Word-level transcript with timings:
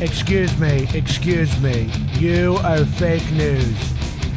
Excuse 0.00 0.56
me, 0.58 0.88
excuse 0.94 1.60
me. 1.60 1.90
You 2.14 2.56
are 2.64 2.86
fake 2.86 3.30
news. 3.32 3.76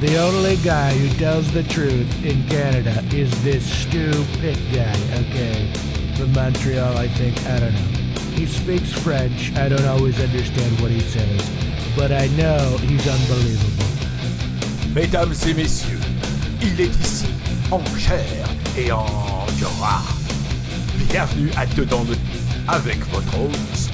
The 0.01 0.17
only 0.17 0.57
guy 0.57 0.91
who 0.91 1.07
tells 1.17 1.49
the 1.53 1.63
truth 1.63 2.25
in 2.25 2.45
Canada 2.49 3.01
is 3.15 3.31
this 3.45 3.63
stupid 3.63 4.57
guy, 4.73 4.93
okay? 5.21 5.71
From 6.17 6.33
Montreal, 6.33 6.97
I 6.97 7.07
think. 7.07 7.39
I 7.45 7.61
don't 7.61 7.73
know. 7.73 8.19
He 8.35 8.45
speaks 8.45 8.91
French. 8.91 9.55
I 9.55 9.69
don't 9.69 9.85
always 9.85 10.19
understand 10.19 10.81
what 10.81 10.91
he 10.91 10.99
says, 10.99 11.41
but 11.95 12.11
I 12.11 12.27
know 12.35 12.75
he's 12.81 13.07
unbelievable. 13.07 13.85
Mesdames 14.93 15.47
et 15.47 15.53
messieurs, 15.53 16.01
il 16.61 16.77
est 16.77 16.89
ici, 16.99 17.27
en 17.71 17.81
chair 17.97 18.49
et 18.77 18.91
en 18.91 19.05
gras. 19.61 20.03
Bienvenue 21.09 21.51
à 21.55 21.65
Dedans 21.67 22.03
de 22.03 22.15
avec 22.67 22.97
votre 23.11 23.33
Stupid. 23.73 23.92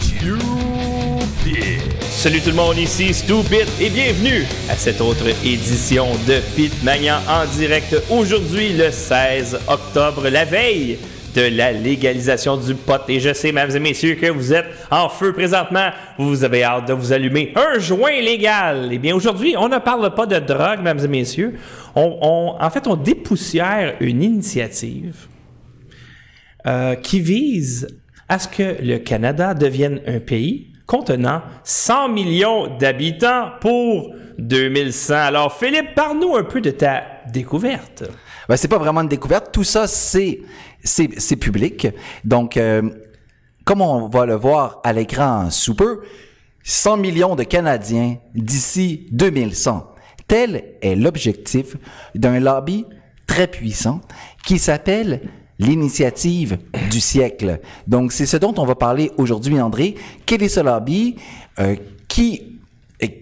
Salut 2.02 2.42
tout 2.42 2.50
le 2.50 2.56
monde, 2.56 2.78
ici 2.78 3.14
Stupid 3.14 3.66
et 3.80 3.90
bienvenue 3.90 4.44
à 4.70 4.76
cette 4.76 5.00
autre 5.00 5.26
édition 5.46 6.08
de 6.28 6.40
Pit 6.58 6.74
Magnan 6.84 7.20
en 7.30 7.46
direct 7.58 7.96
aujourd'hui 8.10 8.74
le 8.74 8.92
16 8.92 9.60
octobre, 9.70 10.28
la 10.28 10.44
veille 10.44 10.98
de 11.34 11.42
la 11.56 11.72
légalisation 11.72 12.58
du 12.58 12.76
pot. 12.76 13.00
Et 13.08 13.22
je 13.22 13.34
sais, 13.34 13.54
mesdames 13.54 13.78
et 13.78 13.80
messieurs, 13.80 14.16
que 14.16 14.26
vous 14.28 14.52
êtes 14.54 14.66
en 14.92 15.08
feu 15.08 15.32
présentement. 15.32 15.90
Vous 16.18 16.44
avez 16.44 16.64
hâte 16.64 16.88
de 16.90 16.94
vous 16.94 17.14
allumer 17.14 17.54
un 17.56 17.80
joint 17.80 18.20
légal. 18.20 18.90
Eh 18.92 18.98
bien, 18.98 19.16
aujourd'hui, 19.16 19.56
on 19.58 19.70
ne 19.70 19.78
parle 19.78 20.14
pas 20.16 20.26
de 20.26 20.40
drogue, 20.40 20.80
mesdames 20.80 21.06
et 21.06 21.08
messieurs. 21.08 21.54
On, 21.96 22.18
on- 22.22 22.56
en 22.62 22.70
fait, 22.72 22.88
on 22.88 22.96
dépoussière 22.98 23.96
une 24.02 24.22
initiative 24.24 25.16
euh, 26.68 26.96
qui 26.96 27.20
vise 27.22 27.88
à 28.30 28.40
ce 28.40 28.48
que 28.48 28.78
le 28.82 29.00
Canada 29.00 29.54
devienne 29.54 30.02
un 30.08 30.20
pays 30.20 30.72
contenant 30.86 31.42
100 31.64 32.10
millions 32.10 32.78
d'habitants 32.78 33.52
pour 33.60 34.14
2100. 34.38 35.14
Alors, 35.14 35.56
Philippe, 35.56 35.94
parle-nous 35.96 36.36
un 36.36 36.44
peu 36.44 36.62
de 36.62 36.72
ta 36.72 37.04
découverte. 37.32 38.04
Ben, 38.48 38.56
c'est 38.56 38.68
pas 38.68 38.78
vraiment 38.78 39.02
une 39.02 39.08
découverte. 39.08 39.52
Tout 39.52 39.64
ça, 39.64 39.86
c'est, 39.88 40.42
c'est, 40.84 41.36
public. 41.36 41.88
Donc, 42.24 42.58
euh, 42.58 42.90
comme 43.66 43.82
on 43.82 44.08
va 44.08 44.26
le 44.26 44.36
voir 44.36 44.80
à 44.84 44.94
l'écran 44.94 45.52
sous 45.52 45.76
peu, 45.76 46.02
100 46.64 46.98
millions 46.98 47.36
de 47.36 47.44
Canadiens 47.44 48.18
d'ici 48.34 49.08
2100. 49.12 49.88
Tel 50.28 50.76
est 50.82 50.96
l'objectif 50.96 51.76
d'un 52.16 52.40
lobby 52.40 52.86
très 53.28 53.48
puissant 53.48 54.02
qui 54.44 54.58
s'appelle 54.58 55.22
l'initiative 55.60 56.58
du 56.90 57.00
siècle. 57.00 57.60
Donc, 57.88 58.12
c'est 58.12 58.26
ce 58.26 58.38
dont 58.38 58.54
on 58.58 58.66
va 58.66 58.76
parler 58.76 59.12
aujourd'hui, 59.18 59.60
André. 59.60 59.96
Quel 60.26 60.42
est 60.42 60.50
ce 60.50 60.62
lobby? 60.62 61.18
Euh, 61.60 61.76
qui, 62.08 62.60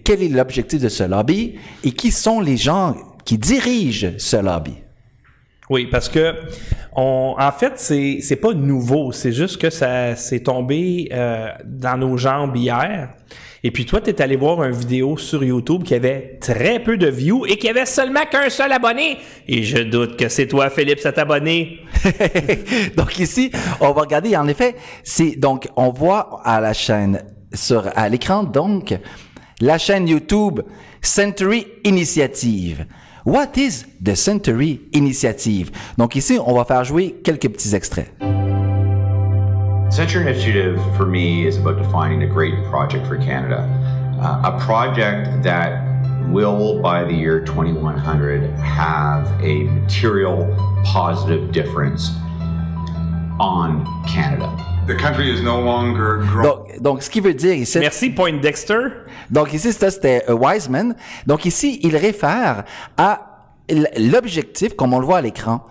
quel 0.04 0.22
est 0.22 0.28
l'objectif 0.28 0.80
de 0.80 0.88
ce 0.88 1.02
lobby? 1.02 1.56
Et 1.84 1.92
qui 1.92 2.10
sont 2.10 2.40
les 2.40 2.56
gens 2.56 2.96
qui 3.24 3.36
dirigent 3.36 4.12
ce 4.18 4.36
lobby? 4.36 4.74
Oui, 5.70 5.86
parce 5.86 6.08
que 6.08 6.34
on, 6.96 7.36
en 7.38 7.52
fait, 7.52 7.74
c'est 7.76 8.18
c'est 8.22 8.36
pas 8.36 8.54
nouveau. 8.54 9.12
C'est 9.12 9.32
juste 9.32 9.60
que 9.60 9.70
ça 9.70 10.16
s'est 10.16 10.40
tombé 10.40 11.08
euh, 11.12 11.48
dans 11.64 11.96
nos 11.98 12.16
jambes 12.16 12.56
hier. 12.56 13.10
Et 13.64 13.70
puis 13.72 13.86
toi, 13.86 14.00
tu 14.00 14.10
es 14.10 14.22
allé 14.22 14.36
voir 14.36 14.62
une 14.62 14.72
vidéo 14.72 15.16
sur 15.16 15.42
YouTube 15.42 15.82
qui 15.82 15.94
avait 15.94 16.38
très 16.40 16.80
peu 16.80 16.96
de 16.96 17.08
views 17.08 17.44
et 17.46 17.56
qui 17.56 17.68
avait 17.68 17.86
seulement 17.86 18.24
qu'un 18.30 18.48
seul 18.50 18.70
abonné. 18.70 19.18
Et 19.48 19.64
je 19.64 19.78
doute 19.78 20.16
que 20.16 20.28
c'est 20.28 20.46
toi, 20.46 20.70
Philippe, 20.70 21.00
cet 21.00 21.18
abonné. 21.18 21.80
donc 22.96 23.18
ici, 23.18 23.50
on 23.80 23.92
va 23.92 24.02
regarder. 24.02 24.36
En 24.36 24.46
effet, 24.46 24.76
c'est 25.02 25.36
donc 25.36 25.68
on 25.76 25.90
voit 25.90 26.40
à 26.44 26.60
la 26.60 26.72
chaîne 26.72 27.22
sur 27.52 27.90
à 27.96 28.08
l'écran 28.08 28.44
donc 28.44 28.94
la 29.60 29.78
chaîne 29.78 30.06
YouTube 30.06 30.60
Century 31.02 31.66
Initiative. 31.84 32.86
What 33.28 33.58
is 33.58 33.84
the 34.00 34.16
Century 34.16 34.80
Initiative? 34.94 35.70
Donc 35.98 36.16
ici, 36.16 36.38
on 36.38 36.54
va 36.54 36.64
faire 36.64 36.82
jouer 36.82 37.16
quelques 37.22 37.50
petits 37.52 37.74
extraits. 37.74 38.10
Century 39.90 40.22
Initiative 40.22 40.80
for 40.96 41.04
me 41.04 41.46
is 41.46 41.58
about 41.58 41.76
defining 41.76 42.22
a 42.22 42.26
great 42.26 42.54
project 42.70 43.06
for 43.06 43.18
Canada. 43.18 43.68
Uh, 44.18 44.54
a 44.54 44.58
project 44.64 45.42
that 45.42 45.84
will, 46.30 46.80
by 46.80 47.04
the 47.04 47.12
year 47.12 47.44
2100, 47.44 48.48
have 48.60 49.26
a 49.42 49.64
material 49.64 50.46
positive 50.86 51.52
difference 51.52 52.08
on 53.38 53.84
Canada. 54.08 54.77
The 54.88 54.96
country 54.96 55.30
is 55.30 55.42
no 55.42 55.60
longer 55.60 56.24
growing. 56.26 56.42
Donc, 56.42 56.80
donc 56.80 57.02
ce 57.02 57.10
qui 57.10 57.20
veut 57.20 57.34
dire 57.34 57.52
ici, 57.52 57.78
Merci, 57.78 58.08
Point 58.08 58.38
Dexter. 58.40 58.88
Donc 59.30 59.52
ici, 59.52 59.70
ça, 59.74 59.90
c'était 59.90 60.24
euh, 60.30 60.34
Wiseman. 60.34 60.96
Donc 61.26 61.44
ici, 61.44 61.78
il 61.82 61.94
réfère 61.94 62.64
à 62.96 63.44
l'objectif, 63.98 64.74
comme 64.74 64.94
on 64.94 64.98
le 64.98 65.04
voit 65.04 65.18
à 65.18 65.20
l'écran, 65.20 65.66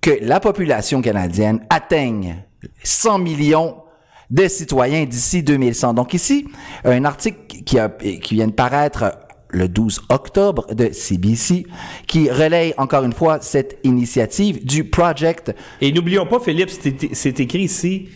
que 0.00 0.10
la 0.22 0.40
population 0.40 1.02
canadienne 1.02 1.66
atteigne 1.68 2.44
100 2.82 3.18
millions 3.18 3.82
de 4.30 4.48
citoyens 4.48 5.04
d'ici 5.04 5.42
2100. 5.42 5.92
Donc 5.92 6.14
ici, 6.14 6.48
un 6.84 7.04
article 7.04 7.62
qui, 7.66 7.78
a, 7.78 7.90
qui 7.90 8.34
vient 8.34 8.46
de 8.46 8.52
paraître 8.52 9.18
le 9.54 9.68
12 9.68 10.02
octobre 10.10 10.66
de 10.74 10.90
CBC, 10.92 11.66
qui 12.06 12.30
relaye 12.30 12.74
encore 12.76 13.04
une 13.04 13.12
fois 13.12 13.38
cette 13.40 13.78
initiative 13.84 14.64
du 14.64 14.84
Project 14.84 15.54
Et 15.80 15.92
n'oublions 15.92 16.26
pas, 16.26 16.40
Philippe, 16.40 16.70
c'est 17.12 17.40
écrit 17.40 17.62
ici, 17.62 18.08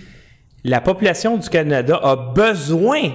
la 0.65 0.81
population 0.81 1.37
du 1.37 1.49
Canada 1.49 1.99
a 2.03 2.17
besoin 2.17 3.13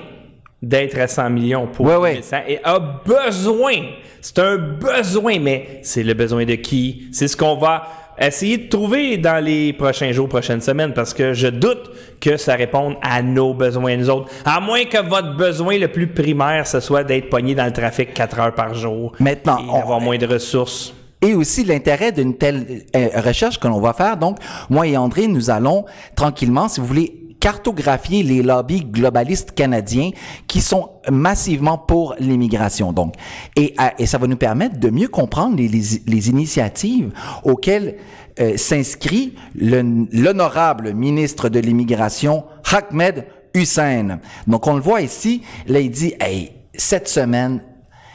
d'être 0.62 0.98
à 0.98 1.08
100 1.08 1.30
millions 1.30 1.68
pour 1.68 1.86
ouais. 1.86 2.22
2100 2.22 2.38
et 2.48 2.60
a 2.64 2.80
besoin. 2.80 3.74
C'est 4.22 4.40
un 4.40 4.58
besoin, 4.58 5.40
mais 5.40 5.80
c'est 5.84 6.04
le 6.04 6.14
besoin 6.14 6.46
de 6.46 6.56
qui? 6.56 7.08
C'est 7.12 7.28
ce 7.28 7.36
qu'on 7.36 7.58
va 7.58 8.03
essayer 8.20 8.58
de 8.58 8.70
trouver 8.70 9.18
dans 9.18 9.44
les 9.44 9.74
prochains 9.74 10.12
jours, 10.12 10.28
prochaines 10.30 10.62
semaines, 10.62 10.94
parce 10.94 11.14
que 11.14 11.34
je 11.34 11.48
doute 11.48 11.92
que 12.20 12.38
ça 12.38 12.56
réponde 12.56 12.96
à 13.02 13.22
nos 13.22 13.54
besoins, 13.54 13.98
nous 13.98 14.10
autres. 14.10 14.30
À 14.46 14.60
moins 14.60 14.84
que 14.86 15.02
votre 15.08 15.36
besoin 15.36 15.78
le 15.78 15.88
plus 15.88 16.08
primaire, 16.08 16.66
ce 16.68 16.80
soit 16.80 17.04
d'être 17.04 17.30
pogné 17.30 17.56
dans 17.56 17.66
le 17.66 17.74
trafic 17.74 18.14
4 18.14 18.40
heures 18.40 18.54
par 18.56 18.74
jour. 18.74 19.14
Maintenant, 19.20 19.58
et 19.60 19.70
on- 19.70 19.82
avoir 19.82 20.00
moins 20.00 20.18
de 20.18 20.26
ressources. 20.28 20.94
et 21.22 21.34
aussi 21.36 21.64
l'intérêt 21.64 22.12
d'une 22.12 22.36
telle 22.38 22.84
euh, 22.96 23.08
recherche 23.26 23.58
que 23.60 23.68
l'on 23.68 23.80
va 23.80 23.94
faire. 23.94 24.18
Donc, 24.18 24.38
moi 24.70 24.86
et 24.88 24.98
André, 24.98 25.28
nous 25.28 25.50
allons 25.50 25.86
tranquillement, 26.16 26.68
si 26.68 26.82
vous 26.82 26.86
voulez, 26.88 27.23
cartographier 27.44 28.24
les 28.24 28.42
lobbies 28.42 28.86
globalistes 28.86 29.52
canadiens 29.52 30.12
qui 30.48 30.62
sont 30.62 30.92
massivement 31.12 31.78
pour 31.78 32.16
l'immigration. 32.18 32.94
Donc, 32.94 33.16
et, 33.58 33.76
et 34.00 34.06
ça 34.06 34.18
va 34.18 34.28
nous 34.28 34.38
permettre 34.38 34.80
de 34.80 34.90
mieux 34.90 35.10
comprendre 35.10 35.58
les, 35.58 36.30
initiatives 36.30 37.12
auxquelles 37.44 37.98
euh, 38.40 38.56
s'inscrit 38.56 39.36
le- 39.56 40.08
l'honorable 40.14 40.94
ministre 40.94 41.50
de 41.50 41.60
l'immigration, 41.60 42.46
Ahmed 42.72 43.26
Hussein. 43.54 44.20
Donc, 44.48 44.66
on 44.66 44.76
le 44.76 44.82
voit 44.82 45.02
ici, 45.02 45.42
là, 45.68 45.82
il 45.82 45.92
dit, 45.92 46.14
hey, 46.22 46.54
cette 46.74 47.10
semaine, 47.10 47.62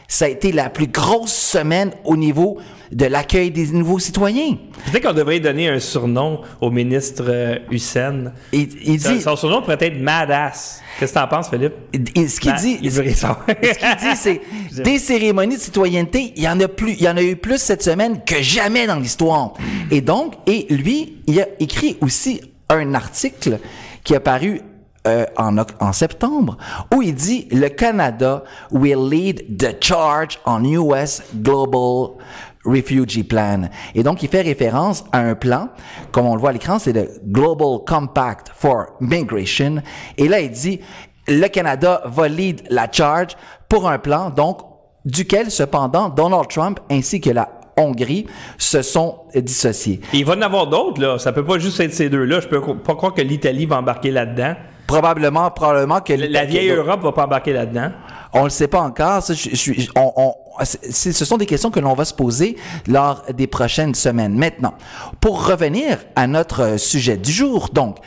ça 0.08 0.24
a 0.24 0.28
été 0.28 0.52
la 0.52 0.70
plus 0.70 0.86
grosse 0.86 1.34
semaine 1.34 1.90
au 2.06 2.16
niveau 2.16 2.56
de 2.92 3.06
l'accueil 3.06 3.50
des 3.50 3.66
nouveaux 3.68 3.98
citoyens. 3.98 4.56
Peut-être 4.90 5.06
qu'on 5.08 5.12
devrait 5.14 5.40
donner 5.40 5.68
un 5.68 5.78
surnom 5.80 6.40
au 6.60 6.70
ministre 6.70 7.24
euh, 7.28 7.58
Hussein. 7.70 8.32
Il, 8.52 8.68
il 8.84 9.00
Son, 9.00 9.12
dit, 9.12 9.20
son 9.20 9.36
surnom 9.36 9.60
pourrait 9.62 9.76
être 9.80 10.00
Madass. 10.00 10.80
Qu'est-ce 10.98 11.12
que 11.12 11.18
t'en 11.18 11.28
penses, 11.28 11.48
Philippe? 11.50 11.74
il- 12.14 12.30
ce 12.30 12.40
qu'il 12.40 12.52
Ben, 12.52 12.58
dit, 12.58 12.78
ce 12.90 13.00
qu'il 13.00 14.10
dit, 14.10 14.16
c'est 14.16 14.40
des 14.82 14.98
cérémonies 14.98 15.56
de 15.56 15.60
citoyenneté, 15.60 16.32
il 16.36 16.42
y 16.42 16.48
en 16.48 16.58
a 16.60 16.68
plus, 16.68 16.92
il 16.92 17.02
y 17.02 17.08
en 17.08 17.16
a 17.16 17.22
eu 17.22 17.36
plus 17.36 17.58
cette 17.58 17.82
semaine 17.82 18.20
que 18.24 18.40
jamais 18.42 18.86
dans 18.86 18.96
l'histoire. 18.96 19.52
Et 19.90 20.00
donc, 20.00 20.34
et 20.46 20.66
lui, 20.70 21.18
il 21.26 21.40
a 21.40 21.46
écrit 21.60 21.96
aussi 22.00 22.40
un 22.70 22.94
article 22.94 23.58
qui 24.04 24.14
a 24.14 24.20
paru 24.20 24.60
euh, 25.06 25.24
en 25.36 25.92
septembre, 25.92 26.58
où 26.94 27.00
il 27.02 27.14
dit 27.14 27.46
le 27.50 27.68
Canada 27.68 28.42
will 28.72 29.08
lead 29.08 29.56
the 29.56 29.82
charge 29.82 30.38
on 30.44 30.64
US 30.64 31.22
global 31.34 32.16
refugee 32.64 33.22
plan. 33.24 33.62
Et 33.94 34.02
donc, 34.02 34.22
il 34.22 34.28
fait 34.28 34.42
référence 34.42 35.04
à 35.12 35.18
un 35.20 35.34
plan, 35.34 35.68
comme 36.12 36.26
on 36.26 36.34
le 36.34 36.40
voit 36.40 36.50
à 36.50 36.52
l'écran, 36.52 36.78
c'est 36.78 36.92
le 36.92 37.08
Global 37.26 37.78
Compact 37.86 38.50
for 38.54 38.86
Migration. 39.00 39.76
Et 40.16 40.28
là, 40.28 40.40
il 40.40 40.50
dit 40.50 40.80
le 41.28 41.46
Canada 41.48 42.02
va 42.06 42.28
lead 42.28 42.62
la 42.70 42.90
charge 42.90 43.36
pour 43.68 43.88
un 43.88 43.98
plan, 43.98 44.30
donc, 44.30 44.60
duquel, 45.04 45.50
cependant, 45.50 46.08
Donald 46.08 46.48
Trump 46.48 46.80
ainsi 46.90 47.20
que 47.20 47.30
la 47.30 47.48
Hongrie 47.76 48.26
se 48.58 48.82
sont 48.82 49.20
dissociés. 49.34 50.00
Il 50.12 50.24
va 50.24 50.34
en 50.34 50.42
avoir 50.42 50.66
d'autres, 50.66 51.00
là. 51.00 51.18
Ça 51.18 51.32
peut 51.32 51.44
pas 51.44 51.58
juste 51.58 51.78
être 51.80 51.92
ces 51.94 52.08
deux-là. 52.10 52.40
Je 52.40 52.48
peux 52.48 52.60
pas 52.60 52.94
croire 52.96 53.14
que 53.14 53.22
l'Italie 53.22 53.66
va 53.66 53.78
embarquer 53.78 54.10
là-dedans. 54.10 54.54
Probablement, 54.88 55.50
probablement 55.50 56.00
que 56.00 56.14
La 56.14 56.44
vieille 56.44 56.70
Europe 56.70 57.02
va 57.02 57.12
pas 57.12 57.24
embarquer 57.24 57.52
là-dedans. 57.52 57.90
On 58.32 58.44
le 58.44 58.50
sait 58.50 58.68
pas 58.68 58.80
encore. 58.80 59.22
Ça, 59.22 59.34
je- 59.34 59.50
je 59.54 59.72
on- 59.96 60.12
on- 60.16 60.34
ce 60.64 61.24
sont 61.24 61.36
des 61.36 61.46
questions 61.46 61.70
que 61.70 61.80
l'on 61.80 61.94
va 61.94 62.04
se 62.04 62.14
poser 62.14 62.56
lors 62.86 63.24
des 63.32 63.46
prochaines 63.46 63.94
semaines. 63.94 64.36
Maintenant, 64.36 64.74
pour 65.20 65.46
revenir 65.46 65.98
à 66.16 66.26
notre 66.26 66.62
euh, 66.62 66.78
sujet 66.78 67.16
du 67.16 67.32
jour, 67.32 67.68
donc, 67.72 67.98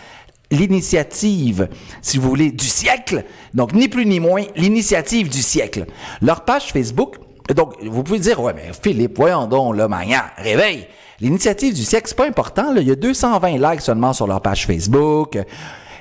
l'initiative, 0.52 1.70
si 2.02 2.18
vous 2.18 2.30
voulez, 2.30 2.52
du 2.52 2.66
siècle. 2.66 3.24
Donc, 3.54 3.74
ni 3.74 3.88
plus 3.88 4.06
ni 4.06 4.20
moins, 4.20 4.44
l'initiative 4.56 5.30
du 5.30 5.42
siècle. 5.42 5.86
Leur 6.22 6.44
page 6.44 6.72
Facebook, 6.74 7.16
donc, 7.56 7.74
vous 7.84 8.04
pouvez 8.04 8.20
dire, 8.20 8.40
ouais, 8.42 8.54
mais 8.54 8.72
Philippe, 8.82 9.18
voyons 9.18 9.48
donc, 9.48 9.76
là, 9.76 9.88
Magnan, 9.88 10.22
réveille. 10.38 10.88
L'initiative 11.20 11.74
du 11.74 11.84
siècle, 11.84 12.08
c'est 12.08 12.18
pas 12.18 12.28
important. 12.28 12.76
Il 12.76 12.88
y 12.88 12.92
a 12.92 12.96
220 12.96 13.58
likes 13.58 13.82
seulement 13.82 14.14
sur 14.14 14.28
leur 14.28 14.42
page 14.42 14.66
Facebook. 14.66 15.38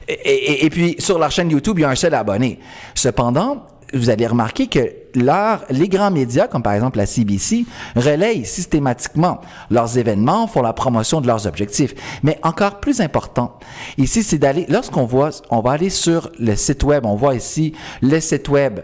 Et 0.09 0.69
puis, 0.71 0.97
sur 0.99 1.19
leur 1.19 1.31
chaîne 1.31 1.51
YouTube, 1.51 1.79
il 1.79 1.83
y 1.83 1.85
a 1.85 1.91
un 1.91 1.95
seul 1.95 2.15
abonné. 2.15 2.59
Cependant, 2.95 3.67
vous 3.95 4.11
allez 4.11 4.27
remarquer 4.27 4.67
que 4.67 4.93
leur- 5.15 5.65
les 5.71 5.89
grands 5.89 6.11
médias, 6.11 6.47
comme 6.47 6.63
par 6.63 6.75
exemple 6.75 6.99
la 6.99 7.07
CBC, 7.07 7.65
relayent 7.97 8.45
systématiquement 8.45 9.41
leurs 9.71 9.99
événements, 9.99 10.47
font 10.47 10.63
la 10.63 10.73
promotion 10.73 11.21
de 11.21 11.27
leurs 11.27 11.47
objectifs. 11.47 11.95
Mais 12.23 12.39
encore 12.43 12.81
plus 12.81 13.01
important, 13.01 13.59
ici, 13.99 14.23
c'est 14.23 14.39
d'aller, 14.39 14.67
lorsqu'on 14.69 15.05
voit, 15.07 15.31
on 15.51 15.61
va 15.61 15.73
aller 15.73 15.91
sur 15.91 16.31
le 16.39 16.55
site 16.57 16.85
web, 16.85 17.05
on 17.07 17.17
voit 17.17 17.35
ici 17.35 17.75
le 18.03 18.21
site 18.21 18.49
web 18.49 18.81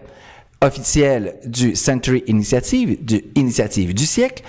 officiel 0.63 1.37
du 1.45 1.77
Century 1.77 2.25
Initiative, 2.27 3.05
du 3.05 3.25
Initiative 3.35 3.95
du 3.95 4.07
siècle. 4.07 4.43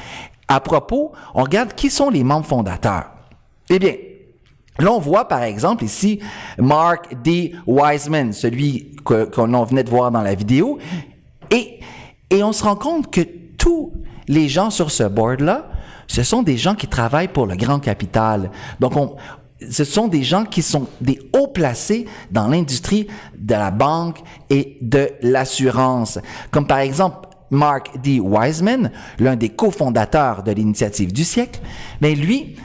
À 0.48 0.60
propos, 0.62 1.12
on 1.36 1.44
regarde 1.44 1.74
qui 1.74 1.90
sont 1.90 2.10
les 2.10 2.24
membres 2.24 2.46
fondateurs. 2.46 3.12
Eh 3.70 3.80
bien, 3.80 3.94
Là, 4.80 4.92
on 4.92 5.00
voit 5.00 5.28
par 5.28 5.44
exemple 5.44 5.84
ici 5.84 6.20
Mark 6.60 7.16
D. 7.24 7.54
Wiseman, 7.66 8.34
celui 8.34 8.96
que- 9.06 9.26
qu'on 9.26 9.54
en 9.54 9.64
venait 9.64 9.84
de 9.84 9.90
voir 9.90 10.12
dans 10.12 10.22
la 10.22 10.36
vidéo, 10.36 10.78
et, 11.52 11.80
et 12.30 12.44
on 12.44 12.52
se 12.52 12.64
rend 12.64 12.76
compte 12.76 13.12
que 13.12 13.22
tous 13.58 13.94
les 14.28 14.48
gens 14.50 14.70
sur 14.70 14.92
ce 14.92 15.04
board-là, 15.04 15.70
ce 16.08 16.24
sont 16.24 16.44
des 16.44 16.58
gens 16.58 16.76
qui 16.76 16.88
travaillent 16.88 17.28
pour 17.28 17.46
le 17.48 17.56
grand 17.56 17.80
capital. 17.80 18.52
Donc, 18.80 18.96
on, 18.96 19.16
ce 19.70 19.84
sont 19.84 20.08
des 20.08 20.24
gens 20.24 20.46
qui 20.46 20.62
sont 20.62 20.88
des 21.02 21.20
hauts 21.34 21.48
placés 21.48 22.06
dans 22.32 22.48
l'industrie 22.48 23.08
de 23.38 23.54
la 23.56 23.72
banque 23.72 24.20
et 24.50 24.78
de 24.82 25.10
l'assurance. 25.22 26.20
Comme 26.52 26.68
par 26.68 26.80
exemple 26.80 27.28
Mark 27.50 28.00
D. 28.04 28.20
Wiseman, 28.20 28.92
l'un 29.20 29.36
des 29.36 29.50
cofondateurs 29.50 30.44
de 30.44 30.52
l'initiative 30.52 31.12
du 31.14 31.24
siècle, 31.24 31.60
mais 32.02 32.14
lui, 32.14 32.56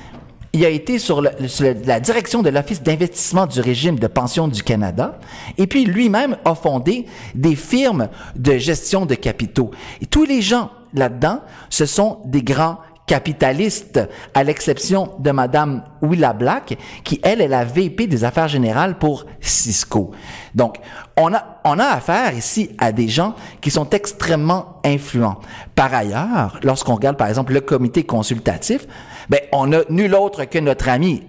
il 0.52 0.64
a 0.64 0.68
été 0.68 0.98
sur, 0.98 1.22
la 1.22 2.00
direction 2.00 2.42
de 2.42 2.50
l'Office 2.50 2.82
d'investissement 2.82 3.46
du 3.46 3.60
régime 3.60 3.98
de 3.98 4.06
pension 4.06 4.48
du 4.48 4.62
Canada. 4.62 5.18
Et 5.56 5.66
puis 5.66 5.86
lui-même 5.86 6.36
a 6.44 6.54
fondé 6.54 7.06
des 7.34 7.56
firmes 7.56 8.08
de 8.36 8.58
gestion 8.58 9.06
de 9.06 9.14
capitaux. 9.14 9.70
Et 10.02 10.06
tous 10.06 10.24
les 10.24 10.42
gens 10.42 10.70
là-dedans, 10.92 11.40
ce 11.70 11.86
sont 11.86 12.20
des 12.26 12.42
grands 12.42 12.78
capitalistes, 13.06 14.00
à 14.32 14.44
l'exception 14.44 15.10
de 15.18 15.32
Madame 15.32 15.82
Willa 16.02 16.32
Black, 16.32 16.78
qui, 17.02 17.20
elle, 17.22 17.40
est 17.40 17.48
la 17.48 17.64
VP 17.64 18.06
des 18.06 18.24
affaires 18.24 18.48
générales 18.48 18.96
pour 18.96 19.26
Cisco. 19.40 20.12
Donc, 20.54 20.78
on 21.16 21.34
a, 21.34 21.60
on 21.64 21.78
a 21.78 21.84
affaire 21.84 22.32
ici 22.34 22.70
à 22.78 22.92
des 22.92 23.08
gens 23.08 23.34
qui 23.60 23.70
sont 23.70 23.90
extrêmement 23.90 24.80
influents. 24.84 25.40
Par 25.74 25.92
ailleurs, 25.92 26.58
lorsqu'on 26.62 26.94
regarde, 26.94 27.16
par 27.16 27.28
exemple, 27.28 27.52
le 27.52 27.60
comité 27.60 28.04
consultatif, 28.04 28.86
ben, 29.28 29.40
on 29.52 29.72
a 29.72 29.82
nul 29.88 30.14
autre 30.14 30.44
que 30.44 30.58
notre 30.58 30.88
ami 30.88 31.22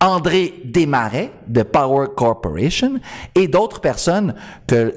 André 0.00 0.54
Desmarais 0.64 1.30
de 1.46 1.62
Power 1.62 2.08
Corporation 2.16 2.94
et 3.34 3.48
d'autres 3.48 3.80
personnes 3.80 4.34
que, 4.66 4.94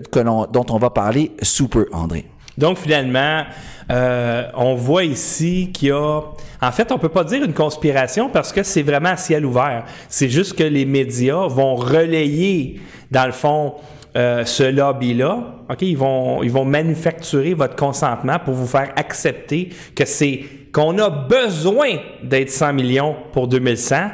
dont 0.52 0.66
on 0.70 0.78
va 0.78 0.90
parler 0.90 1.32
sous 1.42 1.68
peu, 1.68 1.88
André. 1.92 2.26
Donc, 2.58 2.78
finalement, 2.78 3.44
euh, 3.92 4.48
on 4.56 4.76
voit 4.76 5.04
ici 5.04 5.72
qu'il 5.74 5.90
y 5.90 5.92
a... 5.92 6.22
En 6.62 6.72
fait, 6.72 6.92
on 6.92 7.00
peut 7.00 7.10
pas 7.10 7.24
dire 7.24 7.44
une 7.44 7.54
conspiration 7.54 8.30
parce 8.30 8.54
que 8.54 8.64
c'est 8.64 8.84
vraiment 8.84 9.10
à 9.10 9.18
ciel 9.18 9.46
ouvert. 9.46 9.86
C'est 10.08 10.30
juste 10.30 10.54
que 10.54 10.64
les 10.64 10.86
médias 10.86 11.48
vont 11.48 11.76
relayer, 11.76 12.80
dans 13.12 13.26
le 13.26 13.32
fond, 13.32 13.74
euh, 14.16 14.46
ce 14.46 14.64
lobby-là. 14.64 15.56
Ils 15.82 15.98
vont, 15.98 16.44
ils 16.44 16.52
vont 16.52 16.66
manufacturer 16.66 17.56
votre 17.56 17.76
consentement 17.76 18.38
pour 18.40 18.54
vous 18.54 18.68
faire 18.68 18.94
accepter 18.96 19.70
que 19.96 20.06
c'est 20.06 20.42
qu'on 20.74 20.98
a 20.98 21.10
besoin 21.10 21.98
d'être 22.24 22.50
100 22.50 22.74
millions 22.74 23.16
pour 23.32 23.48
2100. 23.48 24.10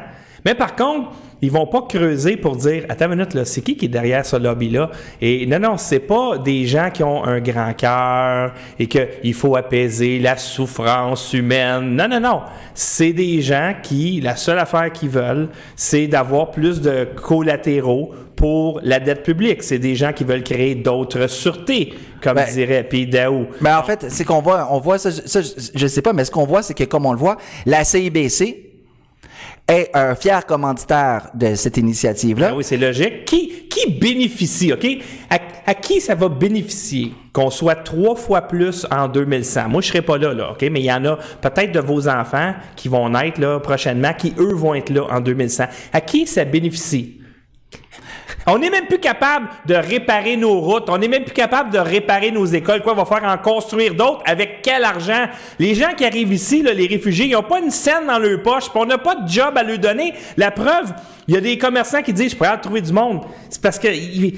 Mais 0.46 0.54
par 0.54 0.76
contre, 0.76 1.12
ils 1.42 1.52
vont 1.52 1.68
pas 1.68 1.84
creuser 1.88 2.36
pour 2.38 2.56
dire 2.58 2.86
attends 2.90 3.06
une 3.06 3.16
minute 3.18 3.34
là, 3.34 3.46
c'est 3.46 3.62
qui 3.62 3.78
qui 3.78 3.86
est 3.86 3.90
derrière 3.90 4.26
ce 4.26 4.36
lobby 4.36 4.70
là 4.70 4.90
Et 5.22 5.46
non 5.46 5.60
non, 5.60 5.78
c'est 5.78 6.00
pas 6.00 6.38
des 6.38 6.66
gens 6.66 6.90
qui 6.94 7.04
ont 7.04 7.24
un 7.24 7.40
grand 7.40 7.74
cœur 7.74 8.54
et 8.78 8.88
que 8.88 9.08
il 9.24 9.34
faut 9.34 9.56
apaiser 9.56 10.20
la 10.20 10.36
souffrance 10.38 11.34
humaine. 11.34 11.96
Non 11.96 12.08
non 12.08 12.20
non, 12.20 12.42
c'est 12.74 13.14
des 13.14 13.42
gens 13.42 13.74
qui 13.82 14.20
la 14.22 14.36
seule 14.36 14.60
affaire 14.60 14.92
qu'ils 14.92 15.10
veulent, 15.10 15.50
c'est 15.76 16.08
d'avoir 16.08 16.52
plus 16.52 16.82
de 16.82 17.08
collatéraux 17.16 18.12
pour 18.36 18.80
la 18.84 19.00
dette 19.00 19.24
publique. 19.24 19.64
C'est 19.64 19.80
des 19.80 19.96
gens 19.96 20.14
qui 20.14 20.24
veulent 20.24 20.44
créer 20.44 20.76
d'autres 20.76 21.28
sûretés, 21.28 21.94
comme 22.22 22.36
Ben, 22.36 22.48
dirait 22.54 22.84
Pete 22.84 23.10
Daou. 23.10 23.48
Mais 23.60 23.72
en 23.74 23.84
fait, 23.84 24.06
c'est 24.10 24.24
qu'on 24.24 24.42
voit, 24.42 24.68
on 24.72 24.80
voit 24.80 24.98
ça, 24.98 25.12
ça, 25.12 25.42
je- 25.42 25.50
je 25.76 25.88
sais 25.88 26.02
pas, 26.02 26.14
mais 26.14 26.24
ce 26.24 26.32
qu'on 26.32 26.46
voit, 26.46 26.64
c'est 26.64 26.74
que 26.74 26.86
comme 26.86 27.06
on 27.06 27.12
le 27.12 27.18
voit, 27.20 27.36
la 27.66 27.84
CIBC 27.84 28.69
est 29.70 29.90
un 29.94 30.16
fier 30.16 30.46
commanditaire 30.46 31.30
de 31.34 31.56
cette 31.56 31.78
initiative-là. 31.78 32.50
Ah 32.52 32.56
oui, 32.56 32.64
c'est 32.64 32.78
logique. 32.78 33.26
Qui, 33.26 33.66
bénéficie, 34.00 34.74
OK? 34.74 34.86
À, 35.30 35.38
à 35.66 35.74
qui 35.74 36.02
ça 36.02 36.16
va 36.16 36.28
bénéficier 36.28 37.14
qu'on 37.32 37.50
soit 37.50 37.76
trois 37.76 38.16
fois 38.16 38.42
plus 38.42 38.86
en 38.92 39.08
2100? 39.08 39.70
Moi, 39.70 39.82
je 39.82 39.88
serai 39.88 40.02
pas 40.02 40.18
là, 40.18 40.34
là, 40.34 40.52
OK? 40.52 40.62
Mais 40.70 40.82
il 40.82 40.86
y 40.86 40.92
en 40.92 41.06
a 41.06 41.18
peut-être 41.42 41.72
de 41.72 41.80
vos 41.80 42.10
enfants 42.10 42.54
qui 42.76 42.88
vont 42.88 43.10
naître 43.10 43.40
là, 43.40 43.60
prochainement, 43.60 44.14
qui, 44.14 44.34
eux, 44.38 44.54
vont 44.54 44.74
être 44.74 44.90
là 44.90 45.06
en 45.10 45.22
2100. 45.22 45.66
À 45.94 46.02
qui 46.02 46.28
ça 46.28 46.44
bénéficie? 46.44 47.19
On 48.52 48.58
n'est 48.58 48.70
même 48.70 48.88
plus 48.88 49.00
capable 49.00 49.48
de 49.66 49.76
réparer 49.76 50.36
nos 50.36 50.60
routes. 50.60 50.90
On 50.90 50.98
n'est 50.98 51.08
même 51.08 51.24
plus 51.24 51.34
capable 51.34 51.72
de 51.72 51.78
réparer 51.78 52.32
nos 52.32 52.46
écoles. 52.46 52.82
Quoi, 52.82 52.94
on 52.94 53.04
va 53.04 53.06
faire 53.06 53.24
en 53.24 53.38
construire 53.38 53.94
d'autres? 53.94 54.22
Avec 54.26 54.62
quel 54.64 54.84
argent? 54.84 55.28
Les 55.60 55.76
gens 55.76 55.94
qui 55.96 56.04
arrivent 56.04 56.34
ici, 56.34 56.64
les 56.64 56.88
réfugiés, 56.88 57.28
ils 57.28 57.34
n'ont 57.34 57.44
pas 57.44 57.60
une 57.60 57.70
scène 57.70 58.08
dans 58.08 58.18
leur 58.18 58.42
poche, 58.42 58.66
on 58.74 58.86
n'a 58.86 58.98
pas 58.98 59.16
de 59.16 59.30
job 59.30 59.56
à 59.56 59.64
leur 59.64 59.78
donner. 59.78 60.14
La 60.36 60.52
preuve, 60.52 60.94
il 61.28 61.36
y 61.36 61.38
a 61.38 61.42
des 61.42 61.58
commerçants 61.58 62.02
qui 62.02 62.12
disent, 62.12 62.32
je 62.32 62.36
pourrais 62.36 62.60
trouver 62.60 62.82
du 62.82 62.92
monde. 62.92 63.22
C'est 63.50 63.62
parce 63.62 63.78
que 63.78 63.88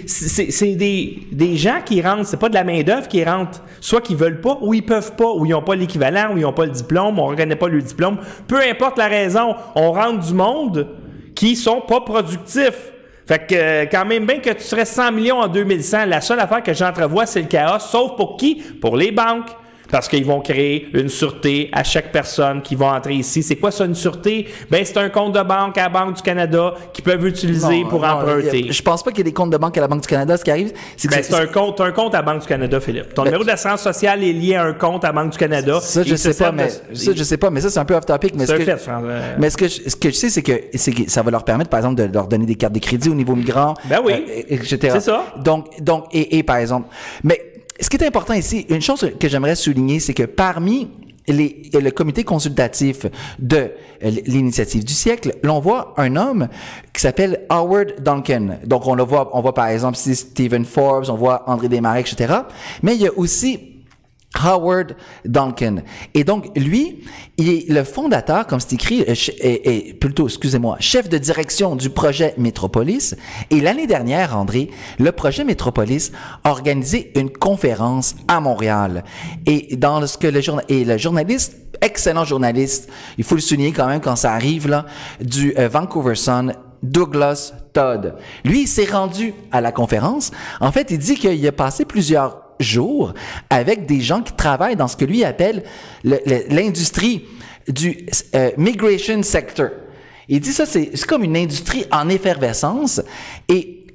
c'est 0.08 0.76
des, 0.76 1.20
des 1.32 1.56
gens 1.56 1.80
qui 1.86 2.02
rentrent, 2.02 2.26
c'est 2.26 2.40
pas 2.40 2.50
de 2.50 2.56
la 2.56 2.64
main-d'œuvre 2.64 3.08
qui 3.08 3.24
rentre. 3.24 3.64
Soit 3.80 4.02
qu'ils 4.02 4.18
veulent 4.18 4.42
pas, 4.42 4.58
ou 4.62 4.74
ils 4.74 4.86
peuvent 4.86 5.16
pas, 5.16 5.32
ou 5.32 5.46
ils 5.46 5.52
n'ont 5.52 5.62
pas 5.62 5.76
l'équivalent, 5.76 6.34
ou 6.34 6.38
ils 6.38 6.42
n'ont 6.42 6.54
pas 6.54 6.66
le 6.66 6.72
diplôme, 6.72 7.18
on 7.18 7.28
reconnaît 7.28 7.56
pas 7.56 7.70
le 7.70 7.82
diplôme. 7.82 8.18
Peu 8.48 8.60
importe 8.60 8.98
la 8.98 9.08
raison, 9.08 9.56
on 9.76 9.92
rentre 9.92 10.20
du 10.20 10.34
monde 10.34 10.88
qui 11.34 11.56
sont 11.56 11.82
pas 11.82 12.02
productifs. 12.02 12.92
Fait 13.26 13.48
que 13.48 13.56
euh, 13.56 13.86
quand 13.90 14.06
même 14.06 14.26
bien 14.26 14.40
que 14.40 14.50
tu 14.50 14.64
serais 14.64 14.86
100 14.86 15.12
millions 15.12 15.40
en 15.40 15.48
2100, 15.48 16.06
la 16.06 16.22
seule 16.22 16.40
affaire 16.40 16.64
que 16.64 16.74
j'entrevois, 16.74 17.26
c'est 17.26 17.42
le 17.42 17.48
chaos, 17.48 17.80
sauf 17.80 18.16
pour 18.16 18.38
qui? 18.38 18.56
Pour 18.56 18.98
les 18.98 19.12
banques. 19.12 19.50
Parce 19.92 20.08
qu'ils 20.08 20.26
vont 20.26 20.40
créer 20.42 20.88
une 20.94 21.10
sûreté 21.10 21.70
à 21.74 21.84
chaque 21.84 22.12
personne 22.12 22.62
qui 22.62 22.76
va 22.76 22.94
entrer 22.96 23.16
ici. 23.16 23.44
C'est 23.44 23.58
quoi 23.58 23.72
ça, 23.72 23.86
une 23.86 23.96
sûreté? 23.96 24.48
Ben, 24.70 24.84
c'est 24.86 24.98
un 24.98 25.10
compte 25.10 25.34
de 25.34 25.42
banque 25.44 25.78
à 25.78 25.84
la 25.84 25.90
Banque 25.90 26.16
du 26.16 26.22
Canada 26.22 26.74
qu'ils 26.94 27.04
peuvent 27.04 27.26
utiliser 27.28 27.84
Non, 27.84 27.90
pour 27.90 28.02
non, 28.02 28.08
emprunter. 28.08 28.68
a- 28.70 28.72
Je 28.72 28.82
pense 28.82 29.04
pas 29.04 29.12
qu'il 29.12 29.20
y 29.20 29.22
ait 29.22 29.26
des 29.26 29.34
comptes 29.34 29.50
de 29.52 29.58
banque 29.58 29.78
à 29.78 29.82
la 29.82 29.88
Banque 29.88 30.02
du 30.02 30.08
Canada. 30.08 30.38
Ce 30.38 30.44
qui 30.44 30.52
arrive, 30.52 30.72
c'est 30.98 31.08
que 31.08 31.14
Ben, 31.16 31.24
c'est 31.24 31.36
un 31.36 31.46
compte, 31.48 31.80
un 31.82 31.92
compte 31.92 32.14
à 32.16 32.20
la 32.20 32.24
Banque 32.24 32.42
du 32.42 32.48
Canada, 32.48 32.80
Philippe. 32.80 33.14
Ton 33.14 33.24
Ben, 33.24 33.30
numéro 33.30 33.44
d'assurance 33.44 33.82
sociale 33.82 34.24
est 34.24 34.34
lié 34.34 34.56
à 34.56 34.64
un 34.64 34.74
compte 34.74 35.04
à 35.04 35.08
la 35.08 35.14
Banque 35.14 35.32
du 35.32 35.38
Canada. 35.38 35.80
Ça, 35.82 36.04
je 36.04 36.16
sais 36.16 36.34
pas, 36.34 36.52
de- 36.52 36.56
mais 36.56 36.70
ça, 36.70 37.12
je 37.16 37.24
sais 37.24 37.38
pas, 37.38 37.50
mais 37.50 37.62
ça, 37.62 37.70
c'est 37.70 37.80
un 37.80 37.86
peu 37.86 37.96
off 37.96 38.06
topic. 38.06 38.34
Mais 38.36 38.46
ce 38.46 38.54
un 38.54 38.58
que, 38.58 38.64
fait, 38.64 38.78
euh, 38.90 39.36
mais 39.40 39.50
ce 39.50 39.58
que, 39.58 39.68
je, 39.68 39.90
ce 39.90 39.96
que 39.96 40.10
je 40.10 40.16
sais, 40.16 40.30
c'est 40.30 40.42
que, 40.42 40.54
que 40.54 41.10
ça 41.12 41.22
va 41.22 41.32
leur 41.32 41.44
permettre, 41.44 41.70
par 41.70 41.80
exemple, 41.80 41.96
de 41.96 42.14
leur 42.14 42.28
donner 42.28 42.46
des 42.46 42.56
cartes 42.56 42.74
de 42.74 42.80
crédit 42.80 43.10
au 43.10 43.14
niveau 43.16 43.36
migrant. 43.36 43.74
Ben 43.90 44.00
oui. 44.04 44.14
euh, 44.14 44.42
etc. 44.56 44.78
C'est 44.94 45.00
ça. 45.02 45.26
Donc, 45.44 45.68
donc, 45.82 46.06
et, 46.14 46.38
et 46.38 46.44
par 46.44 46.58
exemple, 46.58 46.88
mais 47.24 47.51
ce 47.82 47.90
qui 47.90 47.98
est 47.98 48.06
important 48.06 48.34
ici, 48.34 48.66
une 48.70 48.82
chose 48.82 49.12
que 49.20 49.28
j'aimerais 49.28 49.56
souligner, 49.56 50.00
c'est 50.00 50.14
que 50.14 50.24
parmi 50.24 50.90
le 51.28 51.90
comité 51.92 52.24
consultatif 52.24 53.06
de 53.40 53.72
l'initiative 54.02 54.84
du 54.84 54.94
siècle, 54.94 55.36
l'on 55.44 55.60
voit 55.60 55.94
un 55.98 56.16
homme 56.16 56.48
qui 56.94 57.02
s'appelle 57.02 57.46
Howard 57.50 58.02
Duncan. 58.02 58.60
Donc, 58.66 58.88
on 58.88 58.96
le 58.96 59.04
voit, 59.04 59.30
on 59.34 59.42
voit 59.42 59.54
par 59.54 59.68
exemple 59.68 59.98
Stephen 59.98 60.66
Forbes, 60.66 61.06
on 61.10 61.16
voit 61.16 61.44
André 61.48 61.70
Desmarais, 61.70 62.02
etc. 62.02 62.34
Mais 62.82 62.96
il 62.96 63.02
y 63.02 63.08
a 63.08 63.14
aussi 63.16 63.71
Howard 64.34 64.96
Duncan. 65.26 65.78
Et 66.14 66.24
donc, 66.24 66.58
lui, 66.58 67.04
il 67.38 67.50
est 67.50 67.70
le 67.70 67.84
fondateur, 67.84 68.48
comme 68.48 68.60
c'est 68.60 68.74
écrit, 68.74 69.02
euh, 69.02 69.08
ch- 69.08 69.32
et, 69.40 69.90
et 69.90 69.94
plutôt, 69.94 70.28
excusez-moi, 70.28 70.78
chef 70.80 71.10
de 71.10 71.18
direction 71.18 71.76
du 71.76 71.90
projet 71.90 72.34
Métropolis. 72.38 73.16
Et 73.50 73.60
l'année 73.60 73.88
dernière, 73.88 74.38
André, 74.38 74.70
le 75.00 75.12
projet 75.12 75.44
Métropolis 75.44 76.12
a 76.44 76.52
organisé 76.52 77.12
une 77.20 77.30
conférence 77.30 78.16
à 78.28 78.40
Montréal. 78.40 79.04
Et 79.46 79.76
dans 79.76 80.06
ce 80.08 80.18
que 80.18 80.28
le 80.28 80.42
journal, 80.42 80.66
et 80.70 80.86
le 80.86 80.98
journaliste, 80.98 81.58
excellent 81.82 82.26
journaliste, 82.26 82.90
il 83.18 83.24
faut 83.24 83.36
le 83.36 83.42
souligner 83.42 83.72
quand 83.74 83.88
même 83.88 84.02
quand 84.02 84.16
ça 84.16 84.32
arrive, 84.34 84.68
là, 84.68 84.86
du 85.20 85.54
euh, 85.58 85.68
Vancouver 85.68 86.16
Sun, 86.16 86.54
Douglas 86.84 87.54
Todd. 87.74 88.16
Lui, 88.44 88.62
il 88.62 88.68
s'est 88.68 88.86
rendu 88.86 89.34
à 89.52 89.62
la 89.62 89.72
conférence. 89.72 90.32
En 90.60 90.72
fait, 90.72 90.90
il 90.90 90.98
dit 90.98 91.16
qu'il 91.16 91.46
a 91.46 91.52
passé 91.52 91.86
plusieurs 91.86 92.41
jours 92.62 93.14
avec 93.50 93.86
des 93.86 94.02
gens 94.02 94.22
qui 94.22 94.34
travaillent 94.34 94.76
dans 94.76 94.88
ce 94.88 94.96
que 94.98 95.06
lui 95.06 95.24
appelle 95.24 95.64
le- 96.04 96.20
le- 96.26 96.44
l'industrie 96.56 97.26
du 97.68 98.06
euh, 98.36 98.52
migration 98.58 99.22
sector. 99.24 99.70
Il 100.30 100.40
dit 100.40 100.54
ça, 100.54 100.66
c'est 100.66 100.92
comme 101.06 101.24
une 101.24 101.36
industrie 101.38 101.86
en 101.92 102.08
effervescence. 102.10 103.02
Et 103.50 103.86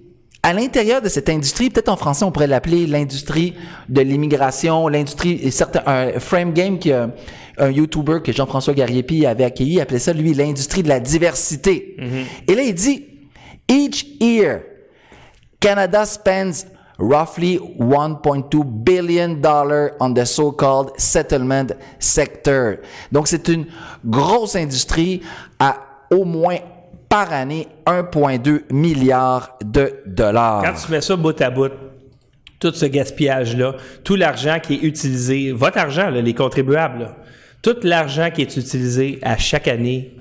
à 0.42 0.52
l'intérieur 0.52 1.00
de 1.02 1.08
cette 1.08 1.28
industrie, 1.28 1.70
peut-être 1.70 1.88
en 1.88 1.96
français, 1.96 2.25
on 2.25 2.30
pourrait 2.30 2.46
l'appeler 2.46 2.87
l'industrie 2.87 3.54
de 3.88 4.00
l'immigration, 4.02 4.87
l'industrie, 4.87 5.50
un 5.87 6.20
frame 6.20 6.52
game 6.52 6.78
qui 6.78 6.92
a 6.92 7.11
un 7.58 7.70
YouTuber 7.70 8.18
que 8.23 8.32
Jean-François 8.32 8.75
Gariepi 8.75 9.25
avait 9.26 9.44
accueilli, 9.44 9.75
il 9.75 9.80
appelait 9.80 9.99
ça, 9.99 10.12
lui, 10.12 10.35
l'industrie 10.35 10.82
de 10.82 10.88
la 10.88 11.00
diversité. 11.00 11.96
Et 12.46 12.54
là, 12.54 12.62
il 12.62 12.75
dit, 12.75 13.04
each 13.68 14.06
year, 14.20 14.61
Canada 15.58 16.04
spends 16.04 16.66
roughly 16.99 17.59
1.2 17.79 18.65
billion 18.85 19.41
dollars 19.41 19.91
on 20.00 20.15
the 20.15 20.25
so-called 20.25 20.91
settlement 20.99 21.73
sector. 21.99 22.79
Donc 23.12 23.29
c'est 23.29 23.49
une 23.49 23.67
grosse 24.05 24.57
industrie 24.57 25.23
à 25.59 25.79
au 26.11 26.25
moins 26.25 26.59
par 27.09 27.33
année 27.33 27.69
1.2 27.87 28.73
milliards 28.73 29.59
de 29.65 30.03
dollars. 30.07 30.62
Quand 30.62 30.75
tu 30.75 30.93
mets 30.93 31.00
ça 31.00 31.17
bout 31.17 31.41
à 31.41 31.50
bout, 31.50 31.73
tout 32.59 32.73
ce 32.73 32.87
gaspillage-là, 32.87 33.75
tout 34.03 34.17
l'argent 34.17 34.59
qui 34.62 34.75
est 34.75 34.83
utilisé, 34.83 35.53
votre 35.53 35.79
argent, 35.79 36.11
les 36.11 36.35
contribuables, 36.35 37.15
tout 37.62 37.76
l'argent 37.83 38.31
qui 38.31 38.43
est 38.43 38.57
utilisé 38.57 39.19
à 39.23 39.37
chaque 39.37 39.69
année 39.69 40.15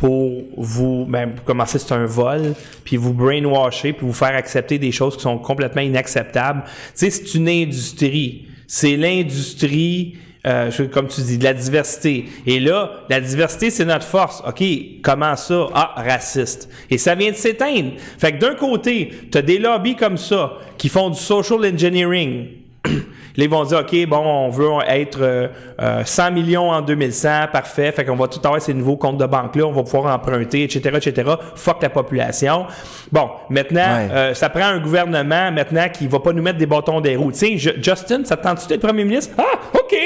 pour 0.00 0.44
vous, 0.56 1.04
ben, 1.06 1.34
pour 1.34 1.44
commencer, 1.44 1.78
c'est 1.78 1.92
un 1.92 2.06
vol, 2.06 2.54
puis 2.84 2.96
vous 2.96 3.12
brainwasher, 3.12 3.92
puis 3.92 4.06
vous 4.06 4.14
faire 4.14 4.34
accepter 4.34 4.78
des 4.78 4.92
choses 4.92 5.14
qui 5.14 5.22
sont 5.22 5.36
complètement 5.36 5.82
inacceptables. 5.82 6.62
Tu 6.64 6.70
sais, 6.94 7.10
c'est 7.10 7.34
une 7.34 7.50
industrie. 7.50 8.46
C'est 8.66 8.96
l'industrie, 8.96 10.16
euh, 10.46 10.70
comme 10.90 11.06
tu 11.06 11.20
dis, 11.20 11.36
de 11.36 11.44
la 11.44 11.52
diversité. 11.52 12.24
Et 12.46 12.60
là, 12.60 13.04
la 13.10 13.20
diversité, 13.20 13.68
c'est 13.68 13.84
notre 13.84 14.06
force. 14.06 14.42
OK, 14.46 14.64
comment 15.02 15.36
ça? 15.36 15.66
Ah, 15.74 15.94
raciste. 15.98 16.70
Et 16.88 16.96
ça 16.96 17.14
vient 17.14 17.32
de 17.32 17.36
s'éteindre. 17.36 17.90
Fait 18.18 18.32
que 18.32 18.38
d'un 18.38 18.54
côté, 18.54 19.10
tu 19.30 19.36
as 19.36 19.42
des 19.42 19.58
lobbies 19.58 19.96
comme 19.96 20.16
ça 20.16 20.54
qui 20.78 20.88
font 20.88 21.10
du 21.10 21.20
social 21.20 21.60
engineering. 21.66 22.46
Là, 23.36 23.44
ils 23.44 23.50
vont 23.50 23.64
dire, 23.64 23.78
OK, 23.78 24.06
bon, 24.08 24.18
on 24.18 24.50
veut 24.50 24.68
être 24.88 25.18
euh, 25.22 25.48
euh, 25.80 26.02
100 26.04 26.30
millions 26.32 26.70
en 26.70 26.80
2100, 26.82 27.46
parfait. 27.52 27.92
Fait 27.92 28.04
qu'on 28.04 28.16
va 28.16 28.26
tout 28.28 28.40
avoir 28.44 28.60
ces 28.60 28.74
nouveaux 28.74 28.96
comptes 28.96 29.18
de 29.18 29.26
banque-là, 29.26 29.64
on 29.66 29.72
va 29.72 29.82
pouvoir 29.82 30.14
emprunter, 30.14 30.64
etc., 30.64 30.90
etc. 30.96 31.30
Fuck 31.54 31.82
la 31.82 31.90
population. 31.90 32.66
Bon, 33.12 33.30
maintenant, 33.48 33.80
Ouais. 33.80 34.08
euh, 34.12 34.34
ça 34.34 34.48
prend 34.48 34.64
un 34.66 34.78
gouvernement, 34.78 35.50
maintenant, 35.52 35.88
qui 35.92 36.06
va 36.06 36.20
pas 36.20 36.32
nous 36.32 36.42
mettre 36.42 36.58
des 36.58 36.66
bâtons 36.66 37.00
des 37.00 37.16
roues. 37.16 37.32
Tu 37.32 37.38
sais, 37.38 37.58
Je- 37.58 37.82
Justin, 37.82 38.24
ça 38.24 38.36
te 38.36 38.42
tente-tu 38.42 38.66
d'être 38.68 38.82
premier 38.82 39.04
ministre? 39.04 39.34
Ah, 39.38 39.58
OK! 39.74 39.96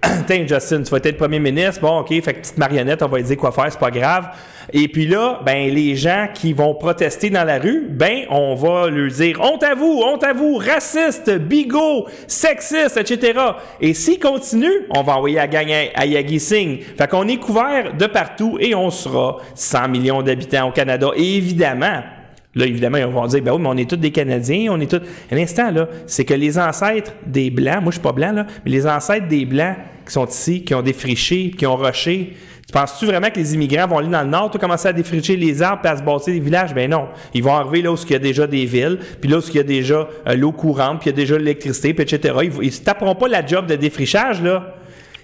Tiens, 0.26 0.46
Justin, 0.46 0.82
tu 0.82 0.90
vas 0.90 0.98
être 1.02 1.16
premier 1.16 1.40
ministre. 1.40 1.80
Bon, 1.80 2.00
OK, 2.00 2.08
fait 2.08 2.34
que 2.34 2.38
petite 2.38 2.58
marionnette, 2.58 3.02
on 3.02 3.08
va 3.08 3.18
lui 3.18 3.24
dire 3.24 3.36
quoi 3.36 3.50
faire, 3.50 3.66
c'est 3.70 3.80
pas 3.80 3.90
grave. 3.90 4.28
Et 4.72 4.86
puis 4.86 5.06
là, 5.06 5.40
ben, 5.44 5.72
les 5.72 5.96
gens 5.96 6.28
qui 6.32 6.52
vont 6.52 6.74
protester 6.74 7.30
dans 7.30 7.42
la 7.42 7.58
rue, 7.58 7.86
ben, 7.88 8.24
on 8.30 8.54
va 8.54 8.90
leur 8.90 9.10
dire 9.10 9.40
honte 9.40 9.62
à 9.64 9.74
vous, 9.74 10.02
honte 10.04 10.22
à 10.22 10.32
vous, 10.32 10.56
raciste, 10.56 11.30
bigot, 11.38 12.06
sexiste, 12.28 12.96
etc. 12.96 13.40
Et 13.80 13.94
s'ils 13.94 14.20
continuent, 14.20 14.86
on 14.94 15.02
va 15.02 15.16
envoyer 15.16 15.40
à, 15.40 15.48
à 15.94 16.06
Yagi 16.06 16.38
Singh. 16.38 16.80
Fait 16.96 17.08
qu'on 17.08 17.26
est 17.26 17.38
couvert 17.38 17.94
de 17.94 18.06
partout 18.06 18.56
et 18.60 18.74
on 18.74 18.90
sera 18.90 19.38
100 19.54 19.88
millions 19.88 20.22
d'habitants 20.22 20.68
au 20.68 20.72
Canada. 20.72 21.10
Et 21.16 21.38
évidemment, 21.38 22.02
Là, 22.58 22.66
évidemment, 22.66 22.98
ils 22.98 23.06
vont 23.06 23.26
dire, 23.26 23.40
ben 23.40 23.52
oui, 23.52 23.60
mais 23.62 23.68
on 23.68 23.76
est 23.76 23.88
tous 23.88 23.96
des 23.96 24.10
Canadiens, 24.10 24.72
on 24.72 24.80
est 24.80 24.90
tous. 24.90 25.00
À 25.30 25.34
l'instant, 25.36 25.70
là, 25.70 25.88
c'est 26.08 26.24
que 26.24 26.34
les 26.34 26.58
ancêtres 26.58 27.12
des 27.24 27.50
Blancs, 27.50 27.82
moi, 27.82 27.90
je 27.90 27.92
suis 27.92 28.02
pas 28.02 28.10
blanc, 28.10 28.32
là, 28.32 28.46
mais 28.64 28.72
les 28.72 28.84
ancêtres 28.84 29.28
des 29.28 29.44
Blancs 29.44 29.76
qui 30.04 30.12
sont 30.12 30.26
ici, 30.26 30.64
qui 30.64 30.74
ont 30.74 30.82
défriché, 30.82 31.52
qui 31.56 31.66
ont 31.66 31.76
rushé, 31.76 32.34
tu 32.66 32.72
penses-tu 32.72 33.06
vraiment 33.06 33.30
que 33.30 33.38
les 33.38 33.54
immigrants 33.54 33.86
vont 33.86 33.98
aller 33.98 34.08
dans 34.08 34.22
le 34.22 34.28
nord, 34.28 34.50
tout 34.50 34.58
commencer 34.58 34.88
à 34.88 34.92
défricher 34.92 35.36
les 35.36 35.62
arbres 35.62 35.82
et 35.84 35.88
à 35.88 35.96
se 35.96 36.02
bâtir 36.02 36.34
des 36.34 36.40
villages? 36.40 36.74
Ben 36.74 36.90
non. 36.90 37.06
Ils 37.32 37.44
vont 37.44 37.54
arriver 37.54 37.82
là 37.82 37.92
où 37.92 37.96
il 37.96 38.10
y 38.10 38.14
a 38.14 38.18
déjà 38.18 38.46
des 38.48 38.64
villes, 38.64 38.98
puis 39.20 39.30
là 39.30 39.38
où 39.38 39.42
il 39.48 39.54
y 39.54 39.60
a 39.60 39.62
déjà 39.62 40.08
euh, 40.26 40.34
l'eau 40.34 40.50
courante, 40.50 41.00
puis 41.00 41.10
il 41.10 41.12
y 41.12 41.14
a 41.14 41.16
déjà 41.16 41.38
l'électricité, 41.38 41.94
puis 41.94 42.02
etc. 42.02 42.34
Ils, 42.42 42.52
ils 42.64 42.72
se 42.72 42.82
taperont 42.82 43.14
pas 43.14 43.28
la 43.28 43.46
job 43.46 43.66
de 43.66 43.76
défrichage, 43.76 44.42
là. 44.42 44.74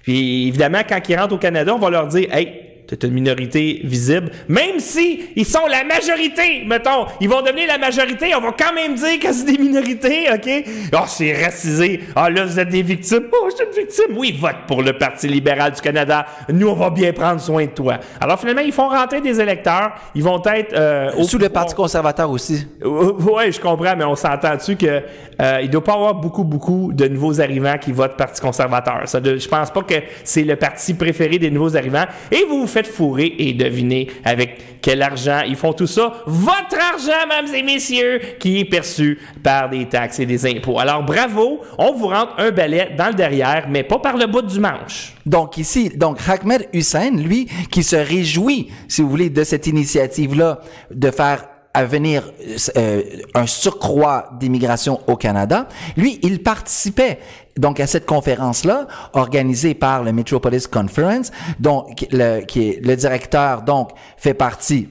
Puis 0.03 0.47
évidemment, 0.47 0.81
quand 0.87 0.99
ils 1.09 1.15
rentrent 1.17 1.35
au 1.35 1.37
Canada, 1.37 1.75
on 1.75 1.79
va 1.79 1.89
leur 1.89 2.07
dire, 2.07 2.33
hey, 2.33 2.64
c'est 2.87 3.03
une 3.03 3.13
minorité 3.13 3.81
visible, 3.83 4.29
même 4.47 4.79
si 4.79 5.25
ils 5.35 5.45
sont 5.45 5.65
la 5.69 5.83
majorité, 5.83 6.63
mettons, 6.65 7.05
ils 7.19 7.27
vont 7.29 7.41
devenir 7.41 7.67
la 7.67 7.77
majorité, 7.77 8.33
on 8.35 8.41
va 8.41 8.51
quand 8.57 8.73
même 8.73 8.95
dire 8.95 9.19
que 9.19 9.33
c'est 9.33 9.45
des 9.45 9.57
minorités, 9.57 10.27
ok? 10.31 10.63
Oh, 10.93 10.97
c'est 11.07 11.33
racisé. 11.43 12.01
Ah, 12.15 12.29
là, 12.29 12.45
vous 12.45 12.59
êtes 12.59 12.69
des 12.69 12.81
victimes. 12.83 13.23
Oh, 13.31 13.47
je 13.49 13.55
suis 13.55 13.65
une 13.65 13.71
victime. 13.85 14.17
Oui, 14.17 14.37
vote 14.39 14.55
pour 14.67 14.81
le 14.83 14.93
Parti 14.93 15.27
libéral 15.27 15.71
du 15.73 15.81
Canada. 15.81 16.25
Nous, 16.49 16.67
on 16.67 16.75
va 16.75 16.89
bien 16.89 17.11
prendre 17.13 17.39
soin 17.41 17.65
de 17.65 17.71
toi. 17.71 17.97
Alors, 18.21 18.39
finalement, 18.39 18.61
ils 18.61 18.71
font 18.71 18.87
rentrer 18.89 19.21
des 19.21 19.39
électeurs. 19.39 19.91
Ils 20.13 20.23
vont 20.23 20.41
être 20.45 20.73
euh, 20.73 21.11
au 21.17 21.23
Sous 21.23 21.37
le. 21.37 21.49
Parti 21.49 21.73
conservateur 21.75 22.29
aussi. 22.29 22.67
Oui, 22.83 23.51
je 23.51 23.59
comprends, 23.59 23.95
mais 23.95 24.03
on 24.03 24.15
s'entend-tu 24.15 24.75
que 24.75 25.01
euh, 25.41 25.59
il 25.63 25.69
doit 25.69 25.83
pas 25.83 25.93
avoir 25.93 26.15
beaucoup, 26.15 26.43
beaucoup 26.43 26.91
de 26.93 27.07
nouveaux 27.07 27.39
arrivants 27.41 27.77
qui 27.79 27.91
votent 27.91 28.17
Parti 28.17 28.41
conservateur. 28.41 29.01
Ça, 29.05 29.19
de- 29.19 29.37
je 29.37 29.47
pense 29.47 29.71
pas 29.71 29.81
que 29.83 29.95
c'est 30.23 30.43
le 30.43 30.55
parti 30.55 30.93
préféré 30.93 31.37
des 31.39 31.49
nouveaux 31.49 31.75
arrivants. 31.75 32.05
Et 32.31 32.43
vous 32.47 32.67
faites 32.75 32.87
fourrer 32.87 33.33
et 33.39 33.53
devinez 33.53 34.09
avec 34.25 34.81
quel 34.81 35.01
argent 35.01 35.41
ils 35.47 35.55
font 35.55 35.71
tout 35.71 35.87
ça. 35.87 36.23
Votre 36.25 36.77
argent, 36.93 37.25
mesdames 37.29 37.55
et 37.55 37.63
messieurs, 37.63 38.19
qui 38.37 38.59
est 38.59 38.65
perçu 38.65 39.17
par 39.41 39.69
des 39.69 39.85
taxes 39.85 40.19
et 40.19 40.25
des 40.25 40.45
impôts. 40.45 40.77
Alors 40.77 41.03
bravo, 41.03 41.61
on 41.77 41.93
vous 41.93 42.07
rentre 42.07 42.33
un 42.37 42.51
balai 42.51 42.89
dans 42.97 43.07
le 43.07 43.13
derrière, 43.13 43.67
mais 43.69 43.83
pas 43.83 43.99
par 43.99 44.17
le 44.17 44.27
bout 44.27 44.41
du 44.41 44.59
manche. 44.59 45.13
Donc 45.25 45.57
ici, 45.57 45.89
donc 45.95 46.17
Ahmed 46.27 46.67
Hussein, 46.73 47.11
lui, 47.11 47.47
qui 47.71 47.81
se 47.81 47.95
réjouit, 47.95 48.67
si 48.89 49.01
vous 49.01 49.09
voulez, 49.09 49.29
de 49.29 49.45
cette 49.45 49.67
initiative-là 49.67 50.59
de 50.91 51.11
faire 51.11 51.45
à 51.75 51.83
venir 51.83 52.31
euh, 52.77 53.03
un 53.33 53.45
surcroît 53.45 54.29
d'immigration 54.39 55.01
au 55.07 55.17
Canada, 55.17 55.67
lui, 55.97 56.19
il 56.23 56.41
participait 56.41 57.19
donc 57.57 57.81
à 57.81 57.87
cette 57.87 58.05
conférence-là 58.05 58.87
organisée 59.11 59.73
par 59.73 60.01
le 60.01 60.13
Metropolis 60.13 60.67
Conference, 60.67 61.31
dont 61.59 61.85
le, 62.11 62.45
qui 62.45 62.69
est 62.69 62.85
le 62.85 62.95
directeur 62.95 63.61
donc 63.63 63.91
fait 64.17 64.33
partie 64.33 64.87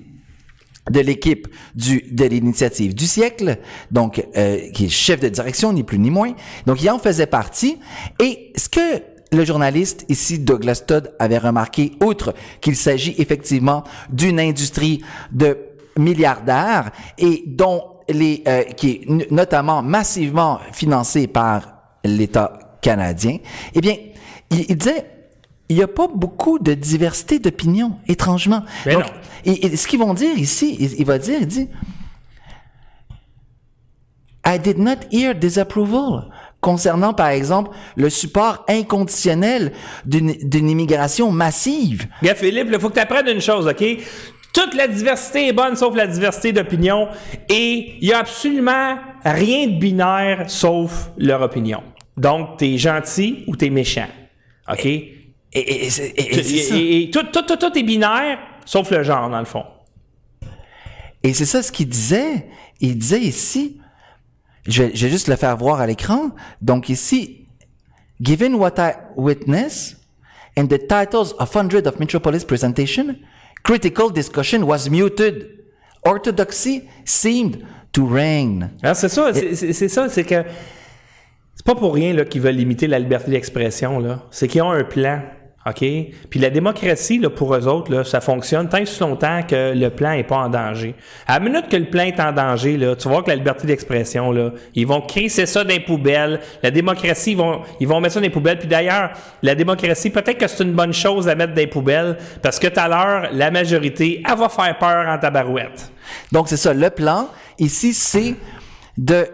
de 0.90 1.00
l'équipe 1.00 1.48
du 1.74 2.04
de 2.10 2.26
l'initiative 2.26 2.94
du 2.94 3.06
siècle, 3.06 3.56
donc 3.90 4.22
euh, 4.36 4.70
qui 4.72 4.84
est 4.84 4.90
chef 4.90 5.20
de 5.20 5.30
direction 5.30 5.72
ni 5.72 5.84
plus 5.84 5.98
ni 5.98 6.10
moins. 6.10 6.34
Donc 6.66 6.82
il 6.82 6.90
en 6.90 6.98
faisait 6.98 7.26
partie. 7.26 7.78
Et 8.20 8.52
ce 8.56 8.68
que 8.68 9.02
le 9.32 9.44
journaliste 9.46 10.04
ici 10.10 10.38
Douglas 10.38 10.82
Todd 10.86 11.14
avait 11.18 11.38
remarqué, 11.38 11.92
outre 12.02 12.34
qu'il 12.60 12.76
s'agit 12.76 13.14
effectivement 13.16 13.84
d'une 14.10 14.38
industrie 14.38 15.02
de 15.32 15.56
milliardaires 15.98 16.90
et 17.18 17.44
dont 17.46 17.82
les 18.08 18.42
euh, 18.46 18.62
qui 18.64 18.90
est 18.90 19.30
notamment 19.30 19.82
massivement 19.82 20.58
financée 20.72 21.26
par 21.26 21.74
l'État 22.04 22.58
canadien, 22.82 23.38
eh 23.74 23.80
bien, 23.80 23.96
il, 24.50 24.66
il 24.68 24.76
disait 24.76 25.06
il 25.70 25.76
n'y 25.76 25.82
a 25.82 25.88
pas 25.88 26.08
beaucoup 26.14 26.58
de 26.58 26.74
diversité 26.74 27.38
d'opinion, 27.38 27.98
étrangement. 28.06 28.62
Mais 28.84 28.92
Donc, 28.94 29.04
non. 29.04 29.10
et, 29.46 29.66
et 29.66 29.76
ce 29.76 29.86
qu'ils 29.88 29.98
vont 29.98 30.12
dire 30.12 30.36
ici, 30.36 30.76
il, 30.78 31.00
il 31.00 31.06
va 31.06 31.16
dire, 31.18 31.38
il 31.40 31.46
dit, 31.46 31.68
I 34.46 34.58
did 34.58 34.78
not 34.78 34.96
hear 35.10 35.34
disapproval 35.34 36.30
concernant, 36.60 37.14
par 37.14 37.28
exemple, 37.28 37.70
le 37.96 38.10
support 38.10 38.64
inconditionnel 38.68 39.72
d'une 40.04 40.32
d'une 40.32 40.68
immigration 40.68 41.30
massive. 41.30 42.06
Gars, 42.22 42.34
Philippe, 42.34 42.68
il 42.70 42.78
faut 42.78 42.88
que 42.90 42.94
tu 42.94 43.00
apprennes 43.00 43.28
une 43.28 43.40
chose, 43.40 43.66
OK? 43.66 43.84
Toute 44.54 44.74
la 44.74 44.86
diversité 44.86 45.48
est 45.48 45.52
bonne 45.52 45.74
sauf 45.74 45.96
la 45.96 46.06
diversité 46.06 46.52
d'opinion 46.52 47.08
et 47.48 47.96
il 48.00 48.06
y 48.06 48.12
a 48.12 48.20
absolument 48.20 48.96
rien 49.24 49.66
de 49.66 49.78
binaire 49.78 50.48
sauf 50.48 51.10
leur 51.18 51.42
opinion. 51.42 51.82
Donc, 52.16 52.58
t'es 52.58 52.78
gentil 52.78 53.42
ou 53.48 53.56
t'es 53.56 53.68
méchant. 53.68 54.06
OK? 54.70 54.86
Et, 54.86 57.10
tout, 57.12 57.24
tout, 57.32 57.42
tout, 57.42 57.56
tout 57.56 57.78
est 57.78 57.82
binaire 57.82 58.38
sauf 58.64 58.92
le 58.92 59.02
genre, 59.02 59.28
dans 59.28 59.40
le 59.40 59.44
fond. 59.44 59.64
Et 61.24 61.34
c'est 61.34 61.46
ça 61.46 61.60
ce 61.60 61.72
qu'il 61.72 61.88
disait. 61.88 62.46
Il 62.80 62.96
disait 62.96 63.20
ici, 63.20 63.80
je 64.68 64.84
vais, 64.84 64.94
je 64.94 65.06
vais 65.06 65.10
juste 65.10 65.26
le 65.26 65.34
faire 65.34 65.56
voir 65.56 65.80
à 65.80 65.86
l'écran. 65.86 66.30
Donc 66.62 66.88
ici, 66.88 67.48
given 68.20 68.54
what 68.54 68.74
I 68.78 68.92
witnessed 69.16 69.96
and 70.56 70.66
the 70.66 70.78
titles 70.78 71.34
of 71.40 71.52
hundreds 71.56 71.88
of 71.88 71.98
Metropolis 71.98 72.44
presentation, 72.44 73.16
critical 73.64 74.12
discussion 74.12 74.62
was 74.62 74.88
muted. 74.88 75.50
Orthodoxy 76.04 76.84
seemed 77.04 77.64
to 77.92 78.06
reign. 78.06 78.70
Alors, 78.82 78.94
c'est 78.94 79.08
ça, 79.08 79.32
c'est- 79.34 79.88
ça, 79.88 80.08
c'est 80.08 80.24
que 80.24 80.44
c'est 81.54 81.64
pas 81.64 81.74
pour 81.74 81.94
rien 81.94 82.12
là, 82.12 82.24
qu'ils 82.24 82.42
veulent 82.42 82.54
limiter 82.56 82.86
la 82.86 82.98
liberté 82.98 83.30
d'expression. 83.30 83.98
là. 83.98 84.24
C'est 84.30 84.46
qu'ils 84.48 84.62
ont 84.62 84.70
un 84.70 84.84
plan. 84.84 85.22
OK? 85.66 85.78
Puis 86.28 86.40
la 86.40 86.50
démocratie, 86.50 87.18
là, 87.18 87.30
pour 87.30 87.54
eux 87.54 87.66
autres, 87.66 87.90
là, 87.90 88.04
ça 88.04 88.20
fonctionne 88.20 88.68
tant 88.68 88.84
si 88.84 89.00
longtemps 89.00 89.40
que 89.42 89.72
le 89.74 89.88
plan 89.88 90.12
est 90.12 90.24
pas 90.24 90.36
en 90.36 90.48
danger. 90.50 90.94
À 91.26 91.38
la 91.38 91.44
minute 91.44 91.68
que 91.70 91.76
le 91.76 91.86
plan 91.86 92.02
est 92.02 92.20
en 92.20 92.32
danger, 92.32 92.76
là, 92.76 92.94
tu 92.96 93.08
vois 93.08 93.22
que 93.22 93.30
la 93.30 93.36
liberté 93.36 93.66
d'expression, 93.66 94.30
là, 94.30 94.50
ils 94.74 94.86
vont 94.86 95.00
crisser 95.00 95.46
ça 95.46 95.64
dans 95.64 95.70
les 95.70 95.80
poubelles. 95.80 96.40
La 96.62 96.70
démocratie, 96.70 97.32
ils 97.32 97.38
vont, 97.38 97.62
ils 97.80 97.88
vont 97.88 97.98
mettre 97.98 98.14
ça 98.14 98.20
dans 98.20 98.24
les 98.24 98.30
poubelles. 98.30 98.58
Puis 98.58 98.68
d'ailleurs, 98.68 99.12
la 99.42 99.54
démocratie, 99.54 100.10
peut-être 100.10 100.38
que 100.38 100.46
c'est 100.46 100.64
une 100.64 100.74
bonne 100.74 100.92
chose 100.92 101.28
à 101.28 101.34
mettre 101.34 101.54
dans 101.54 101.60
les 101.60 101.66
poubelles 101.66 102.18
parce 102.42 102.58
que 102.58 102.66
tout 102.66 102.80
à 102.80 102.88
l'heure, 102.88 103.30
la 103.32 103.50
majorité, 103.50 104.22
elle 104.28 104.38
va 104.38 104.50
faire 104.50 104.78
peur 104.78 105.08
en 105.08 105.18
tabarouette. 105.18 105.90
Donc, 106.30 106.48
c'est 106.48 106.58
ça. 106.58 106.74
Le 106.74 106.90
plan, 106.90 107.28
ici, 107.58 107.94
c'est 107.94 108.34
de 108.98 109.26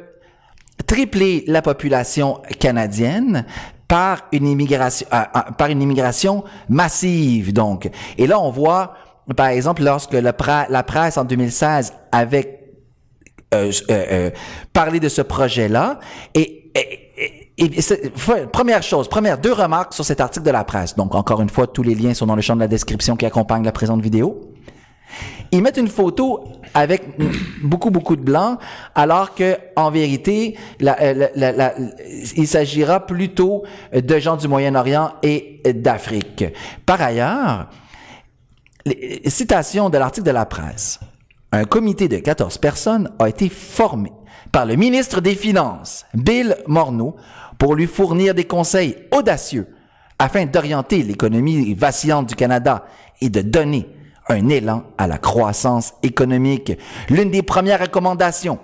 tripler 0.86 1.42
la 1.48 1.60
population 1.60 2.40
canadienne 2.60 3.44
par 3.90 4.20
une 4.30 4.46
immigration, 4.46 5.06
euh, 5.12 5.16
euh, 5.16 5.40
par 5.58 5.68
une 5.68 5.82
immigration 5.82 6.44
massive, 6.68 7.52
donc. 7.52 7.90
Et 8.16 8.28
là, 8.28 8.38
on 8.40 8.50
voit, 8.50 8.94
par 9.36 9.48
exemple, 9.48 9.82
lorsque 9.82 10.12
la 10.12 10.32
presse 10.32 11.18
en 11.18 11.24
2016 11.24 11.92
avait 12.12 12.60
euh, 13.52 13.72
euh, 13.90 14.04
euh, 14.12 14.30
parlé 14.72 15.00
de 15.00 15.08
ce 15.08 15.22
projet-là, 15.22 15.98
et, 16.36 16.72
première 18.52 18.84
chose, 18.84 19.08
première, 19.08 19.38
deux 19.38 19.52
remarques 19.52 19.92
sur 19.92 20.04
cet 20.04 20.20
article 20.20 20.46
de 20.46 20.52
la 20.52 20.62
presse. 20.62 20.94
Donc, 20.94 21.16
encore 21.16 21.40
une 21.40 21.50
fois, 21.50 21.66
tous 21.66 21.82
les 21.82 21.96
liens 21.96 22.14
sont 22.14 22.26
dans 22.26 22.36
le 22.36 22.42
champ 22.42 22.54
de 22.54 22.60
la 22.60 22.68
description 22.68 23.16
qui 23.16 23.26
accompagne 23.26 23.64
la 23.64 23.72
présente 23.72 24.02
vidéo. 24.02 24.49
Ils 25.52 25.62
mettent 25.62 25.78
une 25.78 25.88
photo 25.88 26.44
avec 26.74 27.02
beaucoup, 27.62 27.90
beaucoup 27.90 28.14
de 28.16 28.22
blanc, 28.22 28.58
alors 28.94 29.34
que 29.34 29.56
en 29.74 29.90
vérité, 29.90 30.56
euh, 30.82 31.28
il 32.36 32.46
s'agira 32.46 33.04
plutôt 33.04 33.64
de 33.92 34.18
gens 34.18 34.36
du 34.36 34.46
Moyen-Orient 34.46 35.12
et 35.24 35.60
d'Afrique. 35.74 36.44
Par 36.86 37.02
ailleurs, 37.02 37.68
les- 38.86 39.22
citation 39.28 39.90
de 39.90 39.98
l'article 39.98 40.26
de 40.26 40.30
la 40.32 40.46
presse. 40.46 41.00
Un 41.52 41.64
comité 41.64 42.06
de 42.06 42.18
14 42.18 42.58
personnes 42.58 43.10
a 43.18 43.28
été 43.28 43.48
formé 43.48 44.12
par 44.52 44.66
le 44.66 44.76
ministre 44.76 45.20
des 45.20 45.34
Finances, 45.34 46.06
Bill 46.14 46.56
Morneau, 46.68 47.16
pour 47.58 47.74
lui 47.74 47.86
fournir 47.88 48.34
des 48.34 48.44
conseils 48.44 48.96
audacieux 49.10 49.66
afin 50.18 50.46
d'orienter 50.46 51.02
l'économie 51.02 51.74
vacillante 51.74 52.28
du 52.28 52.36
Canada 52.36 52.84
et 53.20 53.28
de 53.30 53.40
donner 53.40 53.88
un 54.30 54.48
élan 54.48 54.84
à 54.98 55.06
la 55.06 55.18
croissance 55.18 55.94
économique. 56.02 56.72
L'une 57.08 57.30
des 57.30 57.42
premières 57.42 57.80
recommandations 57.80 58.58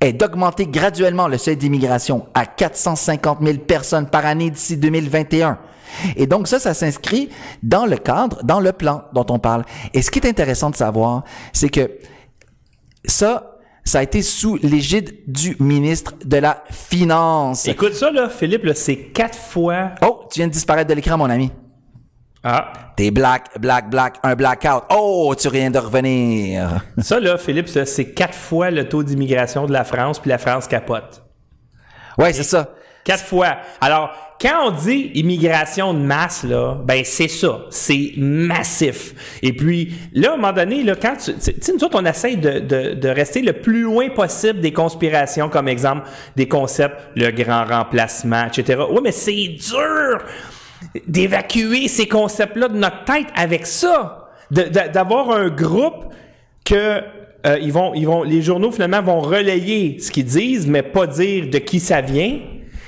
est 0.00 0.12
d'augmenter 0.12 0.66
graduellement 0.66 1.28
le 1.28 1.38
seuil 1.38 1.56
d'immigration 1.56 2.26
à 2.34 2.46
450 2.46 3.38
000 3.42 3.58
personnes 3.58 4.08
par 4.08 4.26
année 4.26 4.50
d'ici 4.50 4.76
2021. 4.76 5.58
Et 6.16 6.26
donc 6.26 6.46
ça, 6.46 6.58
ça 6.58 6.74
s'inscrit 6.74 7.30
dans 7.62 7.86
le 7.86 7.96
cadre, 7.96 8.42
dans 8.44 8.60
le 8.60 8.72
plan 8.72 9.04
dont 9.12 9.26
on 9.30 9.38
parle. 9.38 9.64
Et 9.94 10.02
ce 10.02 10.10
qui 10.10 10.18
est 10.18 10.28
intéressant 10.28 10.70
de 10.70 10.76
savoir, 10.76 11.24
c'est 11.52 11.70
que 11.70 11.90
ça, 13.04 13.58
ça 13.84 14.00
a 14.00 14.02
été 14.02 14.22
sous 14.22 14.56
l'égide 14.62 15.14
du 15.26 15.56
ministre 15.58 16.14
de 16.24 16.36
la 16.36 16.62
Finance. 16.70 17.66
Écoute 17.66 17.94
ça, 17.94 18.10
là, 18.10 18.28
Philippe, 18.28 18.64
là, 18.64 18.74
c'est 18.74 18.96
quatre 18.96 19.38
fois. 19.38 19.92
Oh, 20.02 20.20
tu 20.30 20.40
viens 20.40 20.48
de 20.48 20.52
disparaître 20.52 20.88
de 20.88 20.94
l'écran, 20.94 21.16
mon 21.16 21.30
ami. 21.30 21.50
Ah. 22.50 22.72
T'es 22.96 23.10
black, 23.10 23.60
black, 23.60 23.90
black, 23.90 24.14
un 24.22 24.34
blackout. 24.34 24.84
Oh, 24.88 25.34
tu 25.38 25.50
viens 25.50 25.70
de 25.70 25.78
revenir. 25.78 26.80
Ça, 26.98 27.20
là, 27.20 27.36
Philippe, 27.36 27.68
c'est 27.68 28.12
quatre 28.12 28.34
fois 28.34 28.70
le 28.70 28.88
taux 28.88 29.02
d'immigration 29.02 29.66
de 29.66 29.72
la 29.72 29.84
France, 29.84 30.18
puis 30.18 30.30
la 30.30 30.38
France 30.38 30.66
capote. 30.66 31.22
Ouais, 32.16 32.32
c'est 32.32 32.44
ça. 32.44 32.70
Quatre 33.04 33.24
fois. 33.24 33.58
Alors, 33.82 34.10
quand 34.40 34.68
on 34.68 34.70
dit 34.70 35.10
immigration 35.14 35.92
de 35.92 35.98
masse, 35.98 36.42
là, 36.42 36.78
ben 36.82 37.02
c'est 37.04 37.28
ça. 37.28 37.66
C'est 37.68 38.14
massif. 38.16 39.38
Et 39.42 39.52
puis, 39.52 39.92
là, 40.14 40.30
à 40.30 40.32
un 40.32 40.36
moment 40.36 40.54
donné, 40.54 40.82
là, 40.84 40.94
quand 40.94 41.16
tu. 41.16 41.34
Tu 41.34 41.52
sais, 41.60 41.72
nous 41.74 41.84
autres, 41.84 42.00
on 42.00 42.06
essaye 42.06 42.38
de, 42.38 42.60
de, 42.60 42.94
de 42.94 43.08
rester 43.10 43.42
le 43.42 43.52
plus 43.52 43.82
loin 43.82 44.08
possible 44.08 44.60
des 44.60 44.72
conspirations, 44.72 45.50
comme 45.50 45.68
exemple 45.68 46.08
des 46.34 46.48
concepts, 46.48 46.96
le 47.14 47.30
grand 47.30 47.66
remplacement, 47.66 48.46
etc. 48.46 48.80
Oui, 48.90 49.00
mais 49.02 49.12
c'est 49.12 49.48
dur 49.48 50.24
d'évacuer 51.06 51.88
ces 51.88 52.06
concepts-là 52.06 52.68
de 52.68 52.76
notre 52.76 53.04
tête 53.04 53.26
avec 53.34 53.66
ça. 53.66 54.30
D'avoir 54.50 55.30
un 55.30 55.48
groupe 55.48 56.06
que 56.64 57.02
euh, 57.46 57.58
ils 57.60 57.72
vont, 57.72 57.94
ils 57.94 58.06
vont, 58.06 58.22
les 58.22 58.42
journaux 58.42 58.72
finalement 58.72 59.02
vont 59.02 59.20
relayer 59.20 59.98
ce 60.00 60.10
qu'ils 60.10 60.24
disent, 60.24 60.66
mais 60.66 60.82
pas 60.82 61.06
dire 61.06 61.48
de 61.50 61.58
qui 61.58 61.80
ça 61.80 62.00
vient. 62.00 62.40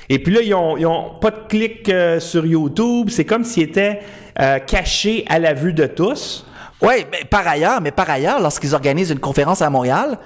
Et 0.09 0.19
puis 0.19 0.33
là, 0.33 0.41
ils 0.41 0.53
ont, 0.53 0.75
ils 0.77 0.85
ont 0.85 1.11
pas 1.21 1.31
de 1.31 1.39
clic 1.47 1.87
euh, 1.87 2.19
sur 2.19 2.45
YouTube. 2.45 3.09
C'est 3.09 3.25
comme 3.25 3.45
s'ils 3.45 3.63
étaient 3.63 4.01
euh, 4.39 4.59
cachés 4.59 5.23
à 5.29 5.39
la 5.39 5.53
vue 5.53 5.73
de 5.73 5.85
tous. 5.85 6.45
Oui, 6.81 7.05
mais 7.11 7.23
par 7.29 7.47
ailleurs, 7.47 7.79
mais 7.79 7.91
par 7.91 8.09
ailleurs, 8.09 8.41
lorsqu'ils 8.41 8.75
organisent 8.75 9.11
une 9.11 9.19
conférence 9.19 9.61
à 9.61 9.69
Montréal, 9.69 10.17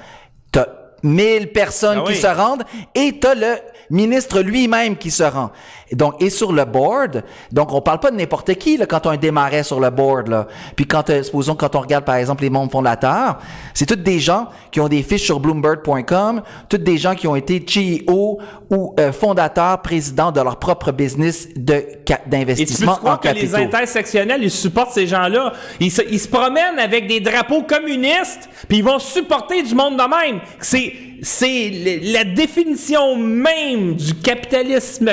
t'as 0.51 0.67
1000 1.03 1.51
personnes 1.51 2.01
Ah 2.03 2.09
qui 2.09 2.15
se 2.15 2.27
rendent 2.27 2.63
et 2.95 3.19
t'as 3.19 3.35
le 3.35 3.57
ministre 3.91 4.41
lui-même 4.41 4.97
qui 4.97 5.11
se 5.11 5.23
rend. 5.23 5.51
Et 5.91 5.95
donc, 5.95 6.15
et 6.19 6.29
sur 6.29 6.51
le 6.51 6.65
board, 6.65 7.23
donc 7.51 7.71
on 7.71 7.81
parle 7.81 7.99
pas 7.99 8.09
de 8.09 8.15
n'importe 8.15 8.55
qui 8.55 8.77
là, 8.77 8.85
quand 8.85 9.05
on 9.05 9.15
démarrait 9.15 9.63
sur 9.63 9.79
le 9.79 9.89
board. 9.91 10.27
Là. 10.27 10.47
Puis 10.75 10.85
quand, 10.85 11.09
euh, 11.09 11.21
supposons, 11.21 11.55
quand 11.55 11.75
on 11.75 11.81
regarde 11.81 12.05
par 12.05 12.15
exemple 12.15 12.43
les 12.43 12.49
membres 12.49 12.71
fondateurs, 12.71 13.37
c'est 13.73 13.85
tous 13.85 13.95
des 13.95 14.19
gens 14.19 14.47
qui 14.71 14.79
ont 14.79 14.87
des 14.87 15.03
fiches 15.03 15.25
sur 15.25 15.39
Bloomberg.com, 15.39 16.41
tous 16.69 16.77
des 16.77 16.97
gens 16.97 17.13
qui 17.13 17.27
ont 17.27 17.35
été 17.35 17.59
CEO 17.59 18.39
ou 18.71 18.95
euh, 18.99 19.11
fondateurs, 19.11 19.81
présidents 19.81 20.31
de 20.31 20.41
leur 20.41 20.57
propre 20.57 20.91
business 20.91 21.49
de 21.55 21.83
d'investissement 22.27 22.99
en 23.03 23.17
que 23.17 23.29
les 23.29 23.55
intersectionnels, 23.55 24.43
ils 24.43 24.51
supportent 24.51 24.93
ces 24.93 25.07
gens-là? 25.07 25.53
Ils 25.79 25.91
se, 25.91 26.01
ils 26.09 26.19
se 26.19 26.27
promènent 26.27 26.79
avec 26.79 27.07
des 27.07 27.19
drapeaux 27.19 27.63
communistes, 27.63 28.49
puis 28.67 28.79
ils 28.79 28.83
vont 28.83 28.99
supporter 28.99 29.63
du 29.63 29.73
monde 29.75 29.97
de 29.97 30.03
même. 30.03 30.41
C'est, 30.59 30.93
c'est 31.21 31.71
la 32.03 32.23
définition 32.23 33.15
même 33.15 33.95
du 33.95 34.13
capitalisme 34.15 35.11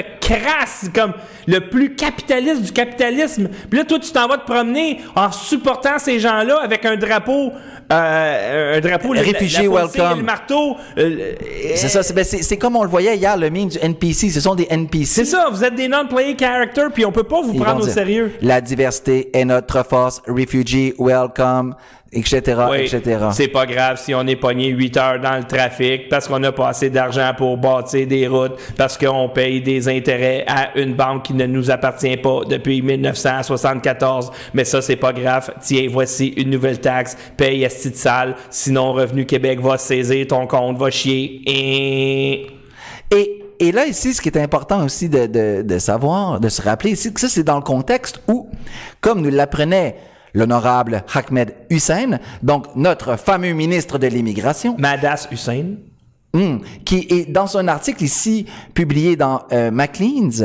crasse, 0.63 0.91
comme 0.95 1.13
le 1.47 1.61
plus 1.61 1.95
capitaliste 1.95 2.63
du 2.63 2.73
capitalisme. 2.73 3.49
Puis 3.71 3.79
là, 3.79 3.85
toi, 3.85 3.99
tu 3.99 4.11
t'en 4.13 4.27
vas 4.29 4.39
te 4.39 4.45
promener 4.51 5.01
en 5.15 5.31
supportant 5.33 5.99
ces 5.99 6.19
gens-là 6.21 6.59
avec 6.63 6.85
un 6.85 6.97
drapeau, 6.97 7.53
euh, 7.93 8.77
un 8.77 8.81
drapeau, 8.81 9.11
Réfugié 9.11 9.69
welcome. 9.69 10.13
et 10.13 10.17
le 10.21 10.23
marteau. 10.23 10.77
euh, 10.99 11.33
C'est 11.77 11.89
ça, 11.89 12.03
c'est 12.03 12.15
ben, 12.15 12.25
c'est- 12.25 12.57
comme 12.57 12.77
on 12.77 12.83
le 12.85 12.89
voyait 12.89 13.17
hier, 13.17 13.37
le 13.37 13.51
meme 13.51 13.69
du 13.69 13.79
NPC. 13.81 14.31
Ce 14.31 14.41
sont 14.41 14.55
des 14.55 14.67
NPC. 14.71 15.07
c'est 15.07 15.25
ça, 15.25 15.49
vous 15.51 15.65
êtes 15.65 15.75
des 15.75 15.89
non-play 15.89 16.37
characters, 16.39 16.91
puis 16.93 17.05
on 17.05 17.13
peut 17.13 17.23
pas 17.25 17.43
vous 17.43 17.55
prendre 17.55 17.81
au 17.83 17.85
dire, 17.85 17.93
sérieux. 17.95 18.33
La 18.41 18.61
diversité 18.61 19.31
est 19.37 19.45
notre 19.45 19.85
force. 19.85 20.23
Refugee, 20.29 20.95
welcome, 20.99 21.75
etc., 22.13 22.61
Oui, 22.71 22.81
etc. 22.81 23.27
C'est 23.33 23.49
pas 23.49 23.65
grave 23.65 23.99
si 23.99 24.15
on 24.15 24.27
est 24.27 24.37
pogné 24.37 24.69
8 24.69 24.97
heures 24.99 25.21
dans 25.21 25.37
le 25.37 25.45
trafic 25.45 26.09
parce 26.09 26.29
qu'on 26.29 26.39
n'a 26.39 26.53
pas 26.53 26.69
assez 26.69 26.91
d'argent 26.91 27.33
pour 27.37 27.57
bâtir 27.57 28.07
des 28.07 28.27
routes, 28.27 28.59
parce 28.77 28.99
qu'on 28.99 29.29
paye 29.31 29.63
des 29.63 29.89
intérêts 29.89 30.45
à 30.47 30.79
une 30.79 30.95
banque 30.95 31.25
qui 31.25 31.35
ne 31.35 31.47
nous 31.47 31.71
appartient 31.71 32.17
pas 32.19 32.41
depuis 32.49 32.83
1974. 32.83 34.31
Mais 34.53 34.65
ça, 34.65 34.83
c'est 34.83 34.97
pas 34.97 35.13
grave. 35.13 35.53
Tiens, 35.61 35.87
voici 35.91 36.29
une 36.37 36.51
nouvelle 36.51 36.81
taxe. 36.81 37.17
Paye 37.37 37.65
à 37.65 37.71
ce 37.71 37.83
titre 37.85 37.99
sale. 37.99 38.37
Sinon, 38.51 38.93
Revenu 38.93 39.25
Québec 39.25 39.61
va 39.61 39.79
saisir 39.79 40.27
ton 40.27 40.47
compte, 40.47 40.77
va 40.79 40.91
chier. 40.91 41.43
Et... 41.47 42.47
Et, 43.15 43.43
et 43.61 43.73
là, 43.73 43.85
ici, 43.87 44.15
ce 44.15 44.23
qui 44.23 44.31
est 44.31 44.39
important 44.39 44.85
aussi 44.87 45.11
de, 45.11 45.27
de, 45.27 45.63
de 45.63 45.79
savoir, 45.79 46.41
de 46.41 46.49
se 46.49 46.63
rappeler 46.63 46.93
ici, 46.93 47.13
que 47.13 47.21
ça, 47.21 47.29
c'est 47.29 47.45
dans 47.45 47.57
le 47.57 47.63
contexte 47.63 48.23
où, 48.27 48.49
comme 49.03 49.21
nous 49.21 49.31
l'apprenait 49.31 49.97
l'honorable 50.35 51.05
Ahmed 51.15 51.55
Hussein, 51.71 52.19
donc 52.43 52.67
notre 52.77 53.17
fameux 53.17 53.53
ministre 53.53 53.99
de 53.99 54.07
l'immigration, 54.07 54.77
Madas 54.79 55.29
Hussein. 55.31 55.77
Hmm. 56.35 56.61
qui 56.87 57.07
est 57.11 57.31
dans 57.31 57.59
un 57.59 57.69
article 57.69 58.03
ici 58.05 58.47
publié 58.73 59.17
dans 59.17 59.43
euh, 59.53 59.71
Maclean's 59.71 60.45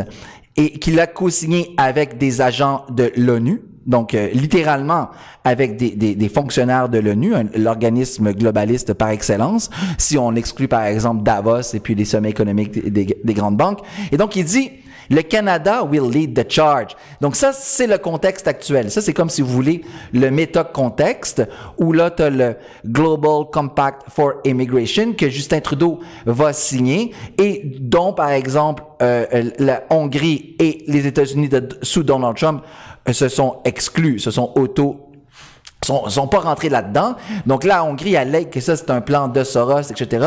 et 0.57 0.71
qu'il 0.79 0.99
a 0.99 1.07
co-signé 1.07 1.73
avec 1.77 2.17
des 2.17 2.41
agents 2.41 2.83
de 2.89 3.09
l'ONU, 3.15 3.61
donc 3.85 4.13
euh, 4.13 4.27
littéralement 4.33 5.07
avec 5.45 5.77
des, 5.77 5.91
des, 5.91 6.13
des 6.15 6.27
fonctionnaires 6.27 6.89
de 6.89 6.97
l'ONU, 6.99 7.33
l'organisme 7.55 8.33
globaliste 8.33 8.95
par 8.95 9.11
excellence, 9.11 9.69
si 9.97 10.17
on 10.17 10.35
exclut 10.35 10.67
par 10.67 10.83
exemple 10.83 11.23
Davos 11.23 11.61
et 11.73 11.79
puis 11.79 11.95
les 11.95 12.03
sommets 12.03 12.31
économiques 12.31 12.73
des, 12.73 12.89
des- 13.05 13.17
des 13.23 13.33
grandes 13.33 13.55
banques. 13.55 13.79
Et 14.11 14.17
donc 14.17 14.35
il 14.35 14.43
dit 14.43 14.71
le 15.09 15.21
Canada 15.21 15.83
will 15.83 16.09
lead 16.11 16.33
the 16.33 16.49
charge. 16.51 16.95
Donc 17.21 17.35
ça, 17.35 17.51
c'est 17.53 17.87
le 17.87 17.97
contexte 17.97 18.47
actuel. 18.47 18.91
Ça, 18.91 19.01
c'est 19.01 19.13
comme 19.13 19.29
si 19.29 19.41
vous 19.41 19.49
voulez 19.53 19.81
le 20.13 20.29
méta-contexte 20.31 21.43
où 21.77 21.93
là, 21.93 22.11
tu 22.11 22.29
le 22.29 22.55
Global 22.85 23.45
Compact 23.51 24.03
for 24.09 24.33
Immigration 24.45 25.13
que 25.13 25.29
Justin 25.29 25.59
Trudeau 25.61 25.99
va 26.25 26.53
signer 26.53 27.13
et 27.37 27.61
dont, 27.79 28.13
par 28.13 28.31
exemple, 28.31 28.83
euh, 29.01 29.25
euh, 29.33 29.51
la 29.59 29.83
Hongrie 29.89 30.55
et 30.59 30.83
les 30.87 31.05
États-Unis 31.07 31.49
sous 31.81 32.03
Donald 32.03 32.35
Trump 32.35 32.63
euh, 33.07 33.13
se 33.13 33.29
sont 33.29 33.57
exclus, 33.65 34.19
se 34.19 34.31
sont 34.31 34.51
auto 34.55 35.03
sont, 35.85 36.09
sont 36.09 36.27
pas 36.27 36.39
rentrés 36.39 36.69
là-dedans. 36.69 37.15
Donc 37.45 37.63
la 37.63 37.83
Hongrie 37.83 38.17
allègue 38.17 38.49
que 38.49 38.59
ça, 38.59 38.75
c'est 38.75 38.89
un 38.89 38.99
plan 39.01 39.27
de 39.27 39.43
Soros, 39.43 39.81
etc. 39.91 40.25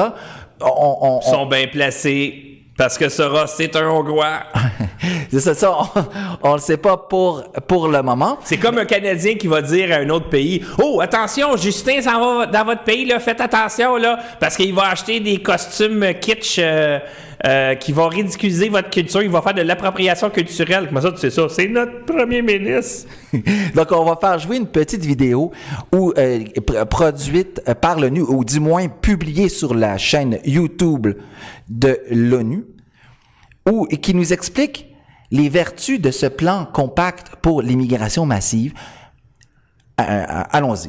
On, 0.61 0.67
on- 0.67 1.19
on- 1.19 1.21
sont 1.23 1.47
bien 1.47 1.67
placés 1.67 2.50
parce 2.81 2.97
que 2.97 3.11
Soros, 3.11 3.47
c'est 3.47 3.77
un 3.77 3.91
Hongrois. 3.91 4.41
C'est 5.31 5.41
ça, 5.41 5.55
ça 5.55 5.77
on 6.43 6.49
ne 6.49 6.55
le 6.55 6.61
sait 6.61 6.79
pas 6.79 6.97
pour, 6.97 7.45
pour 7.69 7.89
le 7.89 8.03
moment. 8.03 8.39
C'est 8.43 8.57
comme 8.57 8.79
un 8.79 8.87
Canadien 8.87 9.35
qui 9.35 9.49
va 9.49 9.61
dire 9.61 9.93
à 9.93 9.97
un 9.97 10.09
autre 10.09 10.31
pays 10.31 10.65
Oh, 10.83 10.99
attention, 11.03 11.59
Justin 11.59 12.01
s'en 12.01 12.39
va 12.39 12.47
dans 12.47 12.65
votre 12.65 12.83
pays, 12.85 13.05
là, 13.05 13.21
faites 13.21 13.43
attention, 13.43 13.97
là, 13.97 14.19
parce 14.41 14.57
qu'il 14.57 14.75
va 14.75 14.89
acheter 14.89 15.21
des 15.21 15.43
costumes 15.43 16.15
kitsch 16.23 16.57
euh, 16.59 17.01
euh, 17.47 17.75
qui 17.75 17.93
vont 17.93 18.09
ridiculiser 18.09 18.69
votre 18.69 18.91
culture, 18.91 19.23
il 19.23 19.31
va 19.31 19.41
faire 19.41 19.55
de 19.55 19.63
l'appropriation 19.63 20.29
culturelle. 20.29 20.87
Comment 20.89 21.01
ça, 21.01 21.13
tu 21.13 21.19
sais 21.19 21.31
ça? 21.31 21.49
C'est 21.49 21.69
notre 21.69 22.05
premier 22.05 22.43
ministre. 22.43 23.09
Donc, 23.75 23.93
on 23.93 24.05
va 24.05 24.17
faire 24.17 24.39
jouer 24.39 24.57
une 24.59 24.67
petite 24.67 25.05
vidéo 25.05 25.51
où, 25.95 26.13
euh, 26.19 26.41
pr- 26.41 26.85
produite 26.85 27.63
par 27.81 27.99
l'ONU, 27.99 28.21
ou 28.23 28.45
du 28.45 28.61
moins 28.61 28.89
publiée 28.89 29.49
sur 29.49 29.75
la 29.75 29.97
chaîne 29.97 30.39
YouTube 30.45 31.09
de 31.69 31.99
l'ONU, 32.11 32.65
où, 33.69 33.87
qui 33.87 34.15
nous 34.15 34.33
explique 34.33 34.87
les 35.31 35.49
vertus 35.49 36.01
de 36.01 36.11
ce 36.11 36.27
plan 36.27 36.67
compact 36.71 37.37
pour 37.41 37.63
l'immigration 37.63 38.27
massive. 38.27 38.75
Euh, 40.01 40.05
euh, 40.05 40.43
Allons-y. 40.51 40.89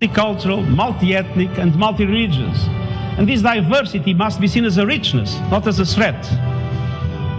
multicultural, 0.00 0.62
multi-ethnic, 0.70 1.50
and 1.58 1.72
multi-religions. 1.76 2.70
And 3.18 3.28
this 3.28 3.42
diversity 3.42 4.14
must 4.14 4.40
be 4.40 4.46
seen 4.46 4.64
as 4.64 4.78
a 4.78 4.86
richness, 4.86 5.38
not 5.50 5.66
as 5.66 5.80
a 5.80 5.84
threat. 5.84 6.22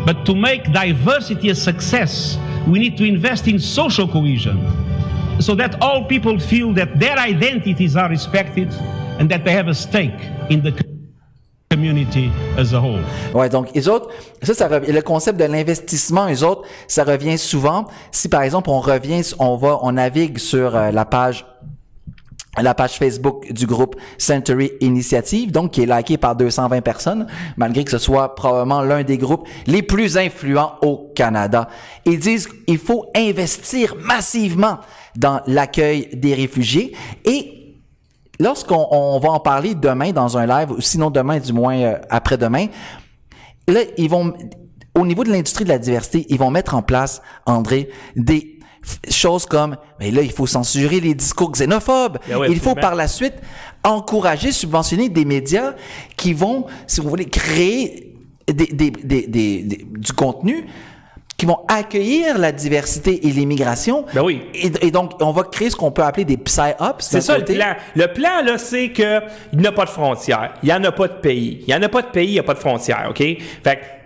But 0.05 0.25
to 0.25 0.35
make 0.35 0.71
diversity 0.73 1.49
a 1.49 1.55
success, 1.55 2.37
we 2.67 2.79
need 2.79 2.97
to 2.97 3.05
invest 3.05 3.47
in 3.47 3.59
social 3.59 4.07
cohesion 4.07 4.59
so 5.39 5.55
that 5.55 5.81
all 5.81 6.03
people 6.05 6.37
feel 6.37 6.73
that 6.73 6.99
their 6.99 7.17
identities 7.17 7.95
are 7.95 8.09
respected 8.09 8.69
and 9.19 9.29
that 9.29 9.45
they 9.45 9.51
have 9.51 9.67
a 9.69 9.73
stake 9.73 10.19
in 10.49 10.61
the 10.61 10.73
community 11.71 12.29
as 12.57 12.73
a 12.73 12.79
whole. 12.81 13.01
Ouais, 13.33 13.47
donc 13.47 13.69
les 13.73 13.87
autres, 13.87 14.09
ça, 14.41 14.53
ça 14.53 14.67
revient- 14.67 14.91
le 14.91 15.01
concept 15.01 15.39
de 15.39 15.45
l'investissement, 15.45 16.25
les 16.25 16.43
autres, 16.43 16.63
ça 16.87 17.03
revient 17.05 17.37
souvent. 17.37 17.85
Si 18.11 18.27
par 18.27 18.41
exemple 18.41 18.69
on 18.69 18.79
revient, 18.81 19.21
on 19.39 19.55
va, 19.55 19.77
on 19.83 19.93
navigue 19.93 20.39
sur 20.39 20.75
euh, 20.75 20.91
la 20.91 21.05
page 21.05 21.45
la 22.57 22.73
page 22.73 22.97
Facebook 22.97 23.51
du 23.51 23.65
groupe 23.67 23.95
Century 24.17 24.71
Initiative, 24.81 25.51
donc 25.51 25.71
qui 25.71 25.83
est 25.83 25.85
likée 25.85 26.17
par 26.17 26.35
220 26.35 26.81
personnes, 26.81 27.27
malgré 27.57 27.83
que 27.83 27.91
ce 27.91 27.97
soit 27.97 28.35
probablement 28.35 28.81
l'un 28.81 29.03
des 29.03 29.17
groupes 29.17 29.47
les 29.67 29.81
plus 29.81 30.17
influents 30.17 30.73
au 30.81 31.11
Canada. 31.15 31.69
Ils 32.05 32.19
disent 32.19 32.47
qu'il 32.47 32.79
faut 32.79 33.05
investir 33.15 33.95
massivement 33.95 34.79
dans 35.15 35.41
l'accueil 35.47 36.09
des 36.13 36.33
réfugiés 36.33 36.95
et 37.25 37.75
lorsqu'on 38.39 38.87
on 38.91 39.19
va 39.19 39.29
en 39.29 39.39
parler 39.39 39.75
demain 39.75 40.11
dans 40.11 40.37
un 40.37 40.45
live, 40.45 40.71
ou 40.71 40.81
sinon 40.81 41.09
demain 41.09 41.39
du 41.39 41.53
moins 41.53 41.77
euh, 41.77 41.97
après-demain, 42.09 42.67
là, 43.67 43.81
ils 43.97 44.09
vont, 44.09 44.33
au 44.95 45.05
niveau 45.05 45.23
de 45.23 45.31
l'industrie 45.31 45.65
de 45.65 45.69
la 45.69 45.79
diversité, 45.79 46.25
ils 46.29 46.39
vont 46.39 46.49
mettre 46.49 46.75
en 46.75 46.81
place, 46.81 47.21
André, 47.45 47.89
des 48.15 48.58
choses 49.09 49.45
comme, 49.45 49.77
mais 49.99 50.11
là, 50.11 50.21
il 50.21 50.31
faut 50.31 50.47
censurer 50.47 50.99
les 50.99 51.13
discours 51.13 51.51
xénophobes. 51.51 52.19
Oui, 52.29 52.47
il 52.49 52.59
faut 52.59 52.75
par 52.75 52.95
la 52.95 53.07
suite 53.07 53.35
encourager, 53.83 54.51
subventionner 54.51 55.09
des 55.09 55.25
médias 55.25 55.73
qui 56.17 56.33
vont, 56.33 56.65
si 56.87 57.01
vous 57.01 57.09
voulez, 57.09 57.25
créer 57.25 58.15
des, 58.47 58.91
du 58.91 60.13
contenu 60.13 60.65
qui 61.37 61.45
vont 61.45 61.59
accueillir 61.69 62.37
la 62.37 62.51
diversité 62.51 63.25
et 63.25 63.31
l'immigration. 63.31 64.05
Ben 64.13 64.21
oui. 64.21 64.41
Et, 64.53 64.71
et 64.81 64.91
donc, 64.91 65.13
on 65.21 65.31
va 65.31 65.43
créer 65.43 65.69
ce 65.69 65.75
qu'on 65.77 65.91
peut 65.91 66.03
appeler 66.03 66.25
des 66.25 66.35
psy-ops. 66.35 67.07
C'est 67.07 67.21
ça 67.21 67.37
le 67.37 67.45
plan. 67.45 67.75
Le 67.95 68.07
plan, 68.07 68.43
là, 68.43 68.57
c'est 68.57 68.89
que 68.89 69.21
il 69.53 69.59
n'y 69.59 69.67
a 69.67 69.71
pas 69.71 69.85
de 69.85 69.89
frontières. 69.89 70.53
Il 70.61 70.65
n'y 70.65 70.73
en 70.73 70.83
a 70.83 70.91
pas 70.91 71.07
de 71.07 71.13
pays. 71.13 71.63
Il 71.65 71.67
n'y 71.67 71.75
en 71.75 71.81
a 71.81 71.87
pas 71.87 72.01
de 72.01 72.07
pays, 72.07 72.27
il 72.27 72.33
n'y 72.33 72.39
a 72.39 72.43
pas 72.43 72.55
de 72.55 72.59
frontières, 72.59 73.07
OK? 73.09 73.19
Fait 73.19 73.98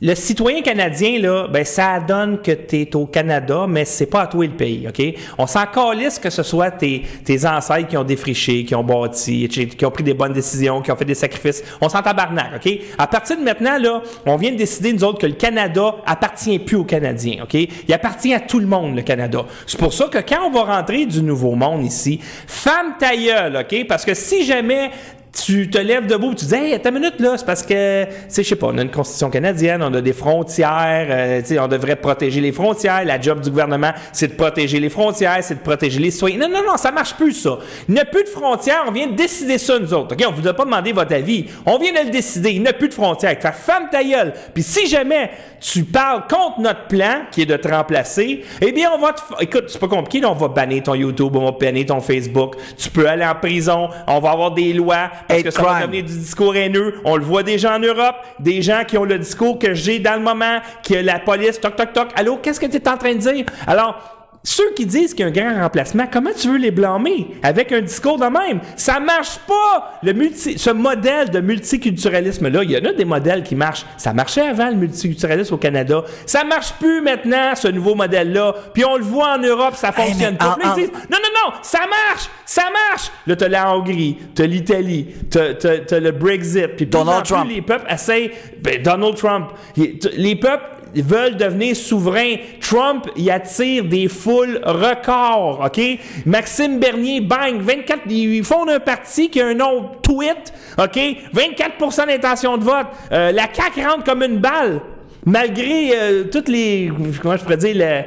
le 0.00 0.14
citoyen 0.14 0.62
canadien, 0.62 1.18
là, 1.18 1.48
ben, 1.48 1.64
ça 1.64 1.98
donne 1.98 2.40
que 2.42 2.52
tu 2.52 2.82
es 2.82 2.96
au 2.96 3.06
Canada, 3.06 3.66
mais 3.68 3.84
c'est 3.84 4.06
pas 4.06 4.22
à 4.22 4.26
toi 4.26 4.44
le 4.44 4.52
pays, 4.52 4.86
OK? 4.86 5.02
On 5.38 5.46
s'en 5.46 5.66
calisse 5.66 6.18
que 6.18 6.30
ce 6.30 6.42
soit 6.42 6.70
tes, 6.70 7.02
tes 7.24 7.46
ancêtres 7.46 7.88
qui 7.88 7.96
ont 7.96 8.04
défriché, 8.04 8.64
qui 8.64 8.74
ont 8.74 8.84
bâti, 8.84 9.48
qui 9.48 9.84
ont 9.84 9.90
pris 9.90 10.04
des 10.04 10.14
bonnes 10.14 10.32
décisions, 10.32 10.80
qui 10.80 10.92
ont 10.92 10.96
fait 10.96 11.04
des 11.04 11.14
sacrifices. 11.14 11.64
On 11.80 11.88
s'en 11.88 12.02
tabarnak, 12.02 12.52
OK? 12.56 12.72
À 12.98 13.06
partir 13.06 13.36
de 13.38 13.42
maintenant, 13.42 13.78
là, 13.78 14.02
on 14.26 14.36
vient 14.36 14.52
de 14.52 14.56
décider, 14.56 14.92
nous 14.92 15.02
autres, 15.04 15.18
que 15.18 15.26
le 15.26 15.34
Canada 15.34 15.96
appartient 16.06 16.58
plus 16.58 16.76
aux 16.76 16.84
Canadiens, 16.84 17.44
OK? 17.44 17.54
Il 17.54 17.92
appartient 17.94 18.34
à 18.34 18.40
tout 18.40 18.60
le 18.60 18.66
monde, 18.66 18.94
le 18.94 19.02
Canada. 19.02 19.44
C'est 19.66 19.78
pour 19.78 19.92
ça 19.92 20.06
que 20.06 20.18
quand 20.18 20.46
on 20.46 20.50
va 20.50 20.76
rentrer 20.76 21.06
du 21.06 21.22
nouveau 21.22 21.54
monde 21.54 21.84
ici, 21.84 22.20
femme 22.46 22.94
ta 22.98 23.16
gueule, 23.16 23.56
OK? 23.56 23.86
Parce 23.88 24.04
que 24.04 24.14
si 24.14 24.44
jamais 24.44 24.90
tu 25.34 25.68
te 25.68 25.78
lèves 25.78 26.06
debout 26.06 26.34
tu 26.34 26.44
dis 26.46 26.54
Hey, 26.54 26.74
attends 26.74 26.90
une 26.90 27.00
minute 27.00 27.20
là, 27.20 27.36
c'est 27.36 27.44
parce 27.44 27.62
que, 27.62 28.04
tu 28.04 28.10
sais, 28.28 28.42
je 28.42 28.48
sais 28.48 28.56
pas, 28.56 28.68
on 28.68 28.78
a 28.78 28.82
une 28.82 28.90
constitution 28.90 29.30
canadienne, 29.30 29.82
on 29.82 29.92
a 29.92 30.00
des 30.00 30.12
frontières, 30.12 31.06
euh, 31.10 31.40
tu 31.40 31.48
sais, 31.48 31.58
on 31.58 31.68
devrait 31.68 31.96
protéger 31.96 32.40
les 32.40 32.52
frontières. 32.52 33.04
La 33.04 33.20
job 33.20 33.40
du 33.40 33.50
gouvernement, 33.50 33.92
c'est 34.12 34.28
de 34.28 34.34
protéger 34.34 34.80
les 34.80 34.88
frontières, 34.88 35.38
c'est 35.42 35.56
de 35.56 35.60
protéger 35.60 35.98
les 35.98 36.10
citoyens. 36.10 36.38
Non, 36.38 36.48
non, 36.48 36.62
non, 36.66 36.76
ça 36.76 36.92
marche 36.92 37.14
plus 37.14 37.32
ça. 37.32 37.58
Il 37.88 37.94
n'y 37.94 38.00
a 38.00 38.04
plus 38.04 38.24
de 38.24 38.28
frontières, 38.28 38.84
on 38.86 38.92
vient 38.92 39.08
de 39.08 39.14
décider 39.14 39.58
ça 39.58 39.78
nous 39.78 39.92
autres. 39.92 40.14
OK? 40.14 40.24
On 40.28 40.32
vous 40.32 40.46
a 40.46 40.54
pas 40.54 40.64
demandé 40.64 40.92
votre 40.92 41.14
avis. 41.14 41.46
On 41.66 41.78
vient 41.78 41.92
de 41.92 42.06
le 42.06 42.10
décider, 42.10 42.52
il 42.52 42.62
n'y 42.62 42.68
a 42.68 42.72
plus 42.72 42.88
de 42.88 42.94
frontières. 42.94 43.36
Fait 43.40 43.52
femme 43.52 43.88
ta 43.90 44.04
gueule. 44.04 44.32
Puis 44.52 44.62
si 44.62 44.86
jamais 44.86 45.30
tu 45.60 45.84
parles 45.84 46.24
contre 46.28 46.60
notre 46.60 46.86
plan, 46.86 47.22
qui 47.30 47.42
est 47.42 47.46
de 47.46 47.56
te 47.56 47.68
remplacer, 47.68 48.44
eh 48.60 48.72
bien, 48.72 48.90
on 48.94 48.98
va 48.98 49.12
te. 49.12 49.22
Écoute, 49.40 49.64
c'est 49.68 49.78
pas 49.78 49.88
compliqué, 49.88 50.20
là, 50.20 50.30
on 50.30 50.34
va 50.34 50.48
bannir 50.48 50.82
ton 50.82 50.94
YouTube, 50.94 51.34
on 51.34 51.44
va 51.44 51.52
bannir 51.52 51.86
ton 51.86 52.00
Facebook. 52.00 52.56
Tu 52.76 52.90
peux 52.90 53.08
aller 53.08 53.24
en 53.24 53.34
prison, 53.34 53.88
on 54.06 54.20
va 54.20 54.30
avoir 54.30 54.52
des 54.52 54.72
lois 54.72 55.10
parce 55.28 55.40
Hate 55.40 55.44
que 55.44 55.50
ça 55.50 55.62
va 55.62 55.80
devenir 55.82 56.04
du 56.04 56.16
discours 56.16 56.54
haineux. 56.56 56.94
On 57.04 57.16
le 57.16 57.24
voit 57.24 57.42
déjà 57.42 57.76
en 57.76 57.78
Europe, 57.78 58.16
des 58.38 58.62
gens 58.62 58.84
qui 58.86 58.98
ont 58.98 59.04
le 59.04 59.18
discours 59.18 59.58
que 59.58 59.74
j'ai 59.74 59.98
dans 59.98 60.14
le 60.14 60.22
moment, 60.22 60.60
que 60.86 60.94
la 60.94 61.18
police, 61.18 61.60
toc, 61.60 61.76
toc, 61.76 61.92
toc. 61.92 62.08
Allô, 62.16 62.36
qu'est-ce 62.36 62.60
que 62.60 62.66
tu 62.66 62.76
es 62.76 62.88
en 62.88 62.96
train 62.96 63.14
de 63.14 63.18
dire? 63.18 63.46
Alors, 63.66 64.13
ceux 64.46 64.72
qui 64.76 64.84
disent 64.84 65.14
qu'il 65.14 65.20
y 65.20 65.22
a 65.24 65.26
un 65.28 65.30
grand 65.52 65.62
remplacement, 65.62 66.04
comment 66.12 66.30
tu 66.38 66.48
veux 66.48 66.58
les 66.58 66.70
blâmer 66.70 67.28
avec 67.42 67.72
un 67.72 67.80
discours 67.80 68.18
de 68.18 68.26
même? 68.26 68.60
Ça 68.76 69.00
marche 69.00 69.38
pas! 69.48 69.98
Le 70.02 70.12
multi, 70.12 70.58
ce 70.58 70.68
modèle 70.70 71.30
de 71.30 71.40
multiculturalisme-là, 71.40 72.62
il 72.62 72.70
y 72.72 72.76
en 72.78 72.84
a 72.84 72.92
des 72.92 73.04
modèles 73.06 73.42
qui 73.42 73.54
marchent. 73.54 73.86
Ça 73.96 74.12
marchait 74.12 74.42
avant 74.46 74.68
le 74.68 74.76
multiculturalisme 74.76 75.54
au 75.54 75.56
Canada. 75.58 76.02
Ça 76.26 76.44
marche 76.44 76.72
plus 76.74 77.00
maintenant, 77.00 77.54
ce 77.54 77.68
nouveau 77.68 77.94
modèle-là. 77.94 78.54
Puis 78.74 78.84
on 78.84 78.96
le 78.96 79.02
voit 79.04 79.34
en 79.34 79.38
Europe, 79.38 79.74
ça 79.76 79.92
fonctionne 79.92 80.36
pas. 80.36 80.56
en- 80.62 80.68
en- 80.70 80.74
disent, 80.74 80.92
non, 80.92 81.18
non, 81.22 81.48
non, 81.48 81.52
ça 81.62 81.80
marche! 81.80 82.28
Ça 82.44 82.64
marche! 82.64 83.10
Là, 83.26 83.36
t'as 83.36 83.48
la 83.48 83.74
Hongrie, 83.74 84.18
t'as 84.34 84.44
l'Italie, 84.46 85.06
t'as, 85.30 85.54
t'as- 85.54 85.78
t'as 85.78 86.00
le 86.00 86.10
Brexit. 86.12 86.66
Puis 86.76 86.84
plus 86.84 86.86
Donald 86.86 87.24
plus, 87.24 87.32
Trump. 87.34 87.50
les 87.50 87.62
peuples 87.62 87.86
essayent. 87.90 88.30
Ben, 88.62 88.82
Donald 88.82 89.14
Trump. 89.16 89.46
Les 89.76 90.36
peuples 90.36 90.64
veulent 91.02 91.36
devenir 91.36 91.74
souverains. 91.74 92.36
Trump, 92.60 93.06
il 93.16 93.30
attire 93.30 93.84
des 93.84 94.08
foules 94.08 94.60
records, 94.64 95.60
OK? 95.66 95.80
Maxime 96.26 96.78
Bernier, 96.78 97.20
bang, 97.20 97.60
24, 97.60 98.02
ils 98.08 98.44
fondent 98.44 98.70
un 98.70 98.80
parti 98.80 99.30
qui 99.30 99.40
a 99.40 99.46
un 99.46 99.54
nom 99.54 99.90
tweet, 100.02 100.52
OK? 100.78 100.98
24% 101.34 102.06
d'intention 102.06 102.56
de 102.58 102.64
vote. 102.64 102.86
Euh, 103.12 103.32
la 103.32 103.48
CAQ 103.52 103.84
rentre 103.86 104.04
comme 104.04 104.22
une 104.22 104.38
balle, 104.38 104.80
malgré 105.24 105.90
euh, 105.96 106.24
toutes 106.30 106.48
les... 106.48 106.92
Comment 107.22 107.36
je 107.36 107.42
pourrais 107.42 107.56
dire... 107.56 107.74
le- 107.74 108.02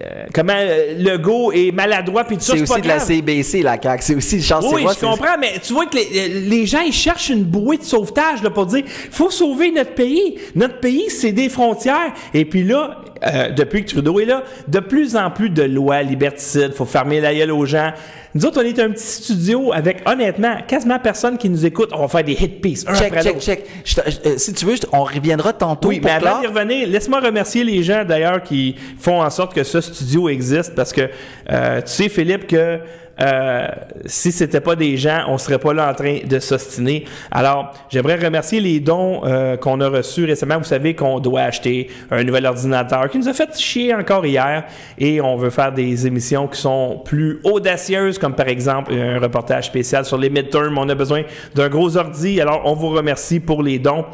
euh, 0.00 0.24
comment 0.32 0.52
euh, 0.56 0.94
Legault 0.98 1.50
est 1.52 1.72
maladroit 1.72 2.22
puis 2.24 2.36
tout 2.36 2.44
ça, 2.44 2.52
C'est 2.56 2.64
pas 2.64 2.74
aussi 2.74 2.82
de 2.82 2.88
la. 2.88 3.00
CBC, 3.00 3.62
la 3.62 3.80
CAQ. 3.82 4.02
C'est 4.04 4.14
aussi 4.14 4.40
Charles 4.42 4.64
Oui, 4.72 4.82
je 4.88 5.00
comprends, 5.04 5.36
mais 5.40 5.54
tu 5.62 5.72
vois 5.72 5.86
que 5.86 5.96
les, 5.96 6.28
les 6.28 6.66
gens, 6.66 6.80
ils 6.80 6.92
cherchent 6.92 7.30
une 7.30 7.42
bouée 7.44 7.76
de 7.78 7.82
sauvetage 7.82 8.42
là, 8.42 8.50
pour 8.50 8.66
dire 8.66 8.84
faut 9.10 9.30
sauver 9.30 9.72
notre 9.72 9.94
pays. 9.94 10.36
Notre 10.54 10.78
pays, 10.78 11.10
c'est 11.10 11.32
des 11.32 11.48
frontières. 11.48 12.12
Et 12.34 12.44
puis 12.44 12.62
là, 12.62 13.00
euh, 13.26 13.50
depuis 13.50 13.84
que 13.84 13.90
Trudeau 13.90 14.20
est 14.20 14.24
là, 14.26 14.44
de 14.68 14.78
plus 14.78 15.16
en 15.16 15.30
plus 15.30 15.50
de 15.50 15.62
lois 15.64 16.02
liberticides, 16.02 16.72
faut 16.72 16.84
fermer 16.86 17.20
la 17.20 17.34
gueule 17.34 17.50
aux 17.50 17.66
gens. 17.66 17.92
Nous 18.32 18.46
autres, 18.46 18.62
on 18.62 18.64
est 18.64 18.78
un 18.78 18.90
petit 18.92 19.04
studio 19.04 19.72
avec, 19.72 20.08
honnêtement, 20.08 20.58
quasiment 20.68 21.00
personne 21.00 21.36
qui 21.36 21.48
nous 21.50 21.66
écoute. 21.66 21.90
On 21.92 22.02
va 22.02 22.06
faire 22.06 22.22
des 22.22 22.34
hit 22.40 22.60
pieces, 22.60 22.84
un 22.86 22.94
Check, 22.94 23.08
après 23.08 23.22
check, 23.24 23.40
check. 23.40 23.64
Je 23.84 23.94
te- 23.96 24.08
je- 24.08 24.30
euh, 24.30 24.34
si 24.38 24.52
tu 24.54 24.64
veux, 24.66 24.76
je 24.76 24.82
on 24.92 25.02
reviendra 25.02 25.52
tantôt 25.52 25.88
Oui, 25.88 25.98
pour 25.98 26.08
mais 26.08 26.16
avant 26.24 26.40
d'y 26.40 26.46
revenir, 26.46 26.86
laisse-moi 26.88 27.18
remercier 27.18 27.64
les 27.64 27.82
gens 27.82 28.04
d'ailleurs 28.04 28.40
qui 28.44 28.76
font 29.00 29.20
en 29.20 29.30
sorte 29.30 29.52
que 29.52 29.64
ce 29.64 29.79
studio 29.80 30.28
existe 30.28 30.74
parce 30.74 30.92
que 30.92 31.08
euh, 31.50 31.80
tu 31.80 31.88
sais, 31.88 32.08
Philippe, 32.08 32.46
que 32.46 32.80
euh, 33.20 33.66
si 34.06 34.32
c'était 34.32 34.60
pas 34.60 34.76
des 34.76 34.96
gens, 34.96 35.24
on 35.28 35.38
serait 35.38 35.58
pas 35.58 35.72
là 35.72 35.90
en 35.90 35.94
train 35.94 36.18
de 36.24 36.38
s'ostiner. 36.38 37.04
Alors, 37.30 37.72
j'aimerais 37.88 38.16
remercier 38.16 38.60
les 38.60 38.80
dons 38.80 39.22
euh, 39.24 39.56
qu'on 39.56 39.80
a 39.80 39.88
reçus 39.88 40.24
récemment. 40.24 40.58
Vous 40.58 40.64
savez 40.64 40.94
qu'on 40.94 41.20
doit 41.20 41.42
acheter 41.42 41.88
un 42.10 42.24
nouvel 42.24 42.46
ordinateur 42.46 43.10
qui 43.10 43.18
nous 43.18 43.28
a 43.28 43.34
fait 43.34 43.58
chier 43.58 43.94
encore 43.94 44.24
hier 44.24 44.64
et 44.98 45.20
on 45.20 45.36
veut 45.36 45.50
faire 45.50 45.72
des 45.72 46.06
émissions 46.06 46.48
qui 46.48 46.60
sont 46.60 47.02
plus 47.04 47.40
audacieuses, 47.44 48.18
comme 48.18 48.34
par 48.34 48.48
exemple 48.48 48.92
un 48.94 49.18
reportage 49.18 49.66
spécial 49.66 50.04
sur 50.04 50.18
les 50.18 50.30
midterms. 50.30 50.78
On 50.78 50.88
a 50.88 50.94
besoin 50.94 51.22
d'un 51.54 51.68
gros 51.68 51.96
ordi. 51.96 52.40
Alors, 52.40 52.62
on 52.64 52.74
vous 52.74 52.88
remercie 52.88 53.40
pour 53.40 53.62
les 53.62 53.78
dons. 53.78 54.04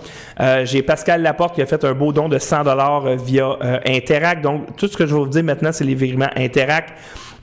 Euh, 0.40 0.64
J'ai 0.64 0.82
Pascal 0.82 1.22
Laporte 1.22 1.54
qui 1.54 1.62
a 1.62 1.66
fait 1.66 1.84
un 1.84 1.94
beau 1.94 2.12
don 2.12 2.28
de 2.28 2.38
100 2.38 2.64
dollars 2.64 3.16
via 3.16 3.56
euh, 3.62 3.78
Interac. 3.86 4.42
Donc, 4.42 4.76
tout 4.76 4.88
ce 4.88 4.96
que 4.96 5.06
je 5.06 5.14
vais 5.14 5.20
vous 5.20 5.28
dire 5.28 5.44
maintenant, 5.44 5.70
c'est 5.72 5.84
les 5.84 5.94
virements 5.94 6.30
Interac. 6.36 6.94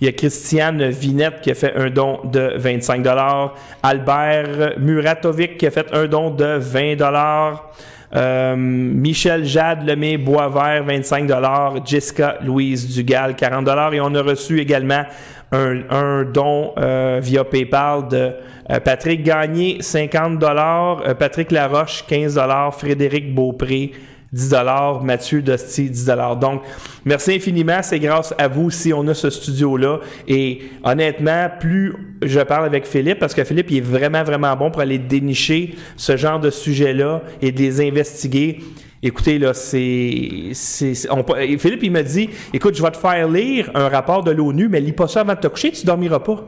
Il 0.03 0.07
y 0.07 0.09
a 0.09 0.11
Christiane 0.11 0.89
Vinette 0.89 1.39
qui 1.39 1.49
a 1.49 1.55
fait 1.55 1.75
un 1.77 1.89
don 1.89 2.19
de 2.25 2.55
25 2.57 3.07
Albert 3.81 4.73
Muratovic 4.77 5.57
qui 5.57 5.65
a 5.65 5.71
fait 5.71 5.85
un 5.93 6.07
don 6.07 6.29
de 6.29 6.57
20 6.57 6.97
euh, 8.13 8.55
Michel 8.57 9.45
Jade 9.45 9.87
Lemay 9.87 10.17
Boisvert, 10.17 10.83
25 10.83 11.31
Jessica 11.85 12.37
Louise 12.43 12.93
Dugal, 12.93 13.37
40 13.37 13.93
Et 13.93 14.01
on 14.01 14.13
a 14.13 14.21
reçu 14.21 14.59
également 14.59 15.05
un, 15.53 16.23
don 16.25 16.73
euh, 16.77 17.19
via 17.21 17.43
PayPal 17.45 18.07
de 18.09 18.33
euh, 18.71 18.79
Patrick 18.79 19.23
Gagné, 19.23 19.77
50 19.79 20.43
euh, 20.43 21.13
Patrick 21.13 21.51
Laroche, 21.51 22.03
15 22.07 22.39
Frédéric 22.77 23.33
Beaupré, 23.33 23.91
10 24.33 24.55
Mathieu 25.03 25.41
Dosti, 25.41 25.89
10 25.89 26.05
Donc, 26.41 26.63
merci 27.05 27.35
infiniment. 27.35 27.79
C'est 27.83 27.99
grâce 27.99 28.33
à 28.37 28.47
vous 28.47 28.71
si 28.71 28.91
on 28.91 29.07
a 29.07 29.13
ce 29.13 29.29
studio-là. 29.29 29.99
Et 30.27 30.63
honnêtement, 30.83 31.49
plus 31.59 31.93
je 32.23 32.39
parle 32.39 32.65
avec 32.65 32.85
Philippe, 32.85 33.19
parce 33.19 33.33
que 33.33 33.43
Philippe, 33.43 33.69
il 33.69 33.77
est 33.77 33.81
vraiment, 33.81 34.23
vraiment 34.23 34.55
bon 34.55 34.71
pour 34.71 34.81
aller 34.81 34.97
dénicher 34.97 35.75
ce 35.95 36.17
genre 36.17 36.39
de 36.39 36.49
sujets-là 36.49 37.21
et 37.41 37.51
de 37.51 37.59
les 37.59 37.79
investiguer. 37.87 38.59
Écoutez, 39.03 39.37
là, 39.37 39.53
c'est. 39.53 40.51
Philippe, 40.53 41.83
il 41.83 41.91
m'a 41.91 42.03
dit 42.03 42.29
écoute, 42.53 42.75
je 42.75 42.81
vais 42.81 42.91
te 42.91 42.97
faire 42.97 43.27
lire 43.27 43.69
un 43.75 43.89
rapport 43.89 44.23
de 44.23 44.31
l'ONU, 44.31 44.67
mais 44.67 44.79
lis 44.79 44.93
pas 44.93 45.07
ça 45.07 45.21
avant 45.21 45.35
de 45.35 45.39
te 45.39 45.47
coucher, 45.47 45.71
tu 45.71 45.85
dormiras 45.85 46.19
pas. 46.19 46.47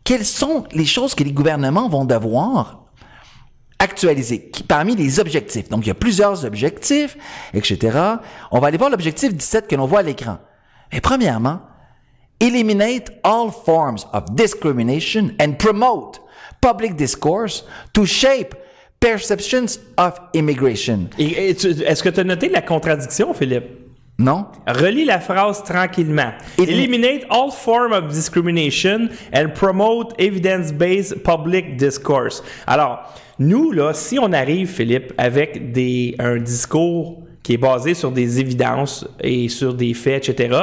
quelles 0.05 0.25
sont 0.25 0.63
les 0.71 0.85
choses 0.85 1.13
que 1.13 1.25
les 1.25 1.33
gouvernements 1.33 1.89
vont 1.89 2.05
devoir 2.05 2.85
actualiser 3.79 4.49
parmi 4.65 4.95
les 4.95 5.19
objectifs. 5.19 5.67
Donc, 5.67 5.85
il 5.85 5.89
y 5.89 5.91
a 5.91 5.95
plusieurs 5.95 6.45
objectifs, 6.45 7.17
etc. 7.53 7.97
On 8.51 8.59
va 8.59 8.67
aller 8.67 8.77
voir 8.77 8.89
l'objectif 8.89 9.35
17 9.35 9.67
que 9.67 9.75
l'on 9.75 9.85
voit 9.85 9.99
à 9.99 10.03
l'écran. 10.03 10.37
Et 10.91 11.01
premièrement, 11.01 11.61
eliminate 12.39 13.11
all 13.23 13.51
forms 13.51 14.05
of 14.13 14.35
discrimination 14.35 15.35
and 15.39 15.53
promote 15.57 16.19
public 16.61 16.95
discourse 16.95 17.63
to 17.93 18.05
shape 18.05 18.55
perceptions 18.99 19.79
of 19.97 20.19
immigration. 20.33 21.09
Est-ce 21.17 22.03
que 22.03 22.09
tu 22.09 22.19
as 22.19 22.23
noté 22.23 22.49
la 22.49 22.61
contradiction, 22.61 23.33
Philippe? 23.33 23.89
Non. 24.17 24.47
Relis 24.67 25.05
la 25.05 25.19
phrase 25.19 25.63
tranquillement. 25.63 26.33
Eliminate 26.57 27.25
all 27.29 27.51
forms 27.51 27.93
of 27.93 28.11
discrimination 28.11 29.09
and 29.31 29.55
promote 29.55 30.13
evidence-based 30.19 31.23
public 31.23 31.77
discourse. 31.77 32.43
Alors, 32.67 32.99
nous, 33.39 33.71
là, 33.71 33.93
si 33.93 34.19
on 34.19 34.33
arrive, 34.33 34.67
Philippe, 34.67 35.13
avec 35.17 35.71
des, 35.71 36.15
un 36.19 36.35
discours 36.35 37.23
qui 37.49 37.55
est 37.55 37.57
basé 37.57 37.95
sur 37.95 38.11
des 38.11 38.39
évidences 38.39 39.07
et 39.19 39.49
sur 39.49 39.73
des 39.73 39.95
faits, 39.95 40.29
etc., 40.29 40.55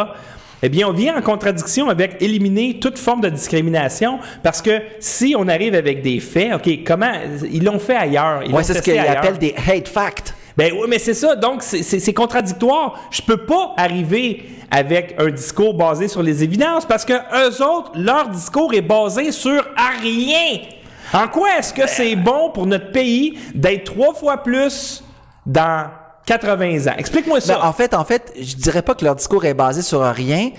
eh 0.63 0.69
bien, 0.69 0.87
on 0.87 0.93
vient 0.93 1.19
en 1.19 1.21
contradiction 1.21 1.89
avec 1.89 2.23
éliminer 2.23 2.79
toute 2.79 2.97
forme 2.97 3.23
de 3.23 3.29
discrimination 3.29 4.21
parce 4.45 4.63
que 4.63 4.81
si 5.01 5.35
on 5.37 5.49
arrive 5.49 5.75
avec 5.75 6.01
des 6.01 6.21
faits, 6.21 6.55
OK, 6.55 6.85
comment. 6.87 7.11
Ils 7.53 7.65
l'ont 7.65 7.81
fait 7.81 7.97
ailleurs. 7.97 8.45
Oui, 8.49 8.63
c'est 8.63 8.75
ce 8.75 8.83
qu'ils 8.83 8.99
appellent 9.01 9.39
des 9.39 9.53
hate 9.67 9.89
facts. 9.89 10.33
Ben 10.57 10.73
oui, 10.73 10.87
mais 10.89 11.01
c'est 11.01 11.15
ça. 11.15 11.35
Donc, 11.35 11.63
c'est 11.63 12.15
contradictoire. 12.15 13.01
Je 13.11 13.21
peux 13.21 13.39
pas 13.39 13.75
arriver 13.77 14.45
avec 14.71 15.17
un 15.19 15.31
discours 15.31 15.75
basé 15.75 16.07
sur 16.07 16.23
les 16.23 16.45
évidences 16.45 16.87
parce 16.87 17.05
que 17.05 17.15
eux 17.15 17.63
autres, 17.65 17.91
leur 17.97 18.29
discours 18.29 18.73
est 18.75 18.81
basé 18.81 19.33
sur 19.33 19.61
rien. 20.03 20.61
En 21.13 21.27
quoi 21.27 21.49
est-ce 21.59 21.75
que 21.75 21.89
c'est 21.89 22.15
bon 22.15 22.51
pour 22.51 22.65
notre 22.65 22.93
pays 22.93 23.37
d'être 23.55 23.93
trois 23.93 24.15
fois 24.15 24.37
plus 24.37 25.03
dans 25.45 25.91
80 26.27 26.91
ans. 26.91 26.95
Explique-moi 26.99 27.41
ça. 27.41 27.59
Ben, 27.59 27.69
en 27.69 27.73
fait, 27.73 27.95
en 27.95 28.05
fait, 28.05 28.35
je 28.39 28.57
dirais 28.57 28.83
pas 28.83 28.95
que 28.95 29.05
leur 29.05 29.15
discours 29.15 29.45
est 29.45 29.55
basé 29.55 29.83
sur 29.83 30.03
rien. 30.03 30.51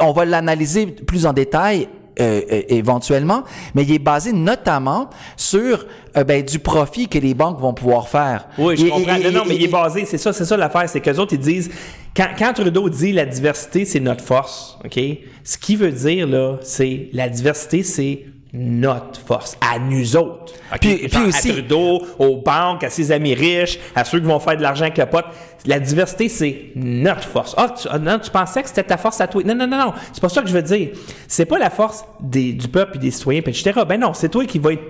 On 0.00 0.12
va 0.12 0.24
l'analyser 0.24 0.86
plus 0.86 1.26
en 1.26 1.32
détail 1.32 1.88
euh, 2.20 2.42
euh, 2.52 2.62
éventuellement, 2.68 3.42
mais 3.74 3.84
il 3.84 3.92
est 3.92 3.98
basé 3.98 4.34
notamment 4.34 5.08
sur 5.34 5.86
euh, 6.14 6.24
ben, 6.24 6.44
du 6.44 6.58
profit 6.58 7.08
que 7.08 7.18
les 7.18 7.32
banques 7.32 7.58
vont 7.58 7.72
pouvoir 7.72 8.06
faire. 8.06 8.48
Oui, 8.58 8.76
je 8.76 8.86
comprends. 8.86 9.18
non, 9.18 9.32
non, 9.32 9.42
mais 9.48 9.56
il 9.56 9.64
est 9.64 9.68
basé, 9.68 10.04
c'est 10.04 10.18
ça, 10.18 10.30
c'est 10.34 10.44
ça 10.44 10.58
l'affaire, 10.58 10.86
c'est 10.90 11.00
qu'eux 11.00 11.16
autres, 11.16 11.32
ils 11.32 11.38
disent, 11.38 11.70
quand, 12.14 12.28
quand 12.38 12.52
Trudeau 12.52 12.90
dit 12.90 13.12
la 13.12 13.24
diversité, 13.24 13.86
c'est 13.86 13.98
notre 13.98 14.22
force, 14.22 14.78
OK? 14.84 15.00
Ce 15.42 15.56
qu'il 15.56 15.78
veut 15.78 15.90
dire, 15.90 16.26
là, 16.26 16.58
c'est 16.60 17.08
la 17.14 17.30
diversité, 17.30 17.82
c'est 17.82 18.26
notre 18.52 19.18
force, 19.20 19.56
à 19.60 19.78
nous 19.78 20.14
autres. 20.16 20.52
Puis, 20.80 21.08
aussi, 21.26 21.50
à 21.50 21.52
Trudeau, 21.54 22.02
aux 22.18 22.36
banques, 22.36 22.84
à 22.84 22.90
ses 22.90 23.10
amis 23.10 23.34
riches, 23.34 23.78
à 23.94 24.04
ceux 24.04 24.20
qui 24.20 24.26
vont 24.26 24.40
faire 24.40 24.56
de 24.56 24.62
l'argent 24.62 24.84
avec 24.84 24.98
le 24.98 25.06
pote. 25.06 25.24
La 25.64 25.80
diversité, 25.80 26.28
c'est 26.28 26.72
notre 26.74 27.22
force. 27.22 27.54
Ah, 27.56 27.74
tu, 27.80 27.88
ah, 27.90 27.98
non, 27.98 28.18
tu 28.18 28.30
pensais 28.30 28.62
que 28.62 28.68
c'était 28.68 28.82
ta 28.82 28.98
force 28.98 29.20
à 29.20 29.26
toi. 29.26 29.42
Non, 29.44 29.54
non, 29.54 29.66
non, 29.66 29.78
non. 29.78 29.92
C'est 30.12 30.20
pas 30.20 30.28
ça 30.28 30.42
que 30.42 30.48
je 30.48 30.52
veux 30.52 30.62
dire. 30.62 30.90
C'est 31.28 31.46
pas 31.46 31.58
la 31.58 31.70
force 31.70 32.04
des, 32.20 32.52
du 32.52 32.68
peuple 32.68 32.96
et 32.96 33.00
des 33.00 33.10
citoyens, 33.10 33.40
etc. 33.40 33.72
Ben 33.88 33.98
non, 33.98 34.12
c'est 34.12 34.28
toi 34.28 34.44
qui 34.44 34.58
vas 34.58 34.72
être 34.72 34.82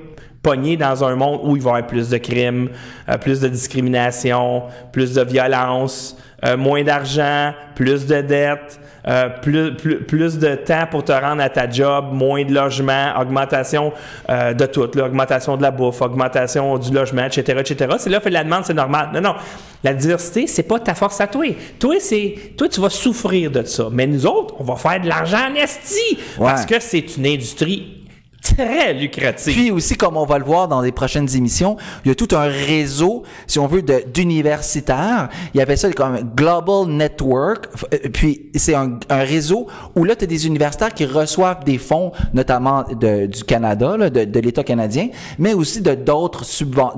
pogné 0.42 0.76
dans 0.76 1.04
un 1.04 1.14
monde 1.14 1.40
où 1.44 1.54
il 1.54 1.62
va 1.62 1.70
y 1.70 1.74
avoir 1.74 1.86
plus 1.86 2.08
de 2.08 2.18
crimes, 2.18 2.70
euh, 3.08 3.16
plus 3.16 3.40
de 3.40 3.48
discrimination, 3.48 4.64
plus 4.92 5.14
de 5.14 5.22
violence, 5.22 6.16
euh, 6.44 6.56
moins 6.56 6.82
d'argent, 6.82 7.52
plus 7.76 8.06
de 8.06 8.20
dettes, 8.22 8.80
euh, 9.08 9.28
plus, 9.28 9.74
plus, 9.74 10.38
de 10.38 10.54
temps 10.54 10.86
pour 10.90 11.04
te 11.04 11.12
rendre 11.12 11.42
à 11.42 11.48
ta 11.48 11.68
job, 11.68 12.06
moins 12.12 12.44
de 12.44 12.52
logement, 12.52 13.12
augmentation 13.20 13.92
euh, 14.30 14.54
de 14.54 14.66
tout, 14.66 14.82
augmentation 14.98 15.56
de 15.56 15.62
la 15.62 15.70
bouffe, 15.70 16.00
augmentation 16.02 16.78
du 16.78 16.92
logement, 16.92 17.24
etc., 17.24 17.60
etc. 17.60 17.96
C'est 17.98 18.10
là 18.10 18.20
que 18.20 18.28
la 18.28 18.44
demande, 18.44 18.64
c'est 18.64 18.74
normal. 18.74 19.10
Non, 19.12 19.20
non. 19.20 19.34
La 19.82 19.94
diversité, 19.94 20.46
c'est 20.46 20.62
pas 20.62 20.78
ta 20.78 20.94
force 20.94 21.20
à 21.20 21.26
toi. 21.26 21.44
Toi, 21.80 21.96
c'est, 21.98 22.52
toi, 22.56 22.68
tu 22.68 22.80
vas 22.80 22.90
souffrir 22.90 23.50
de 23.50 23.64
ça. 23.64 23.88
Mais 23.90 24.06
nous 24.06 24.24
autres, 24.26 24.54
on 24.58 24.64
va 24.64 24.76
faire 24.76 25.00
de 25.00 25.08
l'argent 25.08 25.50
en 25.50 25.54
esti 25.56 26.18
parce 26.38 26.64
que 26.64 26.78
c'est 26.78 27.16
une 27.16 27.26
industrie 27.26 28.01
très 28.42 28.92
lucratif. 28.92 29.54
Puis 29.54 29.70
aussi, 29.70 29.96
comme 29.96 30.16
on 30.16 30.24
va 30.24 30.38
le 30.38 30.44
voir 30.44 30.68
dans 30.68 30.80
les 30.80 30.92
prochaines 30.92 31.34
émissions, 31.34 31.76
il 32.04 32.08
y 32.08 32.10
a 32.10 32.14
tout 32.14 32.28
un 32.32 32.46
réseau, 32.46 33.22
si 33.46 33.58
on 33.58 33.66
veut, 33.66 33.82
d'universitaires. 33.82 35.28
Il 35.54 35.58
y 35.58 35.60
avait 35.60 35.76
ça 35.76 35.90
comme 35.92 36.18
Global 36.34 36.86
Network. 36.88 37.68
Euh, 37.94 38.08
Puis 38.12 38.50
c'est 38.54 38.74
un, 38.74 38.98
réseau 39.10 39.68
où 39.94 40.04
là, 40.04 40.16
tu 40.16 40.24
as 40.24 40.26
des 40.26 40.46
universitaires 40.46 40.92
qui 40.92 41.04
reçoivent 41.04 41.64
des 41.64 41.78
fonds, 41.78 42.12
notamment 42.34 42.84
du 42.84 43.44
Canada, 43.44 44.10
de, 44.10 44.40
l'État 44.40 44.64
canadien, 44.64 45.08
mais 45.38 45.54
aussi 45.54 45.80
de 45.80 45.94
d'autres 45.94 46.44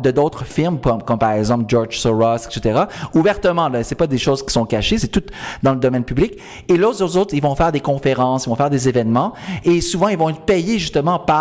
de 0.01 0.11
d'autres 0.11 0.45
firmes, 0.45 0.79
comme, 0.79 1.03
comme 1.03 1.19
par 1.19 1.33
exemple 1.33 1.65
George 1.69 1.99
Soros, 1.99 2.37
etc. 2.37 2.85
Ouvertement, 3.15 3.69
là, 3.69 3.83
c'est 3.83 3.95
pas 3.95 4.07
des 4.07 4.19
choses 4.19 4.45
qui 4.45 4.53
sont 4.53 4.65
cachées, 4.65 4.99
c'est 4.99 5.09
tout 5.09 5.23
dans 5.63 5.73
le 5.73 5.81
domaine 5.81 6.05
public. 6.05 6.39
Et 6.69 6.77
là, 6.77 6.89
aux 6.89 7.17
autres, 7.17 7.35
ils 7.35 7.43
vont 7.43 7.55
faire 7.55 7.73
des 7.73 7.81
conférences, 7.81 8.47
ils 8.47 8.49
vont 8.49 8.57
faire 8.57 8.71
des 8.71 8.89
événements, 8.89 9.35
et 9.65 9.81
souvent, 9.81 10.09
ils 10.09 10.19
vont 10.19 10.31
être 10.31 10.41
payés 10.41 10.79
justement 10.79 11.19
par 11.19 11.34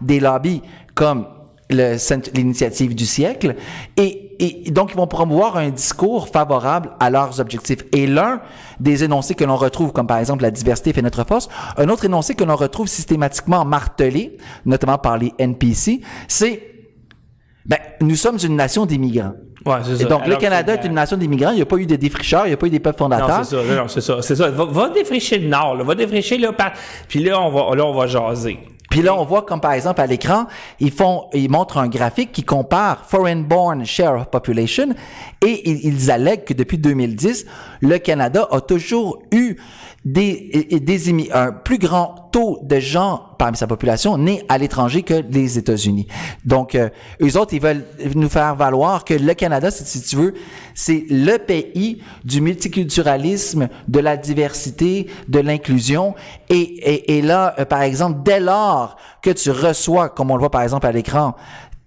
des 0.00 0.20
lobbies 0.20 0.62
comme 0.94 1.26
l'initiative 2.34 2.94
du 2.96 3.06
siècle, 3.06 3.54
et, 3.96 4.66
et 4.66 4.70
donc 4.72 4.90
ils 4.92 4.96
vont 4.96 5.06
promouvoir 5.06 5.56
un 5.56 5.68
discours 5.70 6.28
favorable 6.28 6.90
à 6.98 7.10
leurs 7.10 7.38
objectifs. 7.38 7.84
Et 7.92 8.08
l'un 8.08 8.40
des 8.80 9.04
énoncés 9.04 9.34
que 9.36 9.44
l'on 9.44 9.56
retrouve, 9.56 9.92
comme 9.92 10.08
par 10.08 10.18
exemple 10.18 10.42
la 10.42 10.50
diversité 10.50 10.92
fait 10.92 11.02
notre 11.02 11.24
force, 11.24 11.48
un 11.76 11.88
autre 11.88 12.04
énoncé 12.06 12.34
que 12.34 12.42
l'on 12.42 12.56
retrouve 12.56 12.88
systématiquement 12.88 13.64
martelé, 13.64 14.36
notamment 14.66 14.98
par 14.98 15.16
les 15.16 15.32
NPC, 15.38 16.00
c'est 16.26 16.60
ben, 17.66 17.78
nous 18.00 18.16
sommes 18.16 18.38
une 18.42 18.56
nation 18.56 18.84
d'immigrants. 18.84 19.34
Ouais, 19.66 19.76
c'est 19.84 19.92
Et 19.92 19.96
ça. 19.98 20.04
donc, 20.06 20.26
le 20.26 20.36
Canada 20.36 20.74
est 20.74 20.84
une 20.86 20.94
nation 20.94 21.16
d'immigrants. 21.18 21.50
Il 21.50 21.56
n'y 21.56 21.62
a 21.62 21.66
pas 21.66 21.76
eu 21.76 21.84
de 21.86 21.94
défricheurs, 21.94 22.46
il 22.46 22.48
n'y 22.48 22.54
a 22.54 22.56
pas 22.56 22.66
eu 22.66 22.70
des 22.70 22.80
peuples 22.80 23.00
Non, 23.02 23.10
fondateurs. 23.10 23.44
c'est 23.44 23.56
ça, 23.56 23.76
non, 23.76 23.86
c'est 23.88 24.00
ça, 24.00 24.22
c'est 24.22 24.34
ça. 24.34 24.50
Va, 24.50 24.64
va 24.64 24.88
défricher 24.88 25.38
le 25.38 25.48
nord, 25.48 25.76
là, 25.76 25.84
va 25.84 25.94
défricher 25.94 26.38
là, 26.38 26.52
par... 26.52 26.72
puis 27.06 27.22
là 27.22 27.38
on 27.40 27.50
va, 27.50 27.76
là 27.76 27.84
on 27.84 27.92
va 27.92 28.06
jaser. 28.06 28.58
Puis 28.90 29.02
là, 29.02 29.14
on 29.14 29.24
voit 29.24 29.42
comme 29.42 29.60
par 29.60 29.72
exemple 29.72 30.00
à 30.00 30.06
l'écran, 30.06 30.46
ils 30.80 30.90
font, 30.90 31.28
ils 31.32 31.48
montrent 31.48 31.78
un 31.78 31.88
graphique 31.88 32.32
qui 32.32 32.42
compare 32.42 33.06
foreign 33.06 33.44
born 33.44 33.86
share 33.86 34.20
of 34.20 34.26
population 34.30 34.88
et 35.46 35.70
ils, 35.70 35.86
ils 35.86 36.10
allèguent 36.10 36.44
que 36.44 36.54
depuis 36.54 36.76
2010, 36.76 37.46
le 37.80 37.98
Canada 37.98 38.48
a 38.50 38.60
toujours 38.60 39.22
eu 39.32 39.56
des, 40.04 40.66
et- 40.70 40.80
des 40.80 41.30
un 41.32 41.52
plus 41.52 41.78
grand 41.78 42.30
taux 42.32 42.60
de 42.62 42.78
gens 42.78 43.22
parmi 43.38 43.56
sa 43.56 43.66
population 43.66 44.16
nés 44.16 44.42
à 44.48 44.56
l'étranger 44.56 45.02
que 45.02 45.14
les 45.30 45.58
États-Unis. 45.58 46.06
Donc, 46.44 46.74
euh, 46.74 46.88
eux 47.22 47.36
autres, 47.36 47.52
ils 47.54 47.60
veulent 47.60 47.84
nous 48.14 48.28
faire 48.28 48.54
valoir 48.54 49.04
que 49.04 49.14
le 49.14 49.34
Canada, 49.34 49.70
si, 49.70 49.84
si 49.84 50.00
tu 50.02 50.16
veux, 50.16 50.34
c'est 50.74 51.04
le 51.10 51.36
pays 51.38 52.02
du 52.24 52.40
multiculturalisme, 52.40 53.68
de 53.88 54.00
la 54.00 54.16
diversité, 54.16 55.08
de 55.28 55.40
l'inclusion. 55.40 56.14
Et, 56.48 56.54
et, 56.60 57.18
et 57.18 57.22
là, 57.22 57.54
euh, 57.58 57.64
par 57.64 57.82
exemple, 57.82 58.20
dès 58.24 58.40
lors 58.40 58.96
que 59.22 59.30
tu 59.30 59.50
reçois, 59.50 60.08
comme 60.08 60.30
on 60.30 60.36
le 60.36 60.40
voit 60.40 60.50
par 60.50 60.62
exemple 60.62 60.86
à 60.86 60.92
l'écran, 60.92 61.34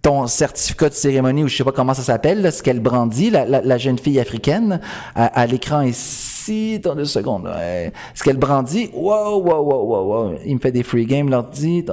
ton 0.04 0.28
certificat 0.28 0.90
de 0.90 0.94
cérémonie 0.94 1.44
ou 1.46 1.48
je 1.48 1.56
sais 1.56 1.64
pas 1.64 1.72
comment 1.72 1.94
ça 1.94 2.04
s'appelle, 2.04 2.42
là, 2.42 2.52
ce 2.52 2.62
qu'elle 2.62 2.82
brandit, 2.82 3.30
la, 3.32 3.46
la, 3.46 3.62
la 3.62 3.78
jeune 3.78 3.98
fille 3.98 4.20
africaine 4.20 4.82
à, 5.16 5.26
à 5.28 5.46
l'écran 5.48 5.82
ici, 5.82 6.78
dans 6.80 6.94
deux 6.94 7.06
secondes, 7.06 7.46
là, 7.46 7.90
ce 8.14 8.22
qu'elle 8.24 8.36
brandit, 8.38 8.90
wow, 8.94 9.42
wow, 9.42 9.62
wow, 9.64 9.84
wow, 9.86 10.04
wow, 10.06 10.36
il 10.46 10.56
me 10.56 10.60
fait 10.60 10.74
des 10.74 10.84
free 10.84 11.06
games, 11.06 11.30
l'ordi, 11.30 11.86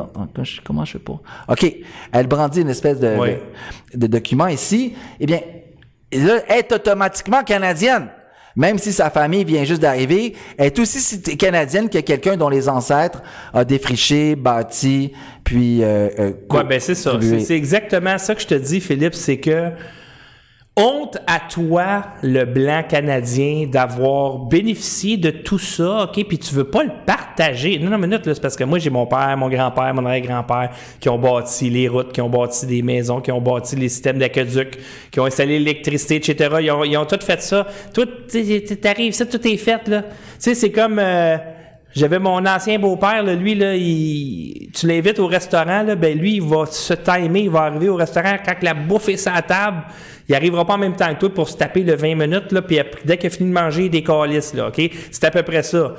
comment 0.65 0.85
je 0.85 0.91
fais 0.93 0.99
pas? 0.99 1.21
OK, 1.49 1.73
elle 2.13 2.27
brandit 2.27 2.63
une 2.63 2.69
espèce 2.71 2.99
de, 2.99 3.17
Oui. 3.17 3.31
de, 3.95 3.99
de 4.01 4.07
document 4.09 4.49
ici, 4.49 4.95
eh 5.21 5.27
bien, 5.27 5.41
là, 6.13 6.41
elle 6.49 6.59
est 6.59 6.73
automatiquement 6.73 7.45
canadienne. 7.45 8.09
Même 8.57 8.79
si 8.79 8.93
sa 8.93 9.11
famille 9.11 9.45
vient 9.45 9.65
juste 9.65 9.83
d'arriver, 9.83 10.35
est 10.59 10.79
aussi 10.79 11.21
canadienne 11.37 11.89
que 11.89 11.99
quelqu'un 11.99 12.37
dont 12.37 12.49
les 12.49 12.69
ancêtres 12.69 13.23
a 13.55 13.65
défriché, 13.65 14.37
bâti, 14.37 15.13
puis 15.45 15.83
euh, 15.83 16.09
euh, 16.19 16.33
Ouais, 16.51 16.65
ben 16.65 16.81
c'est 16.81 16.95
ça. 16.95 17.19
c'est 17.21 17.57
exactement 17.57 18.19
ça 18.19 18.35
que 18.35 18.41
je 18.43 18.47
te 18.47 18.55
dis, 18.55 18.81
Philippe, 18.81 19.15
c'est 19.15 19.39
que 19.39 19.71
honte 20.81 21.19
à 21.27 21.39
toi, 21.39 22.05
le 22.23 22.45
blanc 22.45 22.83
canadien, 22.89 23.67
d'avoir 23.71 24.39
bénéficié 24.39 25.17
de 25.17 25.31
tout 25.31 25.59
ça, 25.59 26.05
OK, 26.05 26.25
puis 26.27 26.39
tu 26.39 26.55
veux 26.55 26.65
pas 26.65 26.83
le 26.83 26.91
partager. 27.07 27.79
Non, 27.79 27.91
non, 27.91 27.99
minute, 27.99 28.27
là, 28.27 28.35
c'est 28.35 28.41
parce 28.41 28.57
que 28.57 28.65
moi, 28.65 28.79
j'ai 28.79 28.91
mon 28.91 29.07
père, 29.07 29.37
mon 29.37 29.49
grand-père, 29.49 29.93
mon 29.95 30.07
arrière-grand-père 30.07 30.71
qui 30.99 31.09
ont 31.09 31.19
bâti 31.19 31.69
les 31.69 31.87
routes, 31.87 32.13
qui 32.13 32.21
ont 32.21 32.31
bâti 32.31 32.67
des 32.67 32.83
maisons, 32.83 33.21
qui 33.21 33.31
ont 33.31 33.41
bâti 33.41 33.77
les 33.77 33.89
systèmes 33.89 34.19
d'aqueduc, 34.19 34.79
qui 35.11 35.21
ont 35.21 35.27
installé 35.27 35.59
l'électricité, 35.59 36.17
etc. 36.17 36.57
Ils 36.61 36.97
ont, 36.97 37.05
tout 37.05 37.19
fait 37.21 37.43
ça. 37.43 37.67
Sais, 38.29 38.61
t'arrives, 38.81 39.13
ça, 39.13 39.27
tout 39.27 39.47
est 39.47 39.57
fait, 39.57 39.87
là. 39.87 40.03
Tu 40.03 40.09
sais, 40.39 40.55
c'est 40.55 40.73
comme... 40.73 40.99
euh, 40.99 41.37
j'avais 41.95 42.19
mon 42.19 42.45
ancien 42.47 42.79
beau-père, 42.79 43.23
là, 43.23 43.35
lui, 43.35 43.55
là, 43.55 43.75
il, 43.75 44.71
tu 44.73 44.87
l'invites 44.87 45.19
au 45.19 45.27
restaurant, 45.27 45.83
là, 45.83 45.97
ben 45.97 46.17
lui, 46.17 46.37
il 46.37 46.43
va 46.43 46.67
se 46.67 46.95
timer, 46.95 47.43
il 47.43 47.51
va 47.51 47.63
arriver 47.63 47.89
au 47.89 47.97
restaurant 47.97 48.37
quand 48.45 48.55
la 48.63 48.75
bouffe 48.75 49.09
est 49.09 49.17
sur 49.17 49.33
la 49.33 49.43
table. 49.43 49.83
Il 50.29 50.35
arrivera 50.35 50.65
pas 50.65 50.75
en 50.75 50.79
même 50.79 50.95
temps 50.95 51.13
que 51.13 51.19
toi 51.19 51.35
pour 51.35 51.49
se 51.49 51.57
taper 51.57 51.83
le 51.83 51.97
20 51.97 52.15
minutes, 52.15 52.53
là, 52.53 52.63
puis 52.63 52.79
dès 53.05 53.17
qu'il 53.17 53.27
a 53.27 53.31
fini 53.31 53.49
de 53.49 53.55
manger, 53.55 53.85
il 53.87 53.91
décalisse, 53.91 54.55
là, 54.55 54.69
OK? 54.69 54.81
C'est 55.11 55.25
à 55.25 55.31
peu 55.31 55.43
près 55.43 55.65
ça. 55.65 55.95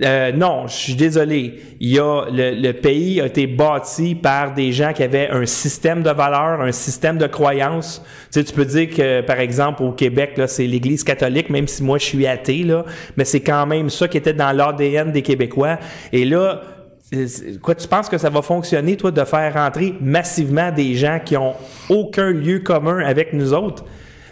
Euh, 0.00 0.32
non, 0.32 0.66
je 0.68 0.72
suis 0.72 0.94
désolé. 0.94 1.60
Il 1.78 1.90
y 1.90 1.98
a 1.98 2.24
le, 2.30 2.72
pays 2.72 3.20
a 3.20 3.26
été 3.26 3.46
bâti 3.46 4.14
par 4.14 4.54
des 4.54 4.72
gens 4.72 4.94
qui 4.94 5.02
avaient 5.02 5.28
un 5.28 5.44
système 5.44 6.02
de 6.02 6.10
valeurs, 6.10 6.62
un 6.62 6.72
système 6.72 7.18
de 7.18 7.26
croyances. 7.26 8.02
Tu 8.32 8.40
sais, 8.40 8.44
tu 8.44 8.54
peux 8.54 8.64
dire 8.64 8.88
que, 8.88 9.20
par 9.20 9.38
exemple, 9.38 9.82
au 9.82 9.92
Québec, 9.92 10.40
c'est 10.46 10.66
l'Église 10.66 11.04
catholique, 11.04 11.50
même 11.50 11.68
si 11.68 11.82
moi 11.82 11.98
je 11.98 12.04
suis 12.04 12.26
athée, 12.26 12.66
mais 13.16 13.24
c'est 13.24 13.40
quand 13.40 13.66
même 13.66 13.90
ça 13.90 14.08
qui 14.08 14.16
était 14.16 14.32
dans 14.32 14.52
l'ADN 14.52 15.12
des 15.12 15.22
Québécois. 15.22 15.78
Et 16.10 16.24
là, 16.24 16.62
quoi, 17.60 17.74
tu 17.74 17.86
penses 17.86 18.08
que 18.08 18.16
ça 18.16 18.30
va 18.30 18.40
fonctionner, 18.40 18.96
toi, 18.96 19.10
de 19.10 19.24
faire 19.24 19.52
rentrer 19.52 19.94
massivement 20.00 20.72
des 20.72 20.94
gens 20.94 21.20
qui 21.22 21.36
ont 21.36 21.54
aucun 21.90 22.30
lieu 22.30 22.60
commun 22.60 23.00
avec 23.04 23.34
nous 23.34 23.52
autres? 23.52 23.84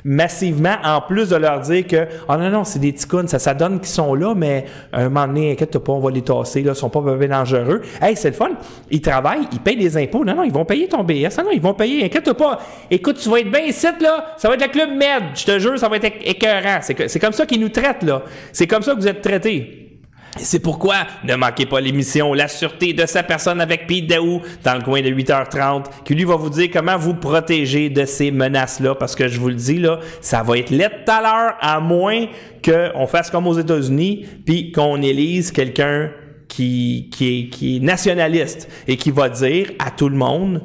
Massivement, 0.04 0.76
en 0.84 1.00
plus 1.00 1.28
de 1.30 1.36
leur 1.36 1.60
dire 1.60 1.86
que 1.86 2.06
«Ah 2.28 2.36
non, 2.36 2.50
non, 2.50 2.64
c'est 2.64 2.78
des 2.78 2.92
ticounes, 2.92 3.28
ça, 3.28 3.38
ça 3.38 3.54
donne 3.54 3.78
qu'ils 3.80 3.88
sont 3.88 4.14
là, 4.14 4.34
mais 4.34 4.64
un 4.92 5.08
moment 5.08 5.26
donné, 5.26 5.52
inquiète 5.52 5.78
pas, 5.78 5.92
on 5.92 6.00
va 6.00 6.10
les 6.10 6.22
tasser, 6.22 6.62
là, 6.62 6.72
ils 6.72 6.76
sont 6.76 6.90
pas 6.90 7.00
bien 7.16 7.28
dangereux. 7.28 7.82
Hey, 8.00 8.16
c'est 8.16 8.30
le 8.30 8.34
fun, 8.34 8.50
ils 8.90 9.00
travaillent, 9.00 9.46
ils 9.52 9.60
payent 9.60 9.76
des 9.76 9.96
impôts. 9.96 10.24
Non, 10.24 10.34
non, 10.34 10.42
ils 10.44 10.52
vont 10.52 10.64
payer 10.64 10.88
ton 10.88 11.02
BS. 11.04 11.36
Non, 11.38 11.44
non, 11.44 11.50
ils 11.52 11.60
vont 11.60 11.74
payer, 11.74 12.04
inquiète 12.04 12.32
pas. 12.32 12.60
Écoute, 12.90 13.18
tu 13.18 13.28
vas 13.28 13.40
être 13.40 13.50
bien 13.50 13.62
ici, 13.62 13.86
là, 14.00 14.34
ça 14.36 14.48
va 14.48 14.54
être 14.54 14.66
le 14.66 14.70
Club 14.70 14.90
Med, 14.90 15.22
je 15.34 15.44
te 15.44 15.58
jure, 15.58 15.78
ça 15.78 15.88
va 15.88 15.96
être 15.96 16.04
éc- 16.04 16.22
écœurant. 16.24 16.78
C'est 16.82 17.18
comme 17.20 17.32
ça 17.32 17.46
qu'ils 17.46 17.60
nous 17.60 17.68
traitent, 17.68 18.02
là. 18.02 18.22
C'est 18.52 18.66
comme 18.66 18.82
ça 18.82 18.92
que 18.94 19.00
vous 19.00 19.08
êtes 19.08 19.22
traités. 19.22 19.89
C'est 20.36 20.60
pourquoi 20.60 21.06
ne 21.24 21.34
manquez 21.34 21.66
pas 21.66 21.80
l'émission 21.80 22.34
La 22.34 22.46
sûreté 22.46 22.92
de 22.92 23.04
sa 23.06 23.22
personne 23.22 23.60
avec 23.60 23.86
Pete 23.86 24.06
Daou 24.06 24.40
dans 24.62 24.74
le 24.74 24.82
coin 24.82 25.02
de 25.02 25.08
8h30 25.08 25.86
qui 26.04 26.14
lui 26.14 26.24
va 26.24 26.36
vous 26.36 26.50
dire 26.50 26.68
comment 26.72 26.96
vous 26.96 27.14
protéger 27.14 27.90
de 27.90 28.04
ces 28.04 28.30
menaces-là. 28.30 28.94
Parce 28.94 29.16
que 29.16 29.28
je 29.28 29.40
vous 29.40 29.48
le 29.48 29.54
dis 29.54 29.78
là, 29.78 29.98
ça 30.20 30.42
va 30.42 30.58
être 30.58 30.70
laid 30.70 30.88
tout 30.88 31.12
à 31.12 31.20
l'heure 31.20 31.54
à 31.60 31.80
moins 31.80 32.26
qu'on 32.64 33.06
fasse 33.06 33.30
comme 33.30 33.46
aux 33.46 33.58
États-Unis 33.58 34.26
puis 34.46 34.70
qu'on 34.70 35.02
élise 35.02 35.50
quelqu'un 35.50 36.10
qui, 36.46 37.08
qui, 37.12 37.50
qui 37.50 37.76
est 37.76 37.80
nationaliste 37.80 38.68
et 38.86 38.96
qui 38.96 39.10
va 39.10 39.28
dire 39.28 39.72
à 39.78 39.90
tout 39.90 40.08
le 40.08 40.16
monde 40.16 40.62